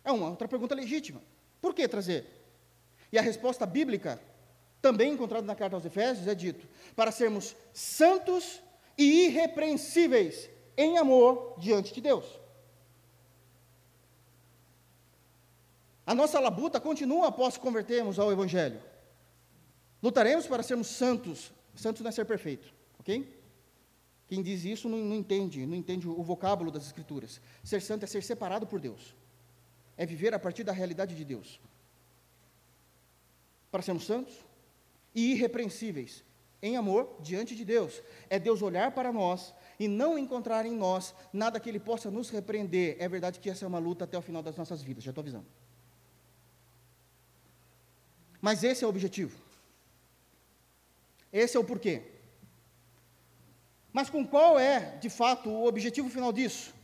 É 0.04 0.10
uma 0.10 0.30
outra 0.30 0.48
pergunta 0.48 0.74
legítima. 0.74 1.22
Por 1.60 1.74
que 1.74 1.86
trazer? 1.86 2.26
E 3.12 3.18
a 3.18 3.22
resposta 3.22 3.64
bíblica, 3.64 4.20
também 4.82 5.12
encontrada 5.12 5.46
na 5.46 5.54
carta 5.54 5.76
aos 5.76 5.84
Efésios, 5.84 6.26
é 6.26 6.34
dito: 6.34 6.68
para 6.94 7.10
sermos 7.10 7.56
santos 7.72 8.60
e 8.96 9.26
irrepreensíveis 9.26 10.50
em 10.76 10.98
amor 10.98 11.54
diante 11.58 11.92
de 11.92 12.00
Deus. 12.00 12.37
A 16.08 16.14
nossa 16.14 16.40
labuta 16.40 16.80
continua 16.80 17.28
após 17.28 17.58
convertermos 17.58 18.18
ao 18.18 18.32
Evangelho. 18.32 18.80
Lutaremos 20.02 20.46
para 20.46 20.62
sermos 20.62 20.86
santos. 20.86 21.52
Santos 21.74 22.00
não 22.00 22.08
é 22.08 22.12
ser 22.12 22.24
perfeito, 22.24 22.72
ok? 22.98 23.38
Quem 24.26 24.42
diz 24.42 24.64
isso 24.64 24.88
não, 24.88 24.96
não 24.96 25.14
entende, 25.14 25.66
não 25.66 25.76
entende 25.76 26.08
o 26.08 26.22
vocábulo 26.22 26.70
das 26.70 26.86
Escrituras. 26.86 27.42
Ser 27.62 27.82
santo 27.82 28.04
é 28.04 28.06
ser 28.06 28.22
separado 28.22 28.66
por 28.66 28.80
Deus, 28.80 29.14
é 29.98 30.06
viver 30.06 30.32
a 30.32 30.38
partir 30.38 30.64
da 30.64 30.72
realidade 30.72 31.14
de 31.14 31.26
Deus. 31.26 31.60
Para 33.70 33.82
sermos 33.82 34.06
santos 34.06 34.34
e 35.14 35.32
irrepreensíveis, 35.32 36.24
em 36.62 36.78
amor 36.78 37.18
diante 37.20 37.54
de 37.54 37.66
Deus. 37.66 38.02
É 38.30 38.38
Deus 38.38 38.62
olhar 38.62 38.92
para 38.92 39.12
nós 39.12 39.52
e 39.78 39.86
não 39.86 40.18
encontrar 40.18 40.64
em 40.64 40.74
nós 40.74 41.14
nada 41.34 41.60
que 41.60 41.68
Ele 41.68 41.78
possa 41.78 42.10
nos 42.10 42.30
repreender. 42.30 42.96
É 42.98 43.06
verdade 43.10 43.40
que 43.40 43.50
essa 43.50 43.66
é 43.66 43.68
uma 43.68 43.78
luta 43.78 44.04
até 44.04 44.16
o 44.16 44.22
final 44.22 44.42
das 44.42 44.56
nossas 44.56 44.80
vidas, 44.82 45.04
já 45.04 45.10
estou 45.10 45.20
avisando. 45.20 45.46
Mas 48.40 48.62
esse 48.62 48.84
é 48.84 48.86
o 48.86 48.90
objetivo. 48.90 49.36
Esse 51.32 51.56
é 51.56 51.60
o 51.60 51.64
porquê. 51.64 52.02
Mas 53.92 54.08
com 54.08 54.26
qual 54.26 54.58
é, 54.58 54.96
de 54.98 55.10
fato, 55.10 55.50
o 55.50 55.66
objetivo 55.66 56.08
final 56.08 56.32
disso? 56.32 56.74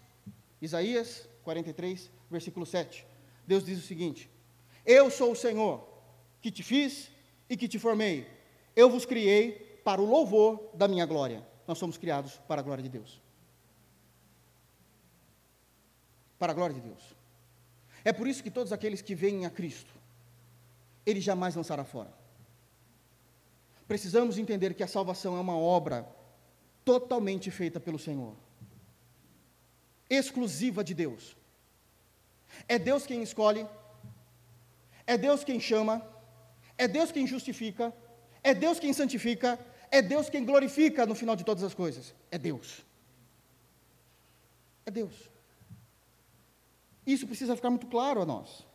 Isaías 0.61 1.29
43, 1.43 2.11
versículo 2.31 2.67
7. 2.67 3.07
Deus 3.47 3.65
diz 3.65 3.79
o 3.79 3.87
seguinte: 3.87 4.31
Eu 4.85 5.11
sou 5.11 5.33
o 5.33 5.37
Senhor, 5.37 5.87
que 6.41 6.51
te 6.51 6.63
fiz 6.63 7.11
e 7.49 7.57
que 7.57 7.69
te 7.69 7.79
formei. 7.79 8.27
Eu 8.75 8.91
vos 8.91 9.07
criei 9.07 9.81
para 9.85 10.01
o 10.01 10.07
louvor 10.07 10.71
da 10.75 10.89
minha 10.89 11.07
glória. 11.07 11.47
Nós 11.67 11.79
somos 11.79 11.97
criados 11.97 12.41
para 12.49 12.61
a 12.61 12.65
glória 12.65 12.83
de 12.83 12.89
Deus. 12.89 13.21
Para 16.39 16.53
a 16.53 16.55
glória 16.55 16.75
de 16.75 16.81
Deus. 16.81 17.15
É 18.05 18.13
por 18.13 18.27
isso 18.27 18.43
que 18.43 18.51
todos 18.51 18.73
aqueles 18.73 19.01
que 19.01 19.15
vêm 19.15 19.47
a 19.47 19.51
Cristo, 19.51 19.93
Ele 21.07 21.21
jamais 21.21 21.55
lançará 21.55 21.85
fora. 21.85 22.13
Precisamos 23.87 24.39
entender 24.39 24.75
que 24.75 24.83
a 24.83 24.89
salvação 24.89 25.37
é 25.37 25.41
uma 25.41 25.57
obra 25.57 26.09
totalmente 26.85 27.51
feita 27.51 27.79
pelo 27.79 27.99
Senhor, 27.99 28.35
exclusiva 30.09 30.83
de 30.83 30.95
Deus. 30.95 31.37
É 32.69 32.79
Deus 32.79 33.07
quem 33.07 33.23
escolhe, 33.23 33.67
é 35.07 35.19
Deus 35.19 35.45
quem 35.45 35.61
chama, 35.61 36.07
é 36.79 36.89
Deus 36.89 37.11
quem 37.11 37.27
justifica, 37.27 37.93
é 38.43 38.55
Deus 38.55 38.79
quem 38.79 38.93
santifica, 38.93 39.59
é 39.91 40.01
Deus 40.03 40.29
quem 40.29 40.45
glorifica 40.45 41.07
no 41.07 41.15
final 41.15 41.37
de 41.37 41.45
todas 41.45 41.63
as 41.63 41.75
coisas. 41.75 42.15
É 42.31 42.39
Deus. 42.39 42.85
É 44.87 44.91
Deus. 44.91 45.31
Isso 47.07 47.27
precisa 47.27 47.57
ficar 47.57 47.71
muito 47.71 47.87
claro 47.87 48.23
a 48.23 48.27
nós. 48.27 48.67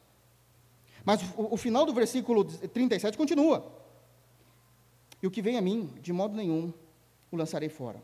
Mas 1.09 1.23
o, 1.35 1.55
o 1.55 1.57
final 1.57 1.87
do 1.87 1.91
versículo 1.91 2.45
37 2.45 3.17
continua. 3.17 3.65
E 5.23 5.25
o 5.25 5.31
que 5.31 5.41
vem 5.41 5.57
a 5.57 5.61
mim, 5.61 5.91
de 5.99 6.13
modo 6.13 6.37
nenhum, 6.37 6.71
o 7.31 7.35
lançarei 7.35 7.67
fora. 7.67 7.99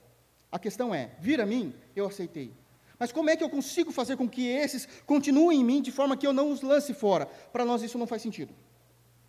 A 0.52 0.58
questão 0.58 0.92
é: 0.92 1.12
vir 1.20 1.40
a 1.40 1.46
mim, 1.46 1.72
eu 1.96 2.08
aceitei. 2.08 2.52
Mas 2.98 3.12
como 3.12 3.30
é 3.30 3.36
que 3.36 3.44
eu 3.44 3.50
consigo 3.50 3.92
fazer 3.92 4.18
com 4.18 4.28
que 4.28 4.48
esses 4.48 4.88
continuem 5.06 5.62
em 5.62 5.64
mim 5.64 5.84
de 5.84 5.92
forma 5.92 6.18
que 6.18 6.26
eu 6.26 6.34
não 6.34 6.50
os 6.52 6.64
lance 6.64 6.96
fora? 6.96 7.28
Para 7.54 7.64
nós 7.64 7.84
isso 7.84 8.00
não 8.00 8.08
faz 8.08 8.24
sentido. 8.24 8.52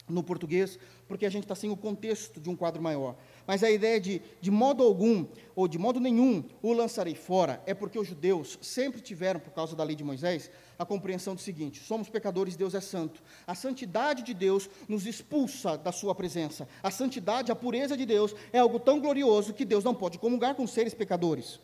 No 0.09 0.23
português, 0.23 0.79
porque 1.09 1.27
a 1.27 1.31
gente 1.31 1.43
está 1.45 1.55
sem 1.55 1.69
o 1.69 1.77
contexto 1.77 2.41
de 2.41 2.49
um 2.49 2.55
quadro 2.55 2.81
maior. 2.81 3.17
Mas 3.47 3.65
a 3.65 3.71
ideia 3.71 4.01
de, 4.01 4.23
de 4.41 4.51
modo 4.51 4.85
algum, 4.85 5.27
ou 5.55 5.67
de 5.67 5.79
modo 5.79 5.99
nenhum, 5.99 6.45
o 6.63 6.73
lançarei 6.73 7.15
fora, 7.15 7.61
é 7.67 7.75
porque 7.75 7.99
os 7.99 8.07
judeus 8.07 8.57
sempre 8.63 9.01
tiveram, 9.01 9.41
por 9.41 9.51
causa 9.51 9.75
da 9.75 9.83
lei 9.83 9.97
de 9.97 10.05
Moisés, 10.05 10.49
a 10.79 10.85
compreensão 10.85 11.35
do 11.35 11.41
seguinte: 11.41 11.81
somos 11.81 12.09
pecadores, 12.09 12.57
Deus 12.57 12.75
é 12.75 12.81
santo. 12.81 13.23
A 13.47 13.55
santidade 13.55 14.23
de 14.23 14.33
Deus 14.33 14.71
nos 14.89 15.07
expulsa 15.07 15.77
da 15.77 15.91
sua 15.91 16.15
presença. 16.15 16.69
A 16.83 16.91
santidade, 16.91 17.51
a 17.51 17.57
pureza 17.57 17.97
de 17.97 18.07
Deus 18.07 18.35
é 18.53 18.59
algo 18.59 18.79
tão 18.79 19.01
glorioso 19.01 19.55
que 19.55 19.65
Deus 19.65 19.83
não 19.83 19.95
pode 19.95 20.19
comungar 20.19 20.55
com 20.55 20.67
seres 20.67 20.95
pecadores. 20.95 21.59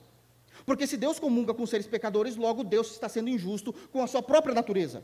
Porque 0.65 0.87
se 0.87 0.97
Deus 0.97 1.19
comunga 1.19 1.53
com 1.55 1.67
seres 1.67 1.87
pecadores, 1.87 2.37
logo 2.37 2.63
Deus 2.63 2.93
está 2.93 3.09
sendo 3.09 3.29
injusto 3.29 3.73
com 3.91 4.03
a 4.03 4.07
sua 4.07 4.23
própria 4.23 4.55
natureza. 4.55 5.03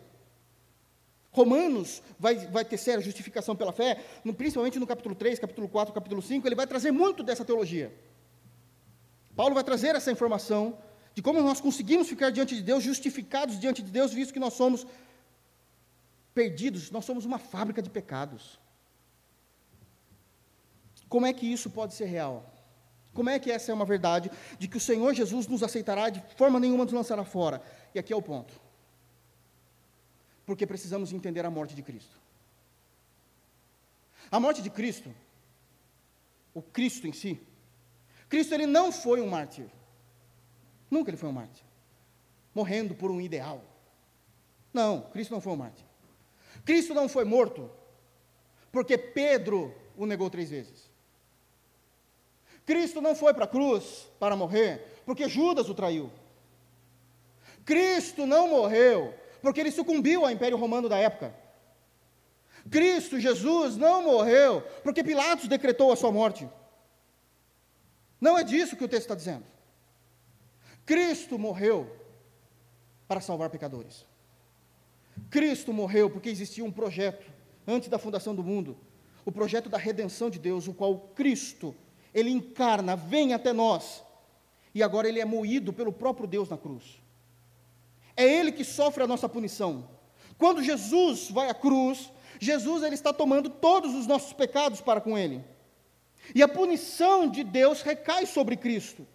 Romanos 1.30 2.02
vai, 2.18 2.34
vai 2.46 2.64
tecer 2.64 2.98
a 2.98 3.00
justificação 3.00 3.54
pela 3.54 3.72
fé, 3.72 4.02
no, 4.24 4.32
principalmente 4.32 4.78
no 4.78 4.86
capítulo 4.86 5.14
3, 5.14 5.38
capítulo 5.38 5.68
4, 5.68 5.92
capítulo 5.94 6.22
5, 6.22 6.46
ele 6.46 6.54
vai 6.54 6.66
trazer 6.66 6.90
muito 6.90 7.22
dessa 7.22 7.44
teologia. 7.44 7.92
Paulo 9.36 9.54
vai 9.54 9.62
trazer 9.62 9.94
essa 9.94 10.10
informação 10.10 10.78
de 11.14 11.22
como 11.22 11.40
nós 11.42 11.60
conseguimos 11.60 12.08
ficar 12.08 12.30
diante 12.30 12.54
de 12.54 12.62
Deus, 12.62 12.82
justificados 12.82 13.58
diante 13.58 13.82
de 13.82 13.90
Deus, 13.90 14.12
visto 14.12 14.32
que 14.32 14.40
nós 14.40 14.54
somos 14.54 14.86
perdidos, 16.34 16.90
nós 16.90 17.04
somos 17.04 17.24
uma 17.24 17.38
fábrica 17.38 17.82
de 17.82 17.90
pecados. 17.90 18.58
Como 21.08 21.26
é 21.26 21.32
que 21.32 21.46
isso 21.46 21.70
pode 21.70 21.94
ser 21.94 22.06
real? 22.06 22.52
Como 23.12 23.30
é 23.30 23.38
que 23.38 23.50
essa 23.50 23.70
é 23.70 23.74
uma 23.74 23.84
verdade 23.84 24.30
de 24.58 24.68
que 24.68 24.76
o 24.76 24.80
Senhor 24.80 25.12
Jesus 25.14 25.46
nos 25.46 25.62
aceitará 25.62 26.08
de 26.10 26.22
forma 26.36 26.60
nenhuma 26.60 26.84
nos 26.84 26.92
lançará 26.92 27.24
fora? 27.24 27.60
E 27.94 27.98
aqui 27.98 28.12
é 28.12 28.16
o 28.16 28.22
ponto 28.22 28.67
porque 30.48 30.66
precisamos 30.66 31.12
entender 31.12 31.44
a 31.44 31.50
morte 31.50 31.74
de 31.74 31.82
Cristo. 31.82 32.18
A 34.30 34.40
morte 34.40 34.62
de 34.62 34.70
Cristo, 34.70 35.14
o 36.54 36.62
Cristo 36.62 37.06
em 37.06 37.12
si, 37.12 37.38
Cristo 38.30 38.54
ele 38.54 38.64
não 38.64 38.90
foi 38.90 39.20
um 39.20 39.28
mártir. 39.28 39.66
Nunca 40.90 41.10
ele 41.10 41.18
foi 41.18 41.28
um 41.28 41.32
mártir. 41.32 41.62
Morrendo 42.54 42.94
por 42.94 43.10
um 43.10 43.20
ideal. 43.20 43.62
Não, 44.72 45.02
Cristo 45.10 45.34
não 45.34 45.40
foi 45.42 45.52
um 45.52 45.56
mártir. 45.56 45.84
Cristo 46.64 46.94
não 46.94 47.10
foi 47.10 47.26
morto 47.26 47.70
porque 48.72 48.96
Pedro 48.96 49.74
o 49.98 50.06
negou 50.06 50.30
três 50.30 50.48
vezes. 50.48 50.90
Cristo 52.64 53.02
não 53.02 53.14
foi 53.14 53.34
para 53.34 53.44
a 53.44 53.48
cruz 53.48 54.08
para 54.18 54.34
morrer 54.34 55.02
porque 55.04 55.28
Judas 55.28 55.68
o 55.68 55.74
traiu. 55.74 56.10
Cristo 57.66 58.24
não 58.24 58.48
morreu 58.48 59.27
porque 59.42 59.60
ele 59.60 59.70
sucumbiu 59.70 60.24
ao 60.24 60.30
Império 60.30 60.56
Romano 60.56 60.88
da 60.88 60.96
época. 60.96 61.34
Cristo, 62.70 63.18
Jesus, 63.18 63.76
não 63.76 64.02
morreu 64.02 64.62
porque 64.82 65.04
Pilatos 65.04 65.48
decretou 65.48 65.92
a 65.92 65.96
sua 65.96 66.12
morte. 66.12 66.48
Não 68.20 68.36
é 68.36 68.42
disso 68.42 68.76
que 68.76 68.84
o 68.84 68.88
texto 68.88 69.02
está 69.02 69.14
dizendo. 69.14 69.44
Cristo 70.84 71.38
morreu 71.38 71.94
para 73.06 73.20
salvar 73.20 73.50
pecadores. 73.50 74.06
Cristo 75.30 75.72
morreu 75.72 76.10
porque 76.10 76.28
existia 76.28 76.64
um 76.64 76.72
projeto 76.72 77.30
antes 77.66 77.88
da 77.88 77.98
fundação 77.98 78.34
do 78.34 78.42
mundo, 78.42 78.76
o 79.24 79.32
projeto 79.32 79.68
da 79.68 79.76
redenção 79.76 80.30
de 80.30 80.38
Deus, 80.38 80.66
o 80.66 80.74
qual 80.74 80.98
Cristo, 81.14 81.74
ele 82.14 82.30
encarna, 82.30 82.96
vem 82.96 83.34
até 83.34 83.52
nós, 83.52 84.02
e 84.74 84.82
agora 84.82 85.08
ele 85.08 85.20
é 85.20 85.24
moído 85.24 85.72
pelo 85.72 85.92
próprio 85.92 86.26
Deus 86.26 86.48
na 86.48 86.56
cruz. 86.56 87.02
É 88.18 88.24
ele 88.24 88.50
que 88.50 88.64
sofre 88.64 89.04
a 89.04 89.06
nossa 89.06 89.28
punição. 89.28 89.88
Quando 90.36 90.60
Jesus 90.60 91.30
vai 91.30 91.48
à 91.48 91.54
cruz, 91.54 92.10
Jesus 92.40 92.82
ele 92.82 92.96
está 92.96 93.12
tomando 93.12 93.48
todos 93.48 93.94
os 93.94 94.08
nossos 94.08 94.32
pecados 94.32 94.80
para 94.80 95.00
com 95.00 95.16
ele. 95.16 95.40
E 96.34 96.42
a 96.42 96.48
punição 96.48 97.30
de 97.30 97.44
Deus 97.44 97.80
recai 97.80 98.26
sobre 98.26 98.56
Cristo. 98.56 99.06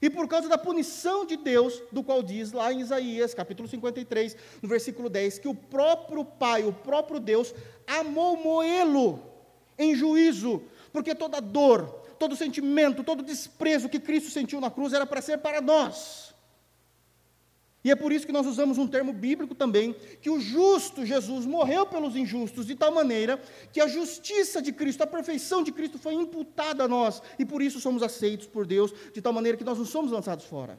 E 0.00 0.08
por 0.08 0.28
causa 0.28 0.48
da 0.48 0.56
punição 0.56 1.26
de 1.26 1.36
Deus, 1.36 1.82
do 1.90 2.04
qual 2.04 2.22
diz 2.22 2.52
lá 2.52 2.72
em 2.72 2.82
Isaías, 2.82 3.34
capítulo 3.34 3.68
53, 3.68 4.36
no 4.62 4.68
versículo 4.68 5.08
10, 5.08 5.40
que 5.40 5.48
o 5.48 5.54
próprio 5.54 6.24
Pai, 6.24 6.62
o 6.62 6.72
próprio 6.72 7.18
Deus, 7.18 7.52
amou 7.84 8.36
moê-lo 8.36 9.20
em 9.76 9.92
juízo, 9.92 10.62
porque 10.92 11.16
toda 11.16 11.40
dor, 11.40 11.88
todo 12.16 12.36
sentimento, 12.36 13.02
todo 13.02 13.24
desprezo 13.24 13.88
que 13.88 13.98
Cristo 13.98 14.30
sentiu 14.30 14.60
na 14.60 14.70
cruz 14.70 14.92
era 14.92 15.04
para 15.04 15.20
ser 15.20 15.38
para 15.38 15.60
nós. 15.60 16.35
E 17.86 17.90
é 17.92 17.94
por 17.94 18.10
isso 18.10 18.26
que 18.26 18.32
nós 18.32 18.44
usamos 18.48 18.78
um 18.78 18.88
termo 18.88 19.12
bíblico 19.12 19.54
também, 19.54 19.94
que 20.20 20.28
o 20.28 20.40
justo 20.40 21.06
Jesus 21.06 21.46
morreu 21.46 21.86
pelos 21.86 22.16
injustos, 22.16 22.66
de 22.66 22.74
tal 22.74 22.90
maneira 22.90 23.40
que 23.72 23.80
a 23.80 23.86
justiça 23.86 24.60
de 24.60 24.72
Cristo, 24.72 25.02
a 25.02 25.06
perfeição 25.06 25.62
de 25.62 25.70
Cristo 25.70 25.96
foi 25.96 26.14
imputada 26.14 26.82
a 26.82 26.88
nós, 26.88 27.22
e 27.38 27.44
por 27.44 27.62
isso 27.62 27.78
somos 27.78 28.02
aceitos 28.02 28.48
por 28.48 28.66
Deus, 28.66 28.92
de 29.14 29.22
tal 29.22 29.32
maneira 29.32 29.56
que 29.56 29.62
nós 29.62 29.78
não 29.78 29.84
somos 29.84 30.10
lançados 30.10 30.46
fora. 30.46 30.76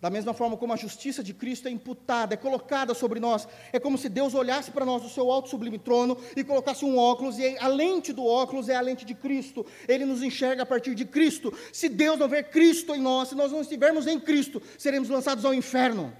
Da 0.00 0.08
mesma 0.08 0.32
forma 0.32 0.56
como 0.56 0.72
a 0.72 0.76
justiça 0.76 1.24
de 1.24 1.34
Cristo 1.34 1.66
é 1.66 1.70
imputada, 1.72 2.34
é 2.34 2.36
colocada 2.36 2.94
sobre 2.94 3.18
nós, 3.18 3.48
é 3.72 3.80
como 3.80 3.98
se 3.98 4.08
Deus 4.08 4.32
olhasse 4.32 4.70
para 4.70 4.84
nós 4.84 5.02
do 5.02 5.08
seu 5.08 5.28
alto 5.28 5.48
sublime 5.48 5.76
trono 5.76 6.16
e 6.36 6.44
colocasse 6.44 6.84
um 6.84 6.96
óculos, 6.96 7.36
e 7.36 7.58
a 7.58 7.66
lente 7.66 8.12
do 8.12 8.24
óculos 8.24 8.68
é 8.68 8.76
a 8.76 8.80
lente 8.80 9.04
de 9.04 9.12
Cristo, 9.12 9.66
ele 9.88 10.04
nos 10.04 10.22
enxerga 10.22 10.62
a 10.62 10.66
partir 10.66 10.94
de 10.94 11.04
Cristo. 11.04 11.52
Se 11.72 11.88
Deus 11.88 12.16
não 12.16 12.28
ver 12.28 12.44
Cristo 12.44 12.94
em 12.94 13.00
nós, 13.00 13.30
se 13.30 13.34
nós 13.34 13.50
não 13.50 13.60
estivermos 13.60 14.06
em 14.06 14.20
Cristo, 14.20 14.62
seremos 14.78 15.08
lançados 15.08 15.44
ao 15.44 15.52
inferno. 15.52 16.16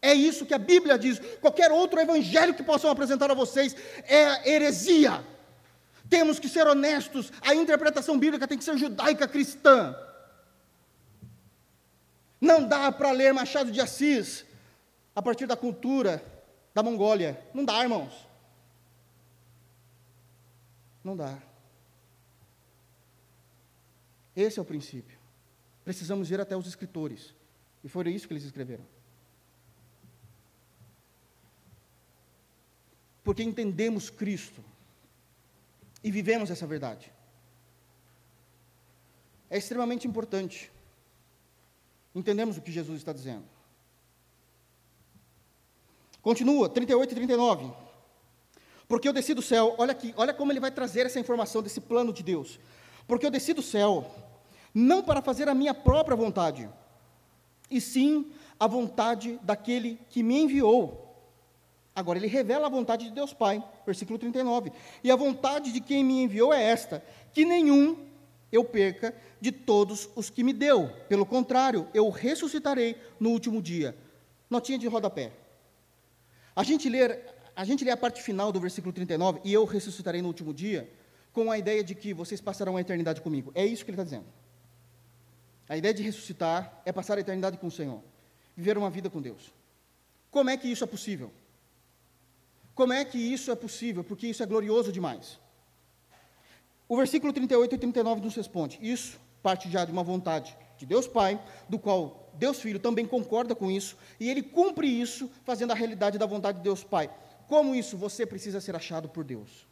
É 0.00 0.14
isso 0.14 0.46
que 0.46 0.54
a 0.54 0.58
Bíblia 0.58 0.98
diz. 0.98 1.20
Qualquer 1.42 1.70
outro 1.70 2.00
evangelho 2.00 2.54
que 2.54 2.62
possam 2.62 2.90
apresentar 2.90 3.30
a 3.30 3.34
vocês 3.34 3.76
é 4.08 4.50
heresia. 4.50 5.22
Temos 6.08 6.38
que 6.38 6.48
ser 6.48 6.66
honestos, 6.66 7.30
a 7.42 7.54
interpretação 7.54 8.18
bíblica 8.18 8.48
tem 8.48 8.56
que 8.56 8.64
ser 8.64 8.78
judaica 8.78 9.28
cristã. 9.28 9.94
Não 12.40 12.66
dá 12.66 12.90
para 12.90 13.10
ler 13.10 13.34
Machado 13.34 13.70
de 13.70 13.80
Assis 13.80 14.46
a 15.14 15.20
partir 15.20 15.46
da 15.46 15.56
cultura 15.56 16.24
da 16.72 16.82
Mongólia. 16.82 17.44
Não 17.52 17.64
dá, 17.64 17.82
irmãos. 17.82 18.26
Não 21.04 21.16
dá. 21.16 21.38
Esse 24.34 24.58
é 24.58 24.62
o 24.62 24.64
princípio. 24.64 25.18
Precisamos 25.84 26.30
ir 26.30 26.40
até 26.40 26.56
os 26.56 26.66
escritores. 26.66 27.34
E 27.84 27.88
foi 27.88 28.08
isso 28.10 28.26
que 28.26 28.32
eles 28.32 28.44
escreveram. 28.44 28.84
Porque 33.22 33.42
entendemos 33.42 34.08
Cristo 34.08 34.64
e 36.02 36.10
vivemos 36.10 36.50
essa 36.50 36.66
verdade. 36.66 37.12
É 39.50 39.58
extremamente 39.58 40.06
importante 40.06 40.70
Entendemos 42.14 42.56
o 42.56 42.62
que 42.62 42.72
Jesus 42.72 42.98
está 42.98 43.12
dizendo. 43.12 43.44
Continua, 46.22 46.68
38 46.68 47.12
e 47.12 47.14
39. 47.14 47.72
Porque 48.88 49.08
eu 49.08 49.12
desci 49.12 49.34
do 49.34 49.42
céu, 49.42 49.74
olha 49.78 49.92
aqui, 49.92 50.12
olha 50.16 50.34
como 50.34 50.50
ele 50.50 50.60
vai 50.60 50.70
trazer 50.70 51.06
essa 51.06 51.20
informação 51.20 51.62
desse 51.62 51.80
plano 51.80 52.12
de 52.12 52.22
Deus. 52.22 52.58
Porque 53.06 53.24
eu 53.24 53.30
desci 53.30 53.52
do 53.52 53.62
céu, 53.62 54.04
não 54.74 55.02
para 55.02 55.22
fazer 55.22 55.48
a 55.48 55.54
minha 55.54 55.72
própria 55.72 56.16
vontade, 56.16 56.68
e 57.70 57.80
sim 57.80 58.32
a 58.58 58.66
vontade 58.66 59.38
daquele 59.42 59.98
que 60.08 60.22
me 60.22 60.42
enviou. 60.42 61.06
Agora 61.94 62.18
ele 62.18 62.26
revela 62.26 62.66
a 62.66 62.70
vontade 62.70 63.04
de 63.04 63.12
Deus 63.12 63.32
Pai, 63.32 63.62
versículo 63.86 64.18
39. 64.18 64.72
E 65.04 65.10
a 65.10 65.16
vontade 65.16 65.72
de 65.72 65.80
quem 65.80 66.02
me 66.02 66.22
enviou 66.22 66.52
é 66.52 66.62
esta: 66.62 67.04
que 67.32 67.44
nenhum 67.44 68.09
eu 68.52 68.64
perca 68.64 69.14
de 69.40 69.52
todos 69.52 70.08
os 70.14 70.28
que 70.28 70.42
me 70.42 70.52
deu. 70.52 70.88
Pelo 71.08 71.24
contrário, 71.24 71.88
eu 71.94 72.08
ressuscitarei 72.10 72.96
no 73.18 73.30
último 73.30 73.62
dia. 73.62 73.96
Notinha 74.48 74.78
de 74.78 74.86
rodapé. 74.86 75.32
A 76.54 76.62
gente 76.62 76.90
a 77.56 77.64
gente 77.64 77.84
lê 77.84 77.90
a 77.90 77.96
parte 77.96 78.22
final 78.22 78.50
do 78.50 78.60
versículo 78.60 78.92
39, 78.92 79.40
e 79.44 79.52
eu 79.52 79.64
ressuscitarei 79.64 80.22
no 80.22 80.28
último 80.28 80.54
dia, 80.54 80.90
com 81.32 81.50
a 81.50 81.58
ideia 81.58 81.84
de 81.84 81.94
que 81.94 82.14
vocês 82.14 82.40
passarão 82.40 82.76
a 82.76 82.80
eternidade 82.80 83.20
comigo. 83.20 83.52
É 83.54 83.64
isso 83.64 83.84
que 83.84 83.90
ele 83.90 83.96
está 83.96 84.04
dizendo. 84.04 84.26
A 85.68 85.76
ideia 85.76 85.94
de 85.94 86.02
ressuscitar 86.02 86.82
é 86.84 86.92
passar 86.92 87.18
a 87.18 87.20
eternidade 87.20 87.58
com 87.58 87.66
o 87.66 87.70
Senhor, 87.70 88.02
viver 88.56 88.76
uma 88.76 88.90
vida 88.90 89.08
com 89.08 89.20
Deus. 89.20 89.52
Como 90.30 90.50
é 90.50 90.56
que 90.56 90.68
isso 90.68 90.82
é 90.82 90.86
possível? 90.86 91.30
Como 92.74 92.92
é 92.92 93.04
que 93.04 93.18
isso 93.18 93.50
é 93.50 93.54
possível? 93.54 94.02
Porque 94.02 94.26
isso 94.26 94.42
é 94.42 94.46
glorioso 94.46 94.90
demais. 94.90 95.38
O 96.90 96.96
versículo 96.96 97.32
38 97.32 97.72
e 97.76 97.78
39 97.78 98.20
nos 98.20 98.34
responde: 98.34 98.76
Isso 98.82 99.20
parte 99.40 99.70
já 99.70 99.84
de 99.84 99.92
uma 99.92 100.02
vontade 100.02 100.58
de 100.76 100.84
Deus 100.84 101.06
Pai, 101.06 101.40
do 101.68 101.78
qual 101.78 102.28
Deus 102.34 102.60
Filho 102.60 102.80
também 102.80 103.06
concorda 103.06 103.54
com 103.54 103.70
isso, 103.70 103.96
e 104.18 104.28
ele 104.28 104.42
cumpre 104.42 104.88
isso 104.88 105.30
fazendo 105.44 105.70
a 105.70 105.74
realidade 105.76 106.18
da 106.18 106.26
vontade 106.26 106.58
de 106.58 106.64
Deus 106.64 106.82
Pai. 106.82 107.08
Como 107.46 107.76
isso? 107.76 107.96
Você 107.96 108.26
precisa 108.26 108.60
ser 108.60 108.74
achado 108.74 109.08
por 109.08 109.22
Deus. 109.22 109.68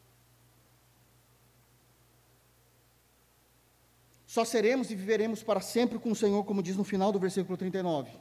Só 4.25 4.45
seremos 4.45 4.89
e 4.93 4.95
viveremos 4.95 5.43
para 5.43 5.61
sempre 5.61 5.99
com 5.99 6.12
o 6.12 6.16
Senhor, 6.16 6.45
como 6.45 6.62
diz 6.62 6.77
no 6.77 6.85
final 6.85 7.11
do 7.11 7.19
versículo 7.19 7.59
39. 7.59 8.12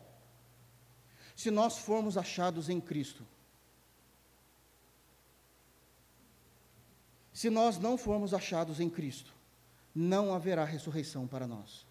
Se 1.36 1.52
nós 1.52 1.78
formos 1.78 2.18
achados 2.18 2.68
em 2.68 2.82
Cristo. 2.82 3.24
Se 7.38 7.52
nós 7.52 7.78
não 7.78 8.00
formos 8.00 8.34
achados 8.34 8.80
em 8.80 8.90
Cristo, 8.90 9.32
não 9.94 10.34
haverá 10.34 10.66
ressurreição 10.66 11.28
para 11.28 11.46
nós. 11.46 11.86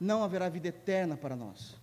Não 0.00 0.24
haverá 0.24 0.48
vida 0.48 0.66
eterna 0.66 1.16
para 1.16 1.36
nós. 1.36 1.76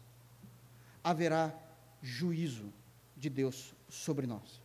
Haverá 1.02 1.58
juízo 2.02 2.74
de 3.16 3.30
Deus 3.30 3.74
sobre 3.88 4.28
nós. 4.28 4.62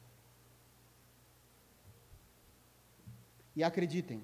E 3.55 3.62
acreditem, 3.62 4.21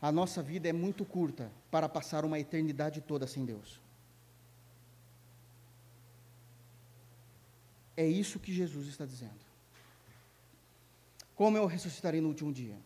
a 0.00 0.10
nossa 0.10 0.42
vida 0.42 0.70
é 0.70 0.72
muito 0.72 1.04
curta 1.04 1.52
para 1.70 1.86
passar 1.86 2.24
uma 2.24 2.38
eternidade 2.40 3.02
toda 3.02 3.26
sem 3.26 3.44
Deus. 3.44 3.78
É 7.94 8.06
isso 8.06 8.40
que 8.40 8.54
Jesus 8.54 8.88
está 8.88 9.04
dizendo. 9.04 9.47
Como 11.38 11.56
eu 11.56 11.66
ressuscitarei 11.66 12.20
no 12.20 12.26
último 12.26 12.52
dia? 12.52 12.76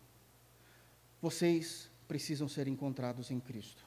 Vocês 1.19 1.89
precisam 2.07 2.47
ser 2.47 2.67
encontrados 2.67 3.31
em 3.31 3.39
Cristo. 3.39 3.83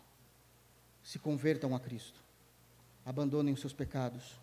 Se 1.04 1.20
convertam 1.20 1.72
a 1.72 1.78
Cristo. 1.78 2.20
Abandonem 3.04 3.54
os 3.54 3.60
seus 3.60 3.72
pecados. 3.72 4.40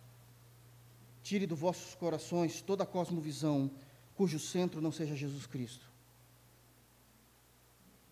Tire 1.23 1.45
dos 1.45 1.59
vossos 1.59 1.93
corações 1.95 2.61
toda 2.61 2.85
a 2.85 2.87
cosmovisão 2.87 3.69
cujo 4.15 4.39
centro 4.39 4.79
não 4.79 4.93
seja 4.93 5.13
Jesus 5.13 5.45
Cristo. 5.45 5.85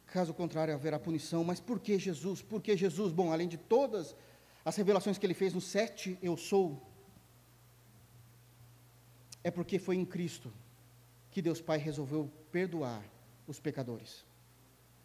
Caso 0.07 0.33
contrário, 0.33 0.73
haverá 0.73 0.99
punição. 0.99 1.45
Mas 1.45 1.61
por 1.61 1.79
que 1.79 1.97
Jesus? 1.97 2.41
Por 2.41 2.61
que 2.61 2.75
Jesus? 2.75 3.13
Bom, 3.13 3.31
além 3.31 3.47
de 3.47 3.55
todas 3.55 4.13
as 4.65 4.75
revelações 4.75 5.17
que 5.17 5.25
ele 5.25 5.33
fez 5.33 5.53
no 5.53 5.61
sete 5.61 6.19
eu 6.21 6.35
sou, 6.35 6.85
é 9.41 9.49
porque 9.49 9.79
foi 9.79 9.95
em 9.95 10.03
Cristo 10.03 10.51
que 11.31 11.41
Deus 11.41 11.61
Pai 11.61 11.77
resolveu 11.77 12.29
perdoar 12.51 13.03
os 13.47 13.59
pecadores. 13.59 14.25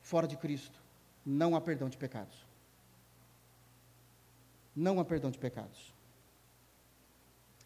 Fora 0.00 0.26
de 0.26 0.36
Cristo, 0.36 0.80
não 1.24 1.56
há 1.56 1.60
perdão 1.60 1.88
de 1.88 1.96
pecados. 1.96 2.44
Não 4.74 5.00
há 5.00 5.04
perdão 5.04 5.30
de 5.30 5.38
pecados. 5.38 5.94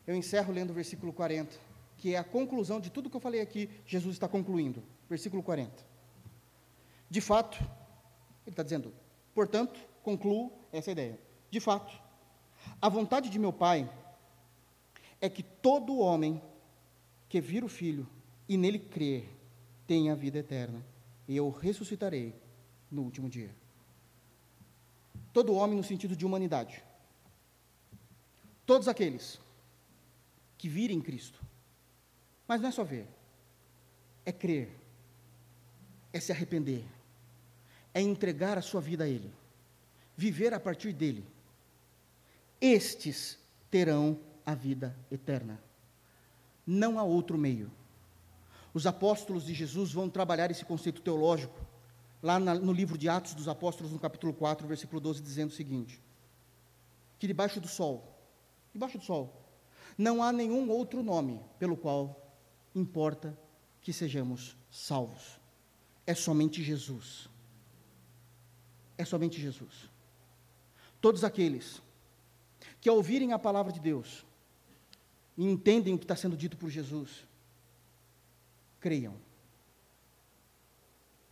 Eu 0.07 0.15
encerro 0.15 0.53
lendo 0.53 0.71
o 0.71 0.75
versículo 0.75 1.13
40, 1.13 1.59
que 1.97 2.15
é 2.15 2.19
a 2.19 2.25
conclusão 2.25 2.81
de 2.81 2.91
tudo 2.91 3.11
que 3.11 3.17
eu 3.17 3.21
falei 3.21 3.41
aqui, 3.41 3.69
Jesus 3.87 4.15
está 4.15 4.29
concluindo. 4.29 4.83
Versículo 5.09 5.43
40. 5.43 5.85
De 7.09 7.21
fato, 7.21 7.59
ele 8.47 8.53
está 8.53 8.63
dizendo, 8.63 8.95
portanto, 9.35 9.79
concluo 10.03 10.53
essa 10.73 10.91
ideia. 10.91 11.19
De 11.51 11.61
fato, 11.61 11.93
a 12.81 12.89
vontade 12.89 13.29
de 13.29 13.39
meu 13.39 13.53
Pai 13.53 13.91
é 15.21 15.29
que 15.29 15.43
todo 15.43 15.99
homem 15.99 16.41
que 17.29 17.41
vir 17.41 17.65
o 17.65 17.69
Filho 17.69 18.09
e 18.51 18.57
nele 18.57 18.81
crer 18.81 19.31
tenha 19.87 20.13
a 20.13 20.17
vida 20.17 20.39
eterna, 20.39 20.85
e 21.29 21.37
eu 21.37 21.49
ressuscitarei 21.51 22.35
no 22.91 23.03
último 23.03 23.31
dia. 23.31 23.55
Todo 25.33 25.55
homem 25.55 25.77
no 25.77 25.85
sentido 25.85 26.17
de 26.17 26.27
humanidade. 26.27 26.83
Todos 28.67 28.89
aqueles 28.89 29.41
que 30.59 30.69
virem 30.69 31.01
Cristo. 31.01 31.41
Mas 32.49 32.61
não 32.61 32.71
é 32.71 32.73
só 32.73 32.83
ver, 32.83 33.07
é 34.27 34.33
crer, 34.33 34.77
é 36.13 36.19
se 36.19 36.33
arrepender, 36.33 36.85
é 37.95 38.01
entregar 38.01 38.59
a 38.59 38.63
sua 38.63 38.81
vida 38.81 39.05
a 39.05 39.09
Ele, 39.09 39.33
viver 40.17 40.53
a 40.53 40.59
partir 40.59 40.93
dele. 40.93 41.25
Estes 42.61 43.39
terão 43.71 44.19
a 44.45 44.57
vida 44.57 44.97
eterna. 45.09 45.63
Não 46.67 46.99
há 46.99 47.05
outro 47.05 47.39
meio. 47.39 47.71
Os 48.73 48.87
apóstolos 48.87 49.45
de 49.45 49.55
Jesus 49.55 49.93
vão 49.93 50.09
trabalhar 50.09 50.51
esse 50.51 50.65
conceito 50.65 51.03
teológico 51.03 51.59
lá 52.23 52.39
na, 52.39 52.55
no 52.55 52.73
livro 52.73 52.97
de 52.97 53.09
Atos 53.09 53.35
dos 53.35 53.49
Apóstolos, 53.49 53.93
no 53.93 53.99
capítulo 53.99 54.33
4, 54.33 54.67
versículo 54.67 55.01
12, 55.01 55.23
dizendo 55.23 55.51
o 55.51 55.55
seguinte: 55.55 56.01
que 57.19 57.27
debaixo 57.27 57.61
do 57.61 57.69
sol, 57.69 58.17
debaixo 58.73 58.99
do 58.99 59.05
sol, 59.05 59.35
não 59.97 60.23
há 60.23 60.33
nenhum 60.33 60.71
outro 60.71 61.03
nome 61.03 61.41
pelo 61.59 61.77
qual 61.77 62.35
importa 62.75 63.37
que 63.83 63.93
sejamos 63.93 64.57
salvos. 64.71 65.39
É 66.07 66.15
somente 66.15 66.63
Jesus. 66.63 67.29
É 68.97 69.05
somente 69.05 69.41
Jesus. 69.41 69.91
Todos 71.01 71.25
aqueles 71.25 71.83
que 72.81 72.91
ouvirem 72.91 73.33
a 73.33 73.39
palavra 73.39 73.73
de 73.73 73.81
Deus 73.81 74.25
e 75.37 75.45
entendem 75.45 75.95
o 75.95 75.99
que 75.99 76.05
está 76.05 76.17
sendo 76.17 76.37
dito 76.37 76.57
por 76.57 76.71
Jesus, 76.71 77.27
creiam. 78.81 79.15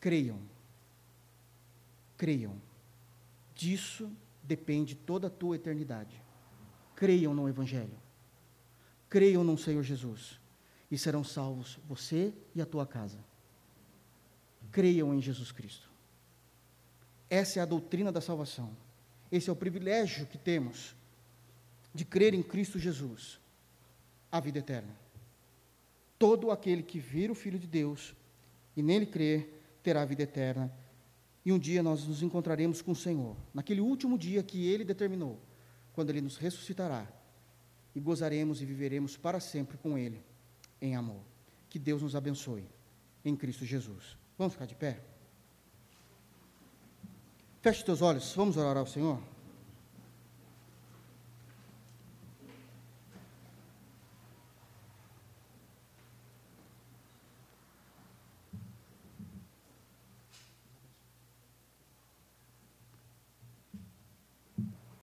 Creiam. 0.01 0.39
Creiam. 2.17 2.61
Disso 3.55 4.11
depende 4.43 4.95
toda 4.95 5.27
a 5.27 5.31
tua 5.31 5.57
eternidade. 5.57 6.23
Creiam 6.95 7.35
no 7.35 7.49
Evangelho. 7.49 7.99
Creiam 9.09 9.43
no 9.43 9.59
Senhor 9.59 9.83
Jesus. 9.83 10.39
E 10.91 10.97
serão 10.97 11.25
salvos 11.25 11.79
você 11.89 12.33
e 12.55 12.63
a 12.63 12.67
tua 12.67 12.87
casa. 12.87 13.19
Creiam 14.71 15.15
em 15.15 15.21
Jesus 15.21 15.51
Cristo. 15.51 15.89
Essa 17.29 17.61
é 17.61 17.63
a 17.63 17.67
doutrina 17.67 18.11
da 18.11 18.21
salvação. 18.21 18.75
Esse 19.31 19.51
é 19.51 19.53
o 19.53 19.57
privilégio 19.57 20.27
que 20.27 20.39
temos 20.39 20.95
de 21.95 22.05
crer 22.05 22.33
em 22.33 22.43
Cristo 22.43 22.79
Jesus, 22.79 23.41
a 24.31 24.41
vida 24.41 24.59
eterna. 24.59 24.95
Todo 26.19 26.51
aquele 26.51 26.83
que 26.83 26.99
vir 26.99 27.31
o 27.31 27.35
Filho 27.35 27.59
de 27.59 27.67
Deus 27.67 28.15
e 28.77 28.83
nele 28.83 29.07
crer, 29.07 29.79
terá 29.83 30.05
vida 30.05 30.23
eterna. 30.23 30.73
E 31.45 31.53
um 31.53 31.59
dia 31.59 31.83
nós 31.83 32.07
nos 32.07 32.23
encontraremos 32.23 32.83
com 32.83 32.93
o 32.93 32.97
Senhor, 32.97 33.37
naquele 33.55 33.81
último 33.81 34.19
dia 34.19 34.43
que 34.43 34.67
Ele 34.67 34.85
determinou, 34.85 35.39
quando 35.93 36.11
Ele 36.11 36.21
nos 36.21 36.37
ressuscitará, 36.37 37.07
e 37.95 38.01
gozaremos 38.01 38.61
e 38.61 38.65
viveremos 38.65 39.17
para 39.17 39.41
sempre 39.41 39.79
com 39.79 39.97
Ele, 39.97 40.23
em 40.81 40.95
amor. 40.95 41.23
Que 41.71 41.79
Deus 41.79 42.03
nos 42.03 42.15
abençoe, 42.15 42.69
em 43.25 43.35
Cristo 43.35 43.65
Jesus. 43.65 44.17
Vamos 44.37 44.53
ficar 44.53 44.67
de 44.67 44.75
pé? 44.75 45.01
Feche 47.61 47.85
teus 47.85 48.03
olhos, 48.03 48.33
vamos 48.35 48.57
orar 48.57 48.77
ao 48.77 48.87
Senhor. 48.87 49.21